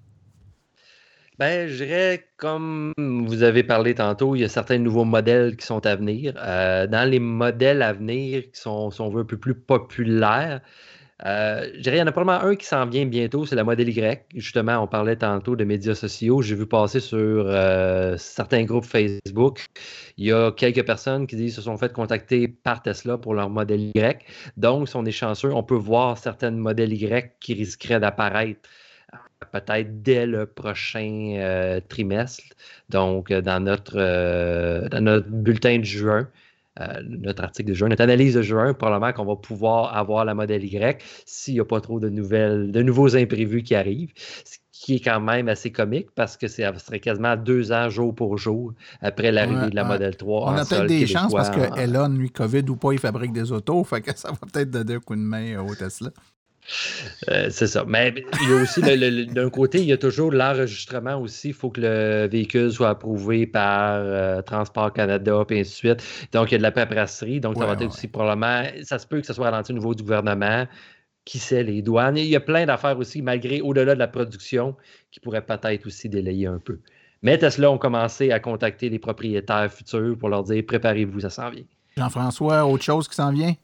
Ben, 1.39 1.67
je 1.67 1.83
dirais, 1.83 2.27
comme 2.37 2.93
vous 2.97 3.43
avez 3.43 3.61
parlé 3.63 3.93
tantôt, 3.93 4.35
il 4.35 4.39
y 4.41 4.43
a 4.43 4.49
certains 4.49 4.79
nouveaux 4.79 5.05
modèles 5.05 5.55
qui 5.55 5.67
sont 5.67 5.85
à 5.85 5.95
venir. 5.95 6.33
Euh, 6.37 6.87
dans 6.87 7.07
les 7.07 7.19
modèles 7.19 7.83
à 7.83 7.93
venir 7.93 8.41
qui 8.51 8.59
sont, 8.59 8.89
un 8.99 9.23
peu 9.23 9.37
plus 9.37 9.53
populaires, 9.53 10.61
euh, 11.25 11.69
je 11.75 11.81
dirais, 11.81 11.97
il 11.97 11.99
y 11.99 12.01
en 12.01 12.07
a 12.07 12.11
probablement 12.11 12.49
un 12.51 12.55
qui 12.55 12.65
s'en 12.65 12.87
vient 12.87 13.05
bientôt, 13.05 13.45
c'est 13.45 13.55
la 13.55 13.63
modèle 13.63 13.89
Y. 13.89 14.25
Justement, 14.35 14.79
on 14.79 14.87
parlait 14.87 15.15
tantôt 15.15 15.55
de 15.55 15.63
médias 15.63 15.93
sociaux. 15.93 16.41
J'ai 16.41 16.55
vu 16.55 16.65
passer 16.65 16.99
sur 16.99 17.17
euh, 17.19 18.17
certains 18.17 18.63
groupes 18.63 18.85
Facebook. 18.85 19.63
Il 20.17 20.25
y 20.25 20.31
a 20.31 20.51
quelques 20.51 20.85
personnes 20.87 21.27
qui 21.27 21.35
disent 21.35 21.55
se 21.55 21.61
sont 21.61 21.77
fait 21.77 21.93
contacter 21.93 22.47
par 22.47 22.81
Tesla 22.81 23.19
pour 23.19 23.35
leur 23.35 23.49
modèle 23.51 23.91
Y. 23.95 24.25
Donc, 24.57 24.89
si 24.89 24.95
on 24.95 25.05
est 25.05 25.11
chanceux, 25.11 25.53
on 25.53 25.63
peut 25.63 25.75
voir 25.75 26.17
certains 26.17 26.51
modèles 26.51 26.93
Y 26.93 27.35
qui 27.39 27.53
risqueraient 27.53 27.99
d'apparaître 27.99 28.67
peut-être 29.51 30.01
dès 30.01 30.25
le 30.25 30.45
prochain 30.45 31.35
euh, 31.37 31.79
trimestre. 31.87 32.43
Donc, 32.89 33.31
euh, 33.31 33.41
dans 33.41 33.59
notre, 33.59 33.97
euh, 33.97 34.87
dans 34.89 35.01
notre 35.01 35.27
bulletin 35.29 35.79
de 35.79 35.83
juin, 35.83 36.27
notre 37.03 37.43
article 37.43 37.69
de 37.69 37.73
juin, 37.73 37.89
notre 37.89 38.03
analyse 38.03 38.35
de 38.35 38.43
juin, 38.43 38.75
probablement 38.75 39.11
qu'on 39.11 39.25
va 39.25 39.35
pouvoir 39.35 39.97
avoir 39.97 40.25
la 40.25 40.35
modèle 40.35 40.63
Y 40.63 41.01
s'il 41.25 41.55
n'y 41.55 41.59
a 41.59 41.65
pas 41.65 41.81
trop 41.81 41.99
de 41.99 42.07
nouvelles, 42.07 42.71
de 42.71 42.83
nouveaux 42.83 43.15
imprévus 43.15 43.63
qui 43.63 43.73
arrivent. 43.73 44.11
Ce 44.15 44.57
qui 44.71 44.95
est 44.95 44.99
quand 44.99 45.19
même 45.19 45.49
assez 45.49 45.71
comique 45.71 46.09
parce 46.13 46.37
que 46.37 46.47
ça 46.47 46.77
serait 46.77 46.99
quasiment 46.99 47.35
deux 47.35 47.71
ans 47.71 47.89
jour 47.89 48.13
pour 48.13 48.37
jour 48.37 48.73
après 49.01 49.31
l'arrivée 49.31 49.71
de 49.71 49.75
la 49.75 49.83
modèle 49.83 50.15
3. 50.15 50.51
On 50.51 50.55
a 50.55 50.65
peut-être 50.65 50.85
des 50.85 51.07
chances 51.07 51.33
parce 51.33 51.49
que 51.49 51.79
Elon, 51.79 52.09
lui, 52.09 52.29
COVID 52.29 52.63
ou 52.69 52.75
pas, 52.75 52.93
il 52.93 52.99
fabrique 52.99 53.33
des 53.33 53.51
autos. 53.51 53.83
Fait 53.83 54.01
que 54.01 54.15
ça 54.15 54.29
va 54.29 54.37
peut-être 54.37 54.69
donner 54.69 54.93
un 54.93 54.99
coup 54.99 55.15
de 55.15 55.21
main 55.21 55.57
au 55.59 55.73
Tesla. 55.73 56.11
Euh, 57.29 57.47
c'est 57.49 57.67
ça. 57.67 57.85
Mais 57.87 58.13
il 58.41 58.49
y 58.49 58.53
a 58.53 58.61
aussi, 58.61 58.81
d'un 58.81 59.49
côté, 59.49 59.79
il 59.79 59.85
y 59.85 59.93
a 59.93 59.97
toujours 59.97 60.31
l'enregistrement 60.31 61.15
aussi. 61.15 61.49
Il 61.49 61.53
faut 61.53 61.69
que 61.69 61.81
le 61.81 62.27
véhicule 62.27 62.71
soit 62.71 62.89
approuvé 62.89 63.47
par 63.47 63.95
euh, 63.95 64.41
Transport 64.41 64.93
Canada, 64.93 65.43
et 65.49 65.59
ainsi 65.59 65.71
de 65.71 65.75
suite. 65.75 66.29
Donc, 66.33 66.51
il 66.51 66.53
y 66.53 66.55
a 66.55 66.57
de 66.57 66.63
la 66.63 66.71
paperasserie. 66.71 67.39
Donc, 67.39 67.57
ça 67.57 67.65
va 67.65 67.73
être 67.73 67.87
aussi 67.87 68.07
probablement. 68.07 68.63
Ça 68.83 68.99
se 68.99 69.07
peut 69.07 69.21
que 69.21 69.27
ce 69.27 69.33
soit 69.33 69.45
ralenti 69.45 69.71
au 69.71 69.75
niveau 69.75 69.93
du 69.93 70.03
gouvernement. 70.03 70.67
Qui 71.25 71.39
sait, 71.39 71.61
les 71.61 71.81
douanes. 71.81 72.15
il 72.15 72.27
y 72.27 72.37
a 72.37 72.39
plein 72.39 72.65
d'affaires 72.65 72.97
aussi, 72.97 73.21
malgré 73.21 73.59
au-delà 73.59 73.95
de 73.95 73.99
la 73.99 74.07
production, 74.07 74.77
qui 75.11 75.19
pourraient 75.19 75.45
peut-être 75.45 75.85
aussi 75.85 76.07
délayer 76.07 76.47
un 76.47 76.59
peu. 76.59 76.79
Mais 77.21 77.37
Tesla 77.37 77.69
ont 77.69 77.77
commencé 77.77 78.31
à 78.31 78.39
contacter 78.39 78.89
les 78.89 78.99
propriétaires 78.99 79.69
futurs 79.69 80.17
pour 80.17 80.29
leur 80.29 80.43
dire 80.43 80.63
préparez-vous, 80.65 81.19
ça 81.19 81.29
s'en 81.29 81.49
vient. 81.49 81.65
Jean-François, 81.97 82.65
autre 82.65 82.83
chose 82.83 83.07
qui 83.09 83.15
s'en 83.15 83.33
vient? 83.33 83.55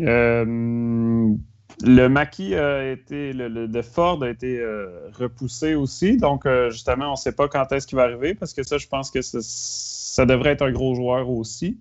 Euh, 0.00 1.34
le 1.82 2.08
maquis 2.08 2.54
a 2.54 2.90
été, 2.90 3.32
le, 3.32 3.68
de 3.68 3.82
Ford 3.82 4.22
a 4.22 4.30
été 4.30 4.58
euh, 4.58 5.08
repoussé 5.12 5.74
aussi. 5.74 6.16
Donc, 6.16 6.46
euh, 6.46 6.70
justement, 6.70 7.08
on 7.08 7.12
ne 7.12 7.16
sait 7.16 7.32
pas 7.32 7.48
quand 7.48 7.70
est-ce 7.72 7.86
qu'il 7.86 7.96
va 7.96 8.02
arriver 8.02 8.34
parce 8.34 8.52
que 8.52 8.62
ça, 8.62 8.78
je 8.78 8.86
pense 8.88 9.10
que 9.10 9.20
ça, 9.22 10.26
devrait 10.26 10.50
être 10.50 10.62
un 10.62 10.72
gros 10.72 10.94
joueur 10.94 11.30
aussi. 11.30 11.78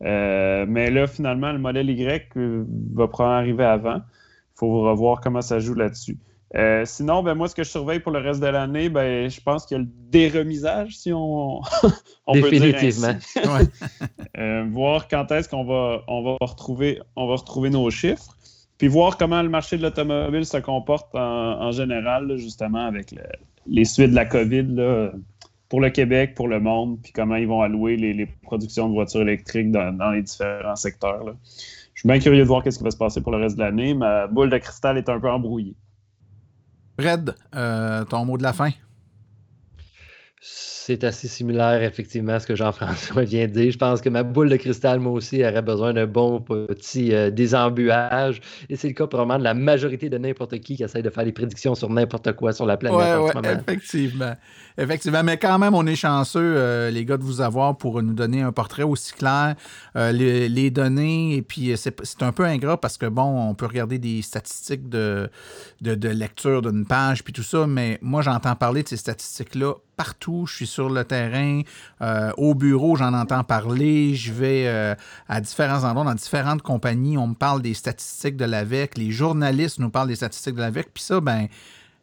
mais 0.00 0.90
là, 0.90 1.06
finalement, 1.06 1.52
le 1.52 1.58
modèle 1.58 1.90
Y 1.90 2.28
va 2.34 3.08
probablement 3.08 3.38
arriver 3.38 3.64
avant. 3.64 3.96
Il 3.96 4.58
faut 4.58 4.82
revoir 4.82 5.20
comment 5.20 5.42
ça 5.42 5.58
joue 5.58 5.74
là-dessus. 5.74 6.18
Euh, 6.56 6.84
sinon, 6.84 7.22
ben, 7.22 7.34
moi, 7.34 7.48
ce 7.48 7.54
que 7.54 7.62
je 7.62 7.70
surveille 7.70 8.00
pour 8.00 8.10
le 8.10 8.18
reste 8.18 8.40
de 8.40 8.46
l'année, 8.46 8.88
ben, 8.88 9.30
je 9.30 9.40
pense 9.40 9.66
qu'il 9.66 9.76
y 9.76 9.80
a 9.80 9.82
le 9.84 9.88
déremisage, 10.10 10.96
si 10.96 11.12
on, 11.14 11.60
peut 12.26 12.50
dire 12.50 12.74
euh, 14.36 14.66
voir 14.72 15.06
quand 15.06 15.30
est-ce 15.30 15.48
qu'on 15.48 15.64
va, 15.64 16.02
on 16.08 16.22
va, 16.22 16.36
retrouver, 16.40 17.00
on 17.14 17.28
va 17.28 17.36
retrouver 17.36 17.70
nos 17.70 17.88
chiffres, 17.90 18.36
puis 18.80 18.88
voir 18.88 19.18
comment 19.18 19.42
le 19.42 19.50
marché 19.50 19.76
de 19.76 19.82
l'automobile 19.82 20.46
se 20.46 20.56
comporte 20.56 21.14
en, 21.14 21.70
général, 21.70 22.34
justement, 22.38 22.86
avec 22.86 23.14
les 23.66 23.84
suites 23.84 24.08
de 24.08 24.14
la 24.14 24.24
COVID 24.24 25.10
pour 25.68 25.82
le 25.82 25.90
Québec, 25.90 26.34
pour 26.34 26.48
le 26.48 26.60
monde, 26.60 26.98
puis 27.02 27.12
comment 27.12 27.36
ils 27.36 27.46
vont 27.46 27.60
allouer 27.60 27.98
les, 27.98 28.24
productions 28.42 28.88
de 28.88 28.94
voitures 28.94 29.20
électriques 29.20 29.70
dans, 29.70 30.12
les 30.12 30.22
différents 30.22 30.76
secteurs. 30.76 31.22
Je 31.92 32.00
suis 32.00 32.08
bien 32.08 32.18
curieux 32.20 32.42
de 32.42 32.48
voir 32.48 32.62
ce 32.64 32.70
qui 32.70 32.82
va 32.82 32.90
se 32.90 32.96
passer 32.96 33.20
pour 33.20 33.32
le 33.32 33.38
reste 33.38 33.56
de 33.56 33.60
l'année. 33.64 33.92
Ma 33.92 34.26
boule 34.26 34.48
de 34.48 34.56
cristal 34.56 34.96
est 34.96 35.10
un 35.10 35.20
peu 35.20 35.30
embrouillée. 35.30 35.76
Red, 36.98 37.34
euh, 37.54 38.06
ton 38.06 38.24
mot 38.24 38.38
de 38.38 38.42
la 38.42 38.54
fin? 38.54 38.70
C'est 40.42 41.04
assez 41.04 41.28
similaire, 41.28 41.82
effectivement, 41.82 42.32
à 42.32 42.40
ce 42.40 42.46
que 42.46 42.56
Jean-François 42.56 43.22
vient 43.24 43.46
de 43.46 43.52
dire. 43.52 43.70
Je 43.70 43.76
pense 43.76 44.00
que 44.00 44.08
ma 44.08 44.22
boule 44.22 44.48
de 44.48 44.56
cristal, 44.56 44.98
moi 44.98 45.12
aussi, 45.12 45.44
aurait 45.44 45.60
besoin 45.60 45.92
d'un 45.92 46.06
bon 46.06 46.40
petit 46.40 47.14
euh, 47.14 47.30
désembuage. 47.30 48.40
Et 48.70 48.76
c'est 48.76 48.88
le 48.88 48.94
cas 48.94 49.06
probablement 49.06 49.38
de 49.38 49.44
la 49.44 49.52
majorité 49.52 50.08
de 50.08 50.16
n'importe 50.16 50.58
qui 50.60 50.76
qui 50.76 50.82
essaie 50.82 51.02
de 51.02 51.10
faire 51.10 51.24
des 51.24 51.32
prédictions 51.32 51.74
sur 51.74 51.90
n'importe 51.90 52.32
quoi 52.32 52.54
sur 52.54 52.64
la 52.64 52.78
planète 52.78 53.18
en 53.18 53.28
ce 53.28 53.34
moment. 53.34 53.48
Effectivement. 53.68 54.34
Effectivement. 54.78 55.22
Mais 55.22 55.36
quand 55.36 55.58
même, 55.58 55.74
on 55.74 55.86
est 55.86 55.94
chanceux, 55.94 56.54
euh, 56.56 56.90
les 56.90 57.04
gars, 57.04 57.18
de 57.18 57.22
vous 57.22 57.42
avoir 57.42 57.76
pour 57.76 58.02
nous 58.02 58.14
donner 58.14 58.40
un 58.40 58.52
portrait 58.52 58.82
aussi 58.82 59.12
clair. 59.12 59.56
Euh, 59.96 60.10
les, 60.10 60.70
données, 60.70 61.36
et 61.36 61.42
puis 61.42 61.72
c'est 61.76 62.22
un 62.22 62.32
peu 62.32 62.44
ingrat 62.44 62.80
parce 62.80 62.96
que, 62.96 63.04
bon, 63.04 63.50
on 63.50 63.54
peut 63.54 63.66
regarder 63.66 63.98
des 63.98 64.22
statistiques 64.22 64.88
de, 64.88 65.28
de, 65.82 65.94
de 65.94 66.08
lecture 66.08 66.62
d'une 66.62 66.86
page, 66.86 67.24
puis 67.24 67.34
tout 67.34 67.42
ça, 67.42 67.66
mais 67.66 67.98
moi, 68.00 68.22
j'entends 68.22 68.54
parler 68.54 68.82
de 68.82 68.88
ces 68.88 68.96
statistiques-là 68.96 69.74
partout. 70.00 70.46
Je 70.46 70.54
suis 70.54 70.66
sur 70.66 70.88
le 70.88 71.04
terrain. 71.04 71.60
Euh, 72.00 72.32
au 72.38 72.54
bureau, 72.54 72.96
j'en 72.96 73.12
entends 73.12 73.44
parler. 73.44 74.14
Je 74.14 74.32
vais 74.32 74.66
euh, 74.66 74.94
à 75.28 75.42
différents 75.42 75.84
endroits, 75.84 76.04
dans 76.06 76.14
différentes 76.14 76.62
compagnies. 76.62 77.18
On 77.18 77.26
me 77.26 77.34
parle 77.34 77.60
des 77.60 77.74
statistiques 77.74 78.38
de 78.38 78.46
l'AVEC. 78.46 78.96
Les 78.96 79.10
journalistes 79.10 79.78
nous 79.78 79.90
parlent 79.90 80.08
des 80.08 80.16
statistiques 80.16 80.54
de 80.54 80.60
l'AVEC. 80.60 80.88
Puis 80.94 81.04
ça, 81.04 81.20
ben, 81.20 81.48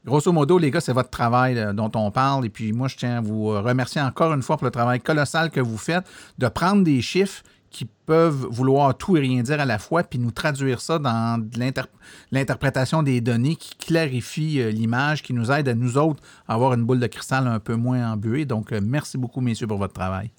grosso 0.05 0.31
modo, 0.31 0.59
les 0.59 0.69
gars, 0.69 0.79
c'est 0.79 0.93
votre 0.93 1.09
travail 1.09 1.57
euh, 1.57 1.73
dont 1.73 1.89
on 1.95 2.11
parle. 2.11 2.45
Et 2.45 2.49
puis 2.49 2.71
moi, 2.71 2.87
je 2.87 2.97
tiens 2.97 3.17
à 3.17 3.21
vous 3.21 3.47
remercier 3.47 3.99
encore 3.99 4.31
une 4.31 4.43
fois 4.43 4.57
pour 4.57 4.65
le 4.65 4.71
travail 4.71 4.99
colossal 4.99 5.49
que 5.49 5.59
vous 5.59 5.79
faites 5.79 6.05
de 6.37 6.47
prendre 6.49 6.83
des 6.83 7.01
chiffres 7.01 7.41
qui 7.69 7.85
peuvent 8.05 8.47
vouloir 8.49 8.97
tout 8.97 9.17
et 9.17 9.19
rien 9.19 9.43
dire 9.43 9.59
à 9.59 9.65
la 9.65 9.79
fois, 9.79 10.03
puis 10.03 10.19
nous 10.19 10.31
traduire 10.31 10.81
ça 10.81 10.99
dans 10.99 11.45
l'interprétation 12.31 13.03
des 13.03 13.21
données 13.21 13.55
qui 13.55 13.75
clarifie 13.75 14.61
euh, 14.61 14.71
l'image, 14.71 15.23
qui 15.23 15.33
nous 15.33 15.51
aide 15.51 15.67
à 15.67 15.75
nous 15.75 15.97
autres 15.97 16.23
à 16.47 16.53
avoir 16.53 16.73
une 16.73 16.83
boule 16.83 16.99
de 16.99 17.07
cristal 17.07 17.47
un 17.47 17.59
peu 17.59 17.75
moins 17.75 18.13
embuée. 18.13 18.45
Donc, 18.45 18.71
euh, 18.71 18.79
merci 18.81 19.17
beaucoup, 19.17 19.41
messieurs, 19.41 19.67
pour 19.67 19.77
votre 19.77 19.93
travail. 19.93 20.31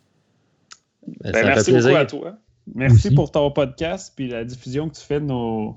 Ben, 1.23 1.33
ben, 1.33 1.47
merci 1.47 1.73
beaucoup 1.73 1.97
à 1.97 2.07
toi. 2.07 2.39
Merci 2.75 3.15
pour 3.15 3.31
ton 3.31 3.51
podcast, 3.51 4.13
puis 4.15 4.29
la 4.29 4.45
diffusion 4.45 4.89
que 4.89 4.95
tu 4.95 5.03
fais 5.03 5.21
de 5.21 5.25
nos, 5.25 5.77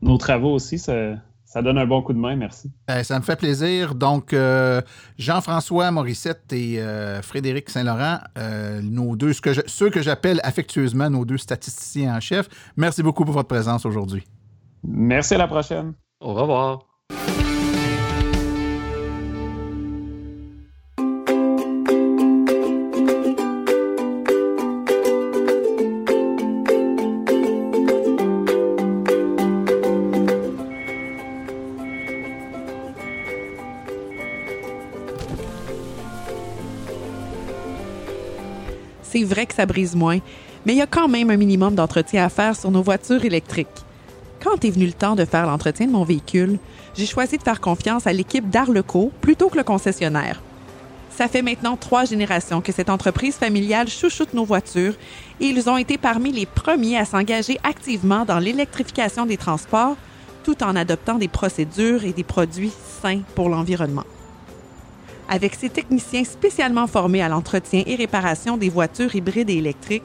nos 0.00 0.16
travaux 0.16 0.54
aussi. 0.54 0.78
Ça, 0.78 1.16
ça 1.50 1.62
donne 1.62 1.78
un 1.78 1.86
bon 1.86 2.00
coup 2.00 2.12
de 2.12 2.18
main, 2.18 2.36
merci. 2.36 2.70
Ben, 2.86 3.02
ça 3.02 3.18
me 3.18 3.24
fait 3.24 3.34
plaisir. 3.34 3.96
Donc, 3.96 4.32
euh, 4.32 4.80
Jean-François 5.18 5.90
Morissette 5.90 6.52
et 6.52 6.80
euh, 6.80 7.22
Frédéric 7.22 7.70
Saint-Laurent, 7.70 8.18
euh, 8.38 8.80
nos 8.80 9.16
deux, 9.16 9.32
ce 9.32 9.40
que 9.40 9.50
ceux 9.66 9.90
que 9.90 10.00
j'appelle 10.00 10.40
affectueusement 10.44 11.10
nos 11.10 11.24
deux 11.24 11.38
statisticiens 11.38 12.14
en 12.14 12.20
chef, 12.20 12.48
merci 12.76 13.02
beaucoup 13.02 13.24
pour 13.24 13.34
votre 13.34 13.48
présence 13.48 13.84
aujourd'hui. 13.84 14.24
Merci 14.84 15.34
à 15.34 15.38
la 15.38 15.48
prochaine. 15.48 15.94
Au 16.20 16.34
revoir. 16.34 16.86
Que 39.46 39.54
ça 39.54 39.66
brise 39.66 39.94
moins, 39.94 40.18
mais 40.64 40.72
il 40.74 40.78
y 40.78 40.82
a 40.82 40.86
quand 40.86 41.08
même 41.08 41.30
un 41.30 41.36
minimum 41.36 41.74
d'entretien 41.74 42.24
à 42.24 42.28
faire 42.28 42.56
sur 42.56 42.70
nos 42.70 42.82
voitures 42.82 43.24
électriques. 43.24 43.68
Quand 44.42 44.64
est 44.64 44.70
venu 44.70 44.86
le 44.86 44.92
temps 44.92 45.16
de 45.16 45.24
faire 45.24 45.46
l'entretien 45.46 45.86
de 45.86 45.92
mon 45.92 46.04
véhicule, 46.04 46.58
j'ai 46.94 47.06
choisi 47.06 47.36
de 47.36 47.42
faire 47.42 47.60
confiance 47.60 48.06
à 48.06 48.12
l'équipe 48.12 48.48
d'Arleco 48.48 49.12
plutôt 49.20 49.48
que 49.48 49.58
le 49.58 49.64
concessionnaire. 49.64 50.40
Ça 51.10 51.28
fait 51.28 51.42
maintenant 51.42 51.76
trois 51.76 52.06
générations 52.06 52.62
que 52.62 52.72
cette 52.72 52.88
entreprise 52.88 53.34
familiale 53.34 53.88
chouchoute 53.88 54.32
nos 54.32 54.44
voitures 54.44 54.94
et 55.40 55.46
ils 55.46 55.68
ont 55.68 55.76
été 55.76 55.98
parmi 55.98 56.32
les 56.32 56.46
premiers 56.46 56.96
à 56.96 57.04
s'engager 57.04 57.58
activement 57.62 58.24
dans 58.24 58.38
l'électrification 58.38 59.26
des 59.26 59.36
transports 59.36 59.96
tout 60.44 60.62
en 60.62 60.74
adoptant 60.76 61.16
des 61.16 61.28
procédures 61.28 62.04
et 62.04 62.12
des 62.12 62.24
produits 62.24 62.72
sains 63.02 63.20
pour 63.34 63.50
l'environnement. 63.50 64.04
Avec 65.32 65.54
ses 65.54 65.70
techniciens 65.70 66.24
spécialement 66.24 66.88
formés 66.88 67.22
à 67.22 67.28
l'entretien 67.28 67.84
et 67.86 67.94
réparation 67.94 68.56
des 68.56 68.68
voitures 68.68 69.14
hybrides 69.14 69.48
et 69.48 69.58
électriques, 69.58 70.02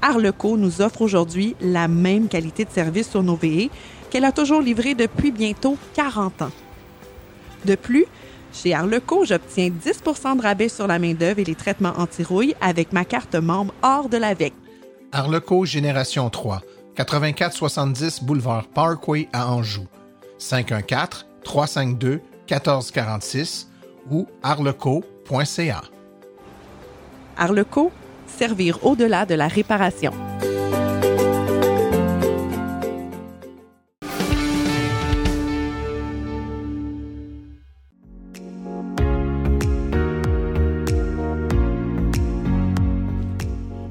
Arleco 0.00 0.56
nous 0.56 0.80
offre 0.80 1.02
aujourd'hui 1.02 1.54
la 1.60 1.86
même 1.86 2.28
qualité 2.28 2.64
de 2.64 2.70
service 2.70 3.10
sur 3.10 3.22
nos 3.22 3.36
VE 3.36 3.68
qu'elle 4.08 4.24
a 4.24 4.32
toujours 4.32 4.62
livré 4.62 4.94
depuis 4.94 5.32
bientôt 5.32 5.76
40 5.92 6.42
ans. 6.42 6.50
De 7.66 7.74
plus, 7.74 8.06
chez 8.54 8.72
Arleco, 8.72 9.26
j'obtiens 9.26 9.68
10% 9.68 10.38
de 10.38 10.42
rabais 10.42 10.70
sur 10.70 10.86
la 10.86 10.98
main-d'œuvre 10.98 11.40
et 11.40 11.44
les 11.44 11.54
traitements 11.54 11.92
anti-rouille 11.98 12.54
avec 12.62 12.94
ma 12.94 13.04
carte 13.04 13.34
membre 13.34 13.74
hors 13.82 14.08
de 14.08 14.16
la 14.16 14.32
VEC. 14.32 14.54
Arleco 15.12 15.66
Génération 15.66 16.30
3, 16.30 16.62
8470 16.96 18.22
Boulevard 18.22 18.66
Parkway 18.68 19.28
à 19.34 19.52
Anjou. 19.52 19.86
514 20.38 21.26
352 21.44 22.22
1446 22.50 23.68
ou 24.10 24.26
arleco.ca. 24.42 25.82
Arleco, 27.36 27.90
servir 28.26 28.84
au-delà 28.84 29.26
de 29.26 29.34
la 29.34 29.48
réparation. 29.48 30.12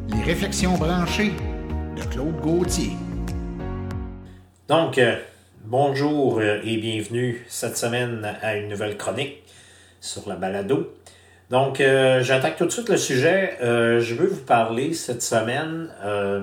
Les 0.10 0.24
réflexions 0.24 0.78
branchées 0.78 1.34
de 1.96 2.04
Claude 2.04 2.40
Gauthier. 2.42 2.92
Donc, 4.70 4.98
euh, 4.98 5.18
bonjour 5.66 6.40
euh, 6.40 6.62
et 6.64 6.78
bienvenue 6.78 7.46
cette 7.50 7.78
semaine 7.78 8.38
à 8.42 8.56
une 8.56 8.70
nouvelle 8.70 8.98
chronique 8.98 9.43
sur 10.04 10.28
la 10.28 10.36
balado. 10.36 10.94
Donc, 11.50 11.80
euh, 11.80 12.22
j'attaque 12.22 12.58
tout 12.58 12.66
de 12.66 12.72
suite 12.72 12.90
le 12.90 12.98
sujet. 12.98 13.58
Euh, 13.62 14.02
je 14.02 14.16
veux 14.16 14.28
vous 14.28 14.44
parler 14.44 14.94
cette 14.94 15.22
semaine 15.22 15.90
euh, 16.04 16.42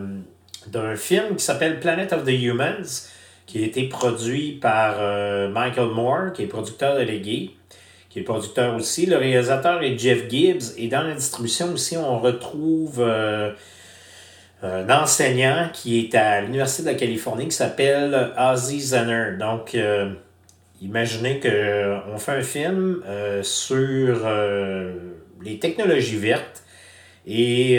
d'un 0.69 0.97
film 0.97 1.37
qui 1.37 1.45
s'appelle 1.45 1.79
Planet 1.79 2.13
of 2.15 2.25
the 2.25 2.31
Humans, 2.31 3.09
qui 3.47 3.63
a 3.63 3.67
été 3.67 3.89
produit 3.89 4.53
par 4.53 4.97
Michael 5.51 5.89
Moore, 5.89 6.33
qui 6.33 6.45
est 6.45 6.47
producteur 6.47 6.97
délégué, 6.97 7.51
qui 8.09 8.21
est 8.21 8.23
producteur 8.23 8.77
aussi. 8.77 9.07
Le 9.07 9.17
réalisateur 9.17 9.83
est 9.83 9.99
Jeff 9.99 10.31
Gibbs. 10.31 10.75
Et 10.79 10.87
dans 10.87 11.03
la 11.03 11.15
distribution 11.15 11.73
aussi, 11.73 11.97
on 11.97 12.21
retrouve 12.21 13.03
un 14.63 14.91
enseignant 14.91 15.69
qui 15.73 15.99
est 15.99 16.15
à 16.15 16.43
l'Université 16.43 16.85
de 16.85 16.89
la 16.89 16.95
Californie 16.95 17.47
qui 17.47 17.57
s'appelle 17.57 18.31
Ozzy 18.39 18.81
Zenner. 18.81 19.37
Donc, 19.41 19.77
imaginez 20.81 21.41
qu'on 21.41 22.19
fait 22.19 22.33
un 22.33 22.43
film 22.43 23.03
euh, 23.07 23.43
sur 23.43 24.23
euh, 24.25 24.95
les 25.43 25.59
technologies 25.59 26.17
vertes 26.17 26.63
et 27.27 27.79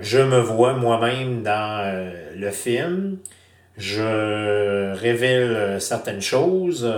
je 0.00 0.18
me 0.18 0.38
vois 0.40 0.74
moi-même 0.74 1.42
dans 1.42 2.20
le 2.34 2.50
film. 2.50 3.18
Je 3.78 4.92
révèle 4.94 5.80
certaines 5.80 6.20
choses 6.20 6.92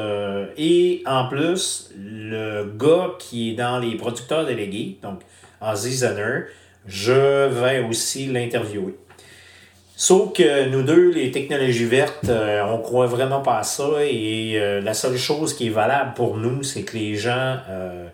et 0.56 1.02
en 1.06 1.28
plus, 1.28 1.92
le 1.96 2.64
gars 2.76 3.10
qui 3.18 3.50
est 3.50 3.54
dans 3.54 3.78
les 3.78 3.96
producteurs 3.96 4.46
délégués, 4.46 4.98
donc 5.02 5.20
Ozzy 5.60 5.98
Zenner, 5.98 6.46
je 6.86 7.46
vais 7.48 7.80
aussi 7.80 8.26
l'interviewer. 8.26 8.94
Sauf 10.00 10.32
que 10.32 10.68
nous 10.68 10.84
deux, 10.84 11.10
les 11.10 11.32
technologies 11.32 11.84
vertes, 11.84 12.28
euh, 12.28 12.62
on 12.62 12.78
croit 12.78 13.08
vraiment 13.08 13.40
pas 13.40 13.58
à 13.58 13.62
ça 13.64 14.04
et 14.04 14.52
euh, 14.54 14.80
la 14.80 14.94
seule 14.94 15.16
chose 15.16 15.54
qui 15.54 15.66
est 15.66 15.70
valable 15.70 16.14
pour 16.14 16.36
nous, 16.36 16.62
c'est 16.62 16.82
que 16.82 16.96
les 16.96 17.16
gens 17.16 17.56
euh, 17.68 18.06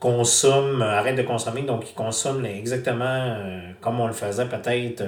consomment, 0.00 0.80
arrêtent 0.80 1.16
de 1.16 1.22
consommer, 1.22 1.60
donc 1.60 1.90
ils 1.90 1.94
consomment 1.94 2.46
exactement 2.46 3.36
comme 3.82 4.00
on 4.00 4.06
le 4.06 4.14
faisait 4.14 4.46
peut-être 4.46 5.04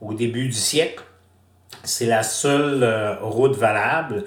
au 0.00 0.14
début 0.14 0.46
du 0.46 0.54
siècle. 0.54 1.04
C'est 1.82 2.06
la 2.06 2.22
seule 2.22 3.18
route 3.20 3.54
valable. 3.54 4.24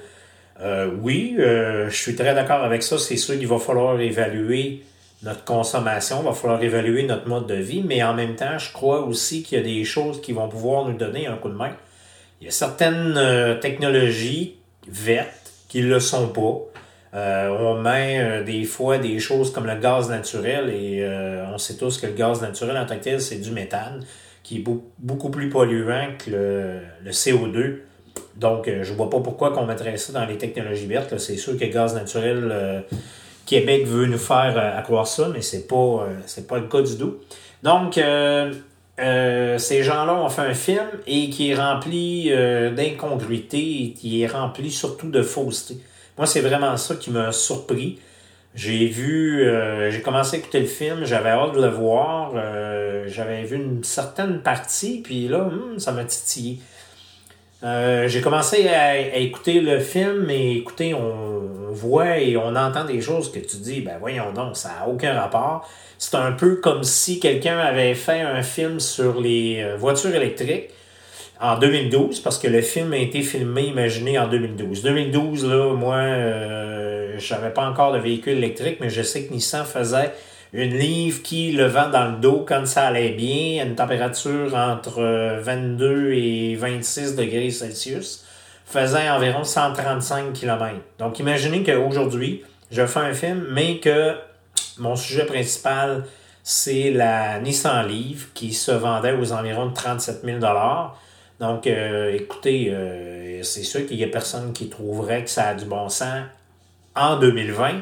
oui, 1.01 1.36
je 1.36 1.89
suis 1.89 2.15
très 2.15 2.36
d'accord 2.36 2.63
avec 2.63 2.84
ça. 2.84 2.99
C'est 2.99 3.18
sûr 3.18 3.39
qu'il 3.39 3.47
va 3.47 3.57
falloir 3.57 3.99
évaluer 3.99 4.84
notre 5.24 5.43
consommation, 5.43 6.22
il 6.22 6.26
va 6.26 6.34
falloir 6.34 6.61
évaluer 6.61 7.03
notre 7.03 7.28
mode 7.28 7.47
de 7.47 7.55
vie, 7.55 7.84
mais 7.84 8.03
en 8.03 8.13
même 8.13 8.36
temps, 8.36 8.57
je 8.57 8.72
crois 8.72 9.01
aussi 9.01 9.41
qu'il 9.41 9.57
y 9.57 9.61
a 9.61 9.63
des 9.63 9.84
choses 9.84 10.22
qui 10.22 10.32
vont 10.32 10.47
pouvoir 10.47 10.86
nous 10.86 10.95
donner 10.95 11.28
un 11.28 11.38
coup 11.38 11.49
de 11.49 11.55
main. 11.55 11.72
Il 12.39 12.45
y 12.45 12.47
a 12.47 12.51
certaines 12.51 13.18
euh, 13.18 13.55
technologies 13.55 14.57
vertes 14.88 15.51
qui 15.70 15.82
ne 15.82 15.88
le 15.88 15.99
sont 15.99 16.28
pas. 16.28 16.59
Euh, 17.15 17.49
on 17.49 17.82
met 17.82 18.20
euh, 18.20 18.43
des 18.43 18.63
fois 18.63 18.99
des 18.99 19.18
choses 19.18 19.51
comme 19.51 19.65
le 19.65 19.76
gaz 19.76 20.07
naturel 20.07 20.70
et 20.70 21.03
on 21.51 21.57
sait 21.57 21.78
tous 21.78 21.97
que 21.97 22.05
le 22.05 22.13
gaz 22.13 22.41
naturel 22.41 22.78
en 22.78 22.86
tant 22.86 22.97
que 22.97 23.03
tel, 23.03 23.22
c'est 23.22 23.38
du 23.38 23.51
méthane 23.51 24.05
qui 24.43 24.57
est 24.57 24.63
beaucoup 24.99 25.30
plus 25.30 25.49
polluant 25.49 26.09
que 26.24 26.30
le, 26.30 26.80
le 27.03 27.11
CO2. 27.11 27.80
Donc, 28.36 28.70
je 28.82 28.93
vois 28.93 29.09
pas 29.09 29.20
pourquoi 29.20 29.51
qu'on 29.51 29.65
mettrait 29.65 29.97
ça 29.97 30.13
dans 30.13 30.26
les 30.26 30.38
technologies 30.38 30.86
vertes. 30.86 31.18
C'est 31.18 31.36
sûr 31.38 31.57
que 31.57 31.65
le 31.65 31.72
gaz 31.72 31.95
naturel 31.95 32.86
Québec 33.47 33.87
veut 33.87 34.05
nous 34.05 34.17
faire 34.19 34.55
euh, 34.57 34.77
accroire 34.77 35.07
ça, 35.07 35.29
mais 35.33 35.41
c'est 35.41 35.67
pas, 35.67 35.75
euh, 35.75 36.19
c'est 36.27 36.47
pas 36.47 36.59
le 36.59 36.67
cas 36.67 36.81
du 36.81 36.97
tout. 36.97 37.15
Donc, 37.63 37.97
euh, 37.97 38.53
ces 39.57 39.83
gens-là 39.83 40.13
ont 40.15 40.29
fait 40.29 40.41
un 40.41 40.53
film 40.53 40.85
et 41.07 41.29
qui 41.29 41.49
est 41.49 41.55
rempli 41.55 42.31
d'incongruité 42.75 43.93
qui 43.95 44.21
est 44.21 44.27
rempli 44.27 44.71
surtout 44.71 45.09
de 45.09 45.21
fausseté. 45.21 45.77
Moi, 46.17 46.25
c'est 46.25 46.41
vraiment 46.41 46.77
ça 46.77 46.95
qui 46.95 47.11
m'a 47.11 47.31
surpris. 47.31 47.99
J'ai 48.55 48.87
vu, 48.87 49.47
j'ai 49.89 50.01
commencé 50.01 50.37
à 50.37 50.39
écouter 50.39 50.59
le 50.59 50.65
film, 50.65 51.05
j'avais 51.05 51.29
hâte 51.29 51.53
de 51.55 51.61
le 51.61 51.67
voir, 51.67 52.33
j'avais 53.05 53.43
vu 53.43 53.57
une 53.57 53.83
certaine 53.83 54.41
partie, 54.41 55.01
puis 55.03 55.27
là, 55.27 55.43
hmm, 55.43 55.77
ça 55.77 55.91
m'a 55.91 56.03
titillé. 56.03 56.59
Euh, 57.63 58.07
j'ai 58.07 58.21
commencé 58.21 58.67
à, 58.67 59.17
écouter 59.17 59.61
le 59.61 59.79
film, 59.79 60.25
mais 60.27 60.53
écoutez, 60.57 60.93
on, 60.93 61.45
voit 61.71 62.17
et 62.17 62.37
on 62.37 62.55
entend 62.55 62.85
des 62.85 63.01
choses 63.01 63.31
que 63.31 63.37
tu 63.37 63.57
dis, 63.57 63.81
ben 63.81 63.97
voyons 63.99 64.31
donc, 64.33 64.57
ça 64.57 64.69
n'a 64.69 64.87
aucun 64.87 65.13
rapport. 65.13 65.69
C'est 65.99 66.15
un 66.15 66.31
peu 66.31 66.55
comme 66.55 66.83
si 66.83 67.19
quelqu'un 67.19 67.59
avait 67.59 67.93
fait 67.93 68.21
un 68.21 68.41
film 68.41 68.79
sur 68.79 69.21
les 69.21 69.61
euh, 69.61 69.75
voitures 69.77 70.15
électriques 70.15 70.69
en 71.39 71.59
2012, 71.59 72.21
parce 72.21 72.39
que 72.39 72.47
le 72.47 72.61
film 72.61 72.93
a 72.93 72.97
été 72.97 73.21
filmé, 73.21 73.67
imaginé 73.67 74.17
en 74.17 74.27
2012. 74.27 74.81
2012, 74.81 75.45
là, 75.45 75.73
moi, 75.75 75.97
euh, 75.97 77.15
je 77.19 77.33
n'avais 77.35 77.51
pas 77.51 77.67
encore 77.69 77.93
de 77.93 77.99
véhicule 77.99 78.37
électrique, 78.37 78.77
mais 78.81 78.89
je 78.89 79.03
sais 79.03 79.25
que 79.25 79.33
Nissan 79.33 79.63
faisait 79.63 80.13
une 80.53 80.77
livre 80.77 81.21
qui, 81.23 81.51
le 81.51 81.65
vent 81.65 81.89
dans 81.89 82.11
le 82.11 82.17
dos, 82.17 82.45
quand 82.47 82.65
ça 82.65 82.87
allait 82.87 83.11
bien, 83.11 83.61
à 83.61 83.65
une 83.65 83.75
température 83.75 84.55
entre 84.55 85.39
22 85.41 85.85
euh, 85.85 86.15
et 86.15 86.55
26 86.55 87.15
degrés 87.15 87.51
Celsius, 87.51 88.25
faisait 88.65 89.09
environ 89.09 89.43
135 89.43 90.33
km. 90.33 90.75
Donc 90.99 91.19
imaginez 91.19 91.63
qu'aujourd'hui, 91.63 92.43
je 92.71 92.85
fais 92.85 92.99
un 92.99 93.13
film, 93.13 93.45
mais 93.51 93.79
que 93.79 94.15
mon 94.77 94.95
sujet 94.95 95.25
principal, 95.25 96.03
c'est 96.43 96.91
la 96.91 97.39
Nissan 97.39 97.87
Leaf 97.87 98.29
qui 98.33 98.53
se 98.53 98.71
vendait 98.71 99.13
aux 99.13 99.33
environs 99.33 99.67
de 99.67 99.73
37 99.73 100.21
000 100.23 100.39
Donc, 101.39 101.67
euh, 101.67 102.13
écoutez, 102.13 102.69
euh, 102.71 103.43
c'est 103.43 103.63
sûr 103.63 103.85
qu'il 103.85 103.97
n'y 103.97 104.03
a 104.03 104.07
personne 104.07 104.53
qui 104.53 104.69
trouverait 104.69 105.23
que 105.23 105.29
ça 105.29 105.49
a 105.49 105.55
du 105.55 105.65
bon 105.65 105.89
sens 105.89 106.23
en 106.95 107.17
2020 107.19 107.81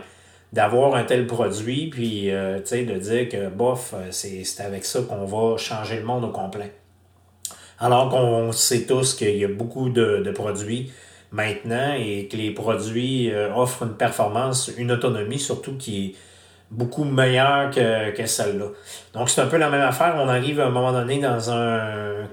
d'avoir 0.55 0.95
un 0.95 1.03
tel 1.03 1.27
produit, 1.27 1.89
puis 1.89 2.31
euh, 2.31 2.59
de 2.59 2.97
dire 2.97 3.27
que, 3.27 3.49
bof, 3.49 3.93
euh, 3.93 4.07
c'est 4.11 4.61
avec 4.61 4.85
ça 4.85 5.01
qu'on 5.01 5.25
va 5.25 5.57
changer 5.57 5.97
le 5.97 6.05
monde 6.05 6.23
au 6.23 6.29
complet. 6.29 6.71
Alors 7.77 8.07
qu'on 8.07 8.53
sait 8.53 8.85
tous 8.85 9.15
qu'il 9.15 9.35
y 9.35 9.43
a 9.43 9.49
beaucoup 9.49 9.89
de, 9.89 10.31
produits 10.33 10.93
maintenant 11.33 11.93
et 11.99 12.29
que 12.31 12.37
les 12.37 12.51
produits 12.51 13.29
euh, 13.33 13.53
offrent 13.53 13.83
une 13.83 13.97
performance, 13.97 14.71
une 14.77 14.93
autonomie 14.93 15.39
surtout 15.39 15.75
qui 15.75 16.05
est 16.05 16.15
beaucoup 16.71 17.03
meilleure 17.03 17.69
que, 17.69 18.11
que 18.11 18.25
celle-là. 18.25 18.67
Donc 19.13 19.29
c'est 19.29 19.41
un 19.41 19.47
peu 19.47 19.57
la 19.57 19.69
même 19.69 19.81
affaire. 19.81 20.15
On 20.17 20.29
arrive 20.29 20.61
à 20.61 20.67
un 20.67 20.69
moment 20.69 20.93
donné 20.93 21.19
dans 21.19 21.51
un 21.51 22.29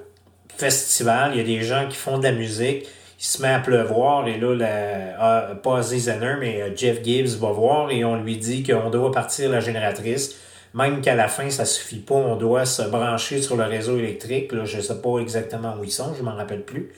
festival, 0.57 1.33
il 1.35 1.39
y 1.39 1.41
a 1.41 1.45
des 1.59 1.65
gens 1.65 1.89
qui 1.89 1.97
font 1.97 2.19
de 2.19 2.23
la 2.23 2.33
musique, 2.33 2.87
il 3.23 3.25
se 3.25 3.41
met 3.41 3.49
à 3.49 3.61
pleuvoir 3.61 4.27
et 4.27 4.37
là, 4.37 4.53
la, 4.53 5.55
pas 5.55 5.81
Zenner, 5.81 6.35
mais 6.41 6.61
euh, 6.61 6.71
Jeff 6.75 7.05
Gibbs 7.05 7.39
va 7.39 7.53
voir 7.53 7.93
et 7.93 8.05
on 8.05 8.21
lui 8.21 8.37
dit 8.37 8.65
qu'on 8.65 8.91
doit 8.91 9.13
partir 9.13 9.49
la 9.49 9.61
génératrice. 9.61 10.41
Même 10.75 11.01
qu'à 11.01 11.15
la 11.15 11.29
fin, 11.29 11.49
ça 11.49 11.65
suffit 11.65 12.01
pas, 12.01 12.17
on 12.17 12.35
doit 12.35 12.65
se 12.65 12.83
brancher 12.83 13.41
sur 13.41 13.57
le 13.57 13.63
réseau 13.63 13.97
électrique. 13.97 14.51
Là, 14.51 14.65
je 14.65 14.81
sais 14.81 15.01
pas 15.01 15.19
exactement 15.21 15.77
où 15.81 15.85
ils 15.85 15.93
sont, 15.93 16.15
je 16.19 16.23
m'en 16.25 16.35
rappelle 16.35 16.63
plus. 16.63 16.91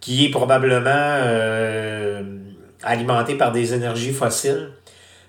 Qui 0.00 0.24
est 0.24 0.30
probablement 0.30 0.88
euh, 0.94 2.22
alimenté 2.82 3.34
par 3.34 3.52
des 3.52 3.74
énergies 3.74 4.12
fossiles. 4.12 4.70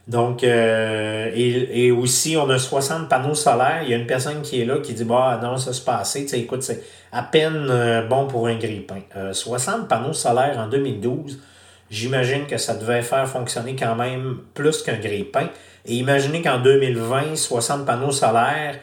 Donc, 0.10 0.44
euh, 0.44 1.30
et, 1.36 1.92
aussi, 1.92 2.36
on 2.36 2.50
a 2.50 2.58
60 2.58 3.08
panneaux 3.08 3.36
solaires. 3.36 3.82
Il 3.84 3.92
y 3.92 3.94
a 3.94 3.98
une 3.98 4.08
personne 4.08 4.42
qui 4.42 4.60
est 4.60 4.66
là 4.66 4.80
qui 4.80 4.94
dit 4.94 5.04
Bah 5.04 5.40
non, 5.42 5.58
ça 5.58 5.72
se 5.72 5.82
passé. 5.82 6.24
Tu 6.24 6.30
sais, 6.30 6.40
écoute, 6.40 6.64
c'est 6.64 6.84
à 7.12 7.22
peine 7.22 7.68
euh, 7.70 8.02
bon 8.08 8.26
pour 8.26 8.48
un 8.48 8.56
grille-pain. 8.56 9.02
60 9.32 9.88
panneaux 9.88 10.14
solaires 10.14 10.58
en 10.58 10.68
2012, 10.68 11.40
j'imagine 11.92 12.48
que 12.48 12.58
ça 12.58 12.74
devait 12.74 13.04
faire 13.04 13.28
fonctionner 13.28 13.76
quand 13.76 13.96
même 13.96 14.40
plus 14.56 14.82
qu'un 14.82 14.98
grille-pain. 14.98 15.50
Et 15.86 15.94
imaginez 15.94 16.42
qu'en 16.42 16.58
2020, 16.60 17.36
60 17.36 17.86
panneaux 17.86 18.12
solaires, 18.12 18.80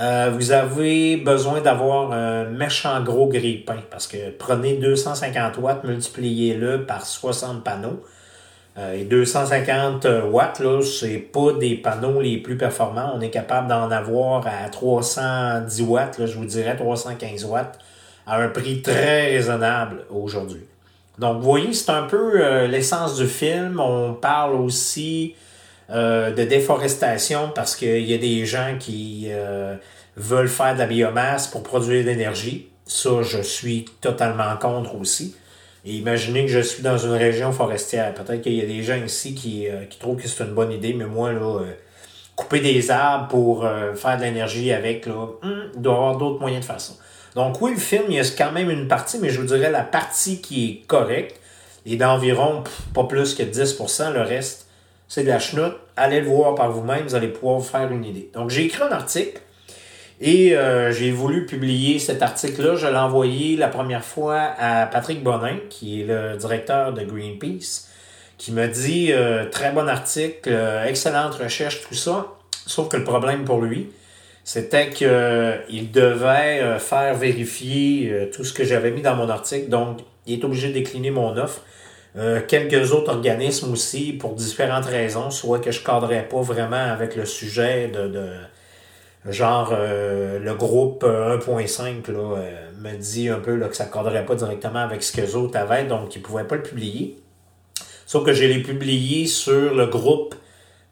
euh, 0.00 0.30
vous 0.34 0.52
avez 0.52 1.18
besoin 1.18 1.60
d'avoir 1.60 2.12
un 2.12 2.44
méchant 2.44 2.98
gros 3.02 3.28
grille-pain. 3.28 3.80
Parce 3.90 4.06
que 4.06 4.30
prenez 4.38 4.78
250 4.78 5.58
watts, 5.58 5.84
multipliez-le 5.84 6.86
par 6.86 7.04
60 7.04 7.62
panneaux. 7.62 8.02
Euh, 8.78 8.94
et 8.94 9.04
250 9.04 10.06
watts, 10.30 10.60
là, 10.60 10.80
c'est 10.82 11.18
pas 11.18 11.52
des 11.52 11.76
panneaux 11.76 12.20
les 12.20 12.38
plus 12.38 12.56
performants. 12.56 13.12
On 13.14 13.20
est 13.20 13.30
capable 13.30 13.68
d'en 13.68 13.90
avoir 13.90 14.46
à 14.46 14.68
310 14.70 15.82
watts, 15.82 16.18
là, 16.18 16.26
je 16.26 16.36
vous 16.38 16.46
dirais 16.46 16.74
315 16.76 17.44
watts, 17.44 17.78
à 18.26 18.40
un 18.40 18.48
prix 18.48 18.80
très 18.80 19.32
raisonnable 19.32 20.04
aujourd'hui. 20.10 20.64
Donc, 21.18 21.36
vous 21.36 21.42
voyez, 21.42 21.74
c'est 21.74 21.90
un 21.90 22.04
peu 22.04 22.40
euh, 22.42 22.66
l'essence 22.66 23.16
du 23.16 23.26
film. 23.26 23.78
On 23.78 24.14
parle 24.14 24.54
aussi 24.54 25.34
euh, 25.90 26.30
de 26.30 26.44
déforestation 26.44 27.50
parce 27.54 27.76
qu'il 27.76 28.04
y 28.04 28.14
a 28.14 28.18
des 28.18 28.46
gens 28.46 28.76
qui 28.80 29.28
veulent 30.16 30.48
faire 30.48 30.74
de 30.74 30.78
la 30.78 30.86
biomasse 30.86 31.46
pour 31.46 31.62
produire 31.62 32.04
de 32.04 32.08
l'énergie. 32.10 32.70
Ça, 32.86 33.22
je 33.22 33.42
suis 33.42 33.84
totalement 34.00 34.56
contre 34.56 34.94
aussi. 34.94 35.36
Et 35.84 35.94
imaginez 35.94 36.46
que 36.46 36.50
je 36.52 36.60
suis 36.60 36.82
dans 36.82 36.96
une 36.96 37.12
région 37.12 37.52
forestière. 37.52 38.14
Peut-être 38.14 38.40
qu'il 38.40 38.54
y 38.54 38.62
a 38.62 38.66
des 38.66 38.82
gens 38.82 39.02
ici 39.04 39.34
qui, 39.34 39.68
euh, 39.68 39.84
qui 39.84 39.98
trouvent 39.98 40.20
que 40.20 40.28
c'est 40.28 40.44
une 40.44 40.54
bonne 40.54 40.70
idée, 40.70 40.92
mais 40.92 41.06
moi, 41.06 41.32
là, 41.32 41.60
euh, 41.60 41.72
couper 42.36 42.60
des 42.60 42.90
arbres 42.90 43.28
pour 43.28 43.64
euh, 43.64 43.94
faire 43.94 44.16
de 44.16 44.22
l'énergie 44.22 44.72
avec, 44.72 45.06
là, 45.06 45.26
hmm, 45.42 45.70
il 45.74 45.82
doit 45.82 45.92
y 45.92 45.96
avoir 45.96 46.16
d'autres 46.18 46.40
moyens 46.40 46.60
de 46.60 46.66
faire 46.66 46.80
ça. 46.80 46.92
Donc 47.34 47.60
oui, 47.60 47.72
le 47.72 47.80
film, 47.80 48.04
il 48.08 48.14
y 48.14 48.20
a 48.20 48.24
quand 48.36 48.52
même 48.52 48.70
une 48.70 48.86
partie, 48.86 49.18
mais 49.18 49.30
je 49.30 49.40
vous 49.40 49.46
dirais 49.46 49.70
la 49.70 49.82
partie 49.82 50.40
qui 50.40 50.70
est 50.70 50.86
correcte 50.86 51.40
est 51.84 51.96
d'environ 51.96 52.62
pas 52.94 53.04
plus 53.04 53.34
que 53.34 53.42
10%. 53.42 54.12
Le 54.12 54.20
reste, 54.20 54.68
c'est 55.08 55.24
de 55.24 55.28
la 55.28 55.38
chenoute. 55.38 55.74
Allez 55.96 56.20
le 56.20 56.26
voir 56.26 56.54
par 56.54 56.70
vous-même, 56.70 57.04
vous 57.04 57.14
allez 57.14 57.28
pouvoir 57.28 57.58
vous 57.58 57.64
faire 57.64 57.90
une 57.90 58.04
idée. 58.04 58.30
Donc 58.34 58.50
j'ai 58.50 58.66
écrit 58.66 58.82
un 58.82 58.92
article 58.92 59.40
et 60.24 60.56
euh, 60.56 60.92
j'ai 60.92 61.10
voulu 61.10 61.46
publier 61.46 61.98
cet 61.98 62.22
article-là. 62.22 62.76
Je 62.76 62.86
l'ai 62.86 62.96
envoyé 62.96 63.56
la 63.56 63.66
première 63.66 64.04
fois 64.04 64.52
à 64.56 64.86
Patrick 64.86 65.20
Bonin, 65.20 65.56
qui 65.68 66.00
est 66.00 66.04
le 66.04 66.36
directeur 66.36 66.92
de 66.92 67.02
Greenpeace, 67.02 67.88
qui 68.38 68.52
me 68.52 68.68
dit 68.68 69.08
euh, 69.10 69.46
très 69.50 69.72
bon 69.72 69.88
article, 69.88 70.48
euh, 70.48 70.84
excellente 70.84 71.34
recherche, 71.34 71.82
tout 71.82 71.96
ça. 71.96 72.28
Sauf 72.66 72.88
que 72.88 72.96
le 72.96 73.02
problème 73.02 73.44
pour 73.44 73.60
lui, 73.60 73.90
c'était 74.44 74.90
qu'il 74.90 75.90
devait 75.90 76.78
faire 76.78 77.14
vérifier 77.14 78.28
tout 78.32 78.44
ce 78.44 78.52
que 78.52 78.64
j'avais 78.64 78.92
mis 78.92 79.02
dans 79.02 79.16
mon 79.16 79.28
article. 79.28 79.68
Donc, 79.68 79.98
il 80.26 80.38
est 80.38 80.44
obligé 80.44 80.68
de 80.68 80.74
décliner 80.74 81.10
mon 81.10 81.36
offre. 81.36 81.62
quelques 82.48 82.92
autres 82.92 83.10
organismes 83.10 83.72
aussi, 83.72 84.12
pour 84.12 84.34
différentes 84.34 84.86
raisons, 84.86 85.30
soit 85.30 85.58
que 85.58 85.72
je 85.72 85.82
cadrais 85.82 86.26
pas 86.28 86.40
vraiment 86.40 86.76
avec 86.92 87.16
le 87.16 87.24
sujet 87.24 87.88
de 87.88 88.30
genre 89.28 89.72
le 89.72 90.54
groupe 90.54 91.04
1.5 91.04 92.10
là, 92.10 92.42
me 92.82 92.96
dit 92.96 93.28
un 93.28 93.38
peu 93.38 93.54
là, 93.54 93.68
que 93.68 93.76
ça 93.76 93.86
ne 93.86 93.92
cadrait 93.92 94.26
pas 94.26 94.34
directement 94.34 94.80
avec 94.80 95.02
ce 95.02 95.12
que 95.12 95.36
autres 95.36 95.56
avaient, 95.56 95.84
donc 95.84 96.14
ils 96.16 96.18
ne 96.18 96.24
pouvaient 96.24 96.44
pas 96.44 96.56
le 96.56 96.62
publier. 96.62 97.18
Sauf 98.06 98.24
que 98.26 98.32
je 98.32 98.44
l'ai 98.44 98.62
publié 98.62 99.26
sur 99.26 99.74
le 99.74 99.86
groupe 99.86 100.34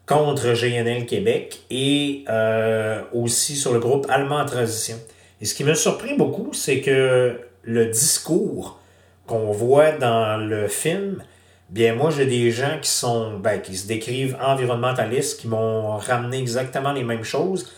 contre 0.05 0.53
GNL 0.53 1.05
Québec 1.05 1.61
et 1.69 2.25
euh, 2.29 3.01
aussi 3.13 3.55
sur 3.55 3.73
le 3.73 3.79
groupe 3.79 4.07
Allemand 4.09 4.43
transition. 4.45 4.97
Et 5.39 5.45
ce 5.45 5.53
qui 5.53 5.63
m'a 5.63 5.75
surpris 5.75 6.15
beaucoup, 6.15 6.51
c'est 6.53 6.81
que 6.81 7.39
le 7.63 7.85
discours 7.87 8.79
qu'on 9.27 9.51
voit 9.51 9.91
dans 9.91 10.37
le 10.37 10.67
film, 10.67 11.23
bien 11.69 11.95
moi 11.95 12.09
j'ai 12.09 12.25
des 12.25 12.51
gens 12.51 12.79
qui 12.81 12.89
sont 12.89 13.37
ben, 13.39 13.61
qui 13.61 13.75
se 13.75 13.87
décrivent 13.87 14.37
environnementalistes, 14.41 15.39
qui 15.39 15.47
m'ont 15.47 15.97
ramené 15.97 16.39
exactement 16.39 16.91
les 16.91 17.03
mêmes 17.03 17.23
choses 17.23 17.71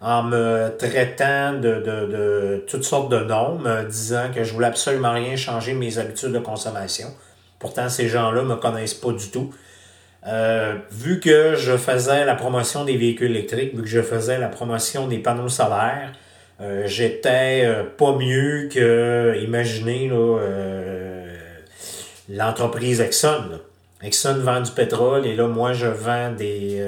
en 0.00 0.22
me 0.22 0.74
traitant 0.78 1.52
de, 1.52 1.74
de, 1.74 2.06
de 2.06 2.64
toutes 2.66 2.84
sortes 2.84 3.10
de 3.10 3.18
noms, 3.18 3.58
me 3.58 3.82
disant 3.84 4.30
que 4.34 4.44
je 4.44 4.52
voulais 4.52 4.68
absolument 4.68 5.12
rien 5.12 5.36
changer 5.36 5.74
mes 5.74 5.98
habitudes 5.98 6.32
de 6.32 6.38
consommation. 6.38 7.08
Pourtant, 7.58 7.88
ces 7.90 8.08
gens-là 8.08 8.42
me 8.42 8.56
connaissent 8.56 8.94
pas 8.94 9.12
du 9.12 9.30
tout. 9.30 9.52
Euh, 10.26 10.76
vu 10.90 11.20
que 11.20 11.54
je 11.54 11.76
faisais 11.76 12.24
la 12.24 12.34
promotion 12.34 12.84
des 12.84 12.96
véhicules 12.96 13.30
électriques, 13.30 13.74
vu 13.74 13.82
que 13.82 13.88
je 13.88 14.02
faisais 14.02 14.38
la 14.38 14.48
promotion 14.48 15.06
des 15.06 15.18
panneaux 15.18 15.48
solaires, 15.48 16.12
euh, 16.60 16.82
j'étais 16.86 17.62
euh, 17.64 17.84
pas 17.84 18.14
mieux 18.16 18.68
que, 18.72 19.38
imaginez, 19.42 20.10
l'entreprise 22.28 23.00
Exxon. 23.00 23.60
Exxon 24.02 24.38
vend 24.40 24.60
du 24.60 24.70
pétrole 24.70 25.26
et 25.26 25.34
là, 25.36 25.46
moi, 25.46 25.72
je 25.74 25.86
vends 25.86 26.32
des... 26.32 26.82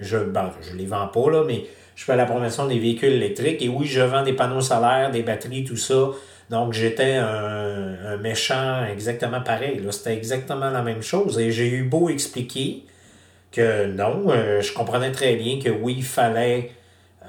je, 0.00 0.16
ben, 0.16 0.50
je 0.62 0.76
les 0.76 0.86
vends 0.86 1.08
pas, 1.08 1.30
là, 1.30 1.44
mais 1.46 1.64
je 1.98 2.04
fais 2.04 2.14
la 2.14 2.26
promotion 2.26 2.68
des 2.68 2.78
véhicules 2.78 3.12
électriques. 3.12 3.60
Et 3.60 3.68
oui, 3.68 3.84
je 3.84 4.00
vends 4.00 4.22
des 4.22 4.32
panneaux 4.32 4.60
solaires, 4.60 5.10
des 5.10 5.22
batteries, 5.22 5.64
tout 5.64 5.76
ça. 5.76 6.10
Donc, 6.48 6.72
j'étais 6.72 7.16
un, 7.16 8.16
méchant 8.18 8.84
exactement 8.84 9.40
pareil. 9.40 9.82
C'était 9.90 10.14
exactement 10.14 10.70
la 10.70 10.82
même 10.82 11.02
chose. 11.02 11.40
Et 11.40 11.50
j'ai 11.50 11.68
eu 11.68 11.82
beau 11.82 12.08
expliquer 12.08 12.84
que 13.50 13.86
non, 13.86 14.26
euh, 14.28 14.62
je 14.62 14.72
comprenais 14.72 15.10
très 15.10 15.34
bien 15.34 15.58
que 15.60 15.70
oui, 15.70 15.96
il 15.98 16.04
fallait 16.04 16.70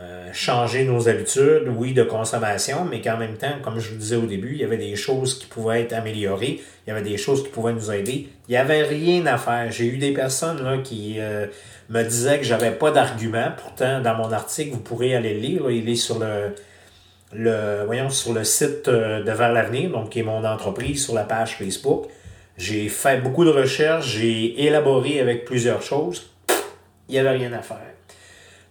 euh, 0.01 0.29
changer 0.31 0.85
nos 0.85 1.09
habitudes, 1.09 1.63
oui, 1.75 1.93
de 1.93 2.03
consommation, 2.03 2.85
mais 2.89 3.01
qu'en 3.01 3.17
même 3.17 3.35
temps, 3.35 3.55
comme 3.61 3.79
je 3.79 3.89
vous 3.89 3.97
disais 3.97 4.15
au 4.15 4.25
début, 4.25 4.53
il 4.53 4.61
y 4.61 4.63
avait 4.63 4.77
des 4.77 4.95
choses 4.95 5.37
qui 5.37 5.45
pouvaient 5.45 5.81
être 5.81 5.91
améliorées, 5.91 6.61
il 6.85 6.89
y 6.89 6.91
avait 6.91 7.01
des 7.01 7.17
choses 7.17 7.43
qui 7.43 7.49
pouvaient 7.49 7.73
nous 7.73 7.91
aider. 7.91 8.29
Il 8.47 8.51
n'y 8.51 8.57
avait 8.57 8.83
rien 8.83 9.25
à 9.25 9.37
faire. 9.37 9.69
J'ai 9.71 9.87
eu 9.87 9.97
des 9.97 10.13
personnes 10.13 10.81
qui 10.83 11.15
euh, 11.19 11.47
me 11.89 12.01
disait 12.03 12.37
que 12.37 12.45
j'avais 12.45 12.71
pas 12.71 12.91
d'argument. 12.91 13.51
Pourtant, 13.57 13.99
dans 13.99 14.15
mon 14.15 14.31
article, 14.31 14.71
vous 14.71 14.79
pourrez 14.79 15.15
aller 15.15 15.33
le 15.33 15.39
lire. 15.41 15.69
Il 15.69 15.89
est 15.89 15.95
sur 15.95 16.17
le, 16.17 16.55
le, 17.33 17.83
voyons, 17.85 18.09
sur 18.09 18.33
le 18.33 18.45
site 18.45 18.87
euh, 18.87 19.21
de 19.21 19.31
Vers 19.31 19.51
l'avenir, 19.51 19.89
donc 19.89 20.11
qui 20.11 20.19
est 20.19 20.23
mon 20.23 20.45
entreprise, 20.45 21.03
sur 21.03 21.13
la 21.13 21.23
page 21.25 21.57
Facebook. 21.57 22.05
J'ai 22.57 22.87
fait 22.87 23.21
beaucoup 23.21 23.43
de 23.43 23.49
recherches, 23.49 24.07
j'ai 24.07 24.65
élaboré 24.65 25.19
avec 25.19 25.45
plusieurs 25.45 25.81
choses. 25.81 26.31
Il 27.09 27.13
n'y 27.13 27.19
avait 27.19 27.31
rien 27.31 27.51
à 27.53 27.61
faire. 27.61 27.88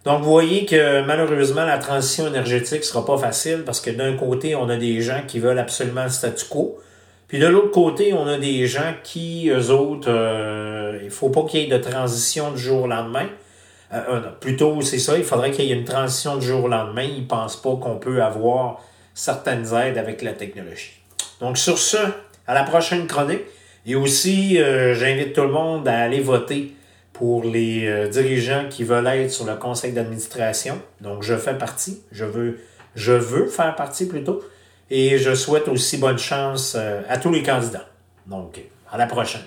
Donc, 0.05 0.21
vous 0.21 0.29
voyez 0.29 0.65
que 0.65 1.01
malheureusement, 1.01 1.65
la 1.65 1.77
transition 1.77 2.27
énergétique 2.27 2.79
ne 2.79 2.83
sera 2.83 3.05
pas 3.05 3.17
facile 3.17 3.63
parce 3.65 3.81
que 3.81 3.89
d'un 3.89 4.15
côté, 4.15 4.55
on 4.55 4.69
a 4.69 4.77
des 4.77 5.01
gens 5.01 5.21
qui 5.27 5.39
veulent 5.39 5.59
absolument 5.59 6.03
le 6.03 6.09
statu 6.09 6.45
quo. 6.49 6.79
Puis 7.29 7.37
de 7.37 7.45
l'autre 7.45 7.71
côté, 7.71 8.11
on 8.13 8.25
a 8.25 8.37
des 8.39 8.65
gens 8.65 8.93
qui, 9.03 9.49
eux 9.49 9.69
autres, 9.69 10.09
euh, 10.09 10.99
il 11.03 11.11
faut 11.11 11.29
pas 11.29 11.43
qu'il 11.43 11.59
y 11.59 11.63
ait 11.63 11.67
de 11.67 11.77
transition 11.77 12.51
du 12.51 12.57
jour 12.57 12.83
au 12.83 12.87
lendemain. 12.87 13.27
Euh, 13.93 14.01
euh, 14.09 14.19
plutôt, 14.39 14.81
c'est 14.81 14.97
ça, 14.97 15.15
il 15.15 15.23
faudrait 15.23 15.51
qu'il 15.51 15.65
y 15.65 15.71
ait 15.71 15.75
une 15.75 15.85
transition 15.85 16.37
du 16.37 16.47
jour 16.47 16.63
au 16.63 16.67
lendemain. 16.67 17.03
Ils 17.03 17.27
pensent 17.27 17.61
pas 17.61 17.75
qu'on 17.75 17.97
peut 17.97 18.23
avoir 18.23 18.81
certaines 19.13 19.67
aides 19.75 19.99
avec 19.99 20.23
la 20.23 20.33
technologie. 20.33 20.93
Donc 21.39 21.59
sur 21.59 21.77
ce, 21.77 21.97
à 22.47 22.55
la 22.55 22.63
prochaine 22.63 23.05
chronique. 23.05 23.43
Et 23.85 23.95
aussi, 23.95 24.57
j'invite 24.57 25.33
tout 25.33 25.41
le 25.41 25.51
monde 25.51 25.87
à 25.87 25.99
aller 25.99 26.19
voter 26.19 26.73
pour 27.19 27.43
les 27.43 28.09
dirigeants 28.09 28.65
qui 28.69 28.83
veulent 28.83 29.05
être 29.05 29.31
sur 29.31 29.45
le 29.45 29.55
conseil 29.55 29.91
d'administration. 29.91 30.81
Donc 31.01 31.21
je 31.21 31.35
fais 31.35 31.57
partie, 31.57 32.01
je 32.11 32.25
veux, 32.25 32.57
je 32.95 33.11
veux 33.11 33.45
faire 33.45 33.75
partie 33.75 34.07
plutôt. 34.07 34.41
Et 34.91 35.19
je 35.19 35.35
souhaite 35.35 35.67
aussi 35.67 35.97
bonne 35.97 36.17
chance 36.17 36.73
euh, 36.75 37.01
à 37.07 37.17
tous 37.17 37.31
les 37.31 37.43
candidats. 37.43 37.85
Donc, 38.25 38.59
à 38.91 38.97
la 38.97 39.05
prochaine. 39.05 39.41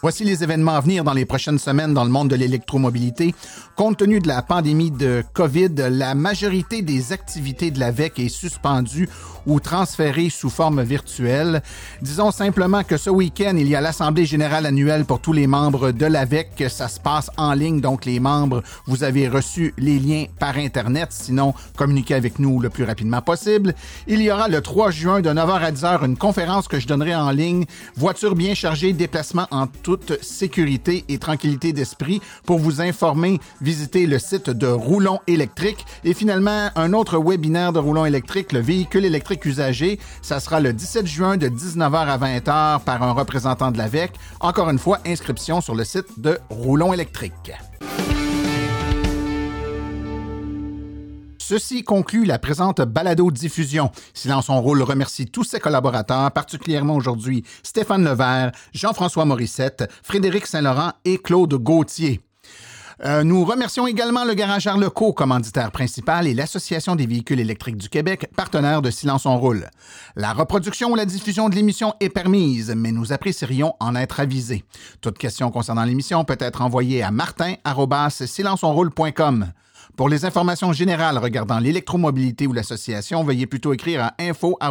Voici 0.00 0.22
les 0.22 0.44
événements 0.44 0.74
à 0.74 0.80
venir 0.80 1.02
dans 1.02 1.12
les 1.12 1.24
prochaines 1.24 1.58
semaines 1.58 1.92
dans 1.92 2.04
le 2.04 2.10
monde 2.10 2.28
de 2.28 2.36
l'électromobilité. 2.36 3.34
Compte 3.74 3.96
tenu 3.96 4.20
de 4.20 4.28
la 4.28 4.42
pandémie 4.42 4.92
de 4.92 5.24
COVID, 5.32 5.74
la 5.90 6.14
majorité 6.14 6.82
des 6.82 7.12
activités 7.12 7.72
de 7.72 7.80
l'AVEC 7.80 8.20
est 8.20 8.28
suspendue 8.28 9.08
ou 9.48 9.58
transférée 9.60 10.30
sous 10.30 10.50
forme 10.50 10.82
virtuelle. 10.82 11.62
Disons 12.02 12.30
simplement 12.30 12.84
que 12.84 12.96
ce 12.96 13.10
week-end, 13.10 13.54
il 13.56 13.66
y 13.66 13.74
a 13.74 13.80
l'Assemblée 13.80 14.26
générale 14.26 14.66
annuelle 14.66 15.06
pour 15.06 15.20
tous 15.20 15.32
les 15.32 15.46
membres 15.46 15.90
de 15.90 16.06
l'AVEC. 16.06 16.64
Ça 16.68 16.86
se 16.86 17.00
passe 17.00 17.30
en 17.36 17.54
ligne, 17.54 17.80
donc 17.80 18.04
les 18.04 18.20
membres, 18.20 18.62
vous 18.86 19.02
avez 19.02 19.26
reçu 19.26 19.74
les 19.78 19.98
liens 19.98 20.26
par 20.38 20.58
Internet. 20.58 21.08
Sinon, 21.10 21.54
communiquez 21.76 22.14
avec 22.14 22.38
nous 22.38 22.60
le 22.60 22.68
plus 22.68 22.84
rapidement 22.84 23.22
possible. 23.22 23.74
Il 24.06 24.20
y 24.22 24.30
aura 24.30 24.48
le 24.48 24.60
3 24.60 24.90
juin 24.90 25.20
de 25.20 25.30
9h 25.30 25.60
à 25.60 25.72
10h 25.72 26.04
une 26.04 26.16
conférence 26.16 26.68
que 26.68 26.78
je 26.78 26.86
donnerai 26.86 27.14
en 27.14 27.30
ligne. 27.30 27.64
Voiture 27.96 28.34
bien 28.34 28.54
chargée, 28.54 28.92
déplacement 28.92 29.46
en 29.50 29.66
toute 29.66 30.22
sécurité 30.22 31.04
et 31.08 31.18
tranquillité 31.18 31.72
d'esprit. 31.72 32.20
Pour 32.44 32.58
vous 32.58 32.82
informer, 32.82 33.40
visitez 33.62 34.06
le 34.06 34.18
site 34.18 34.50
de 34.50 34.66
Roulon 34.66 35.20
électrique. 35.26 35.86
Et 36.04 36.12
finalement, 36.12 36.68
un 36.76 36.92
autre 36.92 37.18
webinaire 37.18 37.72
de 37.72 37.78
Roulon 37.78 38.04
électrique, 38.04 38.52
le 38.52 38.60
véhicule 38.60 39.06
électrique 39.06 39.37
usagé. 39.46 39.98
Ça 40.22 40.40
sera 40.40 40.60
le 40.60 40.72
17 40.72 41.06
juin 41.06 41.36
de 41.36 41.48
19h 41.48 42.06
à 42.06 42.18
20h 42.18 42.80
par 42.84 43.02
un 43.02 43.12
représentant 43.12 43.70
de 43.70 43.78
l'AVEC. 43.78 44.12
Encore 44.40 44.70
une 44.70 44.78
fois, 44.78 44.98
inscription 45.06 45.60
sur 45.60 45.74
le 45.74 45.84
site 45.84 46.18
de 46.18 46.38
Roulon 46.50 46.92
électrique. 46.92 47.52
Ceci 51.48 51.82
conclut 51.82 52.26
la 52.26 52.38
présente 52.38 52.82
balado-diffusion. 52.82 53.90
Silence 54.12 54.46
son 54.48 54.60
rôle 54.60 54.82
remercie 54.82 55.24
tous 55.24 55.44
ses 55.44 55.60
collaborateurs, 55.60 56.30
particulièrement 56.32 56.94
aujourd'hui 56.94 57.42
Stéphane 57.62 58.04
Levert, 58.04 58.52
Jean-François 58.74 59.24
Morissette, 59.24 59.90
Frédéric 60.02 60.46
Saint-Laurent 60.46 60.92
et 61.06 61.16
Claude 61.16 61.54
Gauthier. 61.54 62.20
Euh, 63.04 63.22
nous 63.22 63.44
remercions 63.44 63.86
également 63.86 64.24
le 64.24 64.34
Garage 64.34 64.66
Arleco, 64.66 65.12
commanditaire 65.12 65.70
principal, 65.70 66.26
et 66.26 66.34
l'Association 66.34 66.96
des 66.96 67.06
véhicules 67.06 67.38
électriques 67.38 67.76
du 67.76 67.88
Québec, 67.88 68.28
partenaire 68.34 68.82
de 68.82 68.90
Silence 68.90 69.24
on 69.24 69.38
Roule. 69.38 69.70
La 70.16 70.32
reproduction 70.32 70.90
ou 70.90 70.96
la 70.96 71.04
diffusion 71.04 71.48
de 71.48 71.54
l'émission 71.54 71.94
est 72.00 72.08
permise, 72.08 72.74
mais 72.76 72.90
nous 72.90 73.12
apprécierions 73.12 73.74
en 73.78 73.94
être 73.94 74.18
avisés. 74.18 74.64
Toute 75.00 75.18
question 75.18 75.52
concernant 75.52 75.84
l'émission 75.84 76.24
peut 76.24 76.38
être 76.40 76.62
envoyée 76.62 77.04
à 77.04 77.12
martin.silenceonroule.com. 77.12 79.52
Pour 79.96 80.08
les 80.08 80.24
informations 80.24 80.72
générales 80.72 81.18
regardant 81.18 81.58
l'électromobilité 81.58 82.46
ou 82.46 82.52
l'association, 82.52 83.24
veuillez 83.24 83.46
plutôt 83.46 83.72
écrire 83.72 84.04
à 84.04 84.14
info.aveq.ca. 84.20 84.68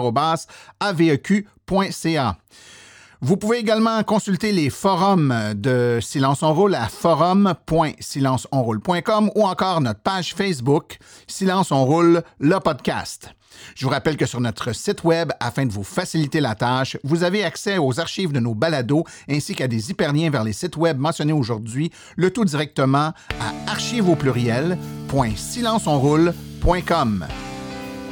Vous 3.19 3.35
pouvez 3.35 3.57
également 3.57 4.03
consulter 4.03 4.51
les 4.51 4.69
forums 4.69 5.33
de 5.55 5.97
Silence 6.01 6.43
on 6.43 6.53
Roule 6.53 6.75
à 6.75 6.87
forum.silenceonroule.com 6.87 9.31
ou 9.33 9.43
encore 9.43 9.81
notre 9.81 10.01
page 10.01 10.35
Facebook 10.35 10.99
Silence 11.25 11.71
on 11.71 11.83
Roule, 11.83 12.21
le 12.39 12.59
podcast. 12.59 13.33
Je 13.73 13.85
vous 13.85 13.91
rappelle 13.91 14.17
que 14.17 14.27
sur 14.27 14.39
notre 14.39 14.71
site 14.71 15.03
web, 15.03 15.31
afin 15.39 15.65
de 15.65 15.71
vous 15.71 15.83
faciliter 15.83 16.41
la 16.41 16.53
tâche, 16.53 16.95
vous 17.03 17.23
avez 17.23 17.43
accès 17.43 17.79
aux 17.79 17.99
archives 17.99 18.31
de 18.31 18.39
nos 18.39 18.53
balados 18.53 19.03
ainsi 19.27 19.55
qu'à 19.55 19.67
des 19.67 19.89
hyperliens 19.89 20.29
vers 20.29 20.43
les 20.43 20.53
sites 20.53 20.77
web 20.77 20.99
mentionnés 20.99 21.33
aujourd'hui, 21.33 21.91
le 22.17 22.29
tout 22.29 22.45
directement 22.45 23.13
à 23.39 23.51
archives 23.65 24.15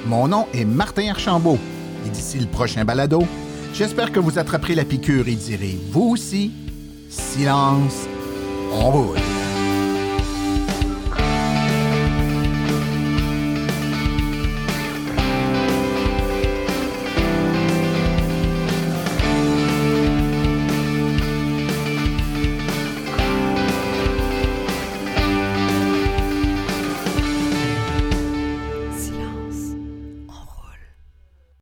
Mon 0.07 0.27
nom 0.27 0.47
est 0.51 0.65
Martin 0.65 1.11
Archambault 1.11 1.59
et 2.07 2.09
d'ici 2.09 2.39
le 2.39 2.47
prochain 2.47 2.83
balado, 2.85 3.21
J'espère 3.77 4.13
que 4.13 4.21
vous 4.21 4.39
attraperez 4.39 4.73
la 4.73 4.85
piqûre 4.85 5.27
et 5.27 5.35
direz, 5.35 5.77
vous 5.91 6.11
aussi, 6.13 6.53
silence, 7.09 8.07
on 8.71 8.89
roule. 8.89 9.44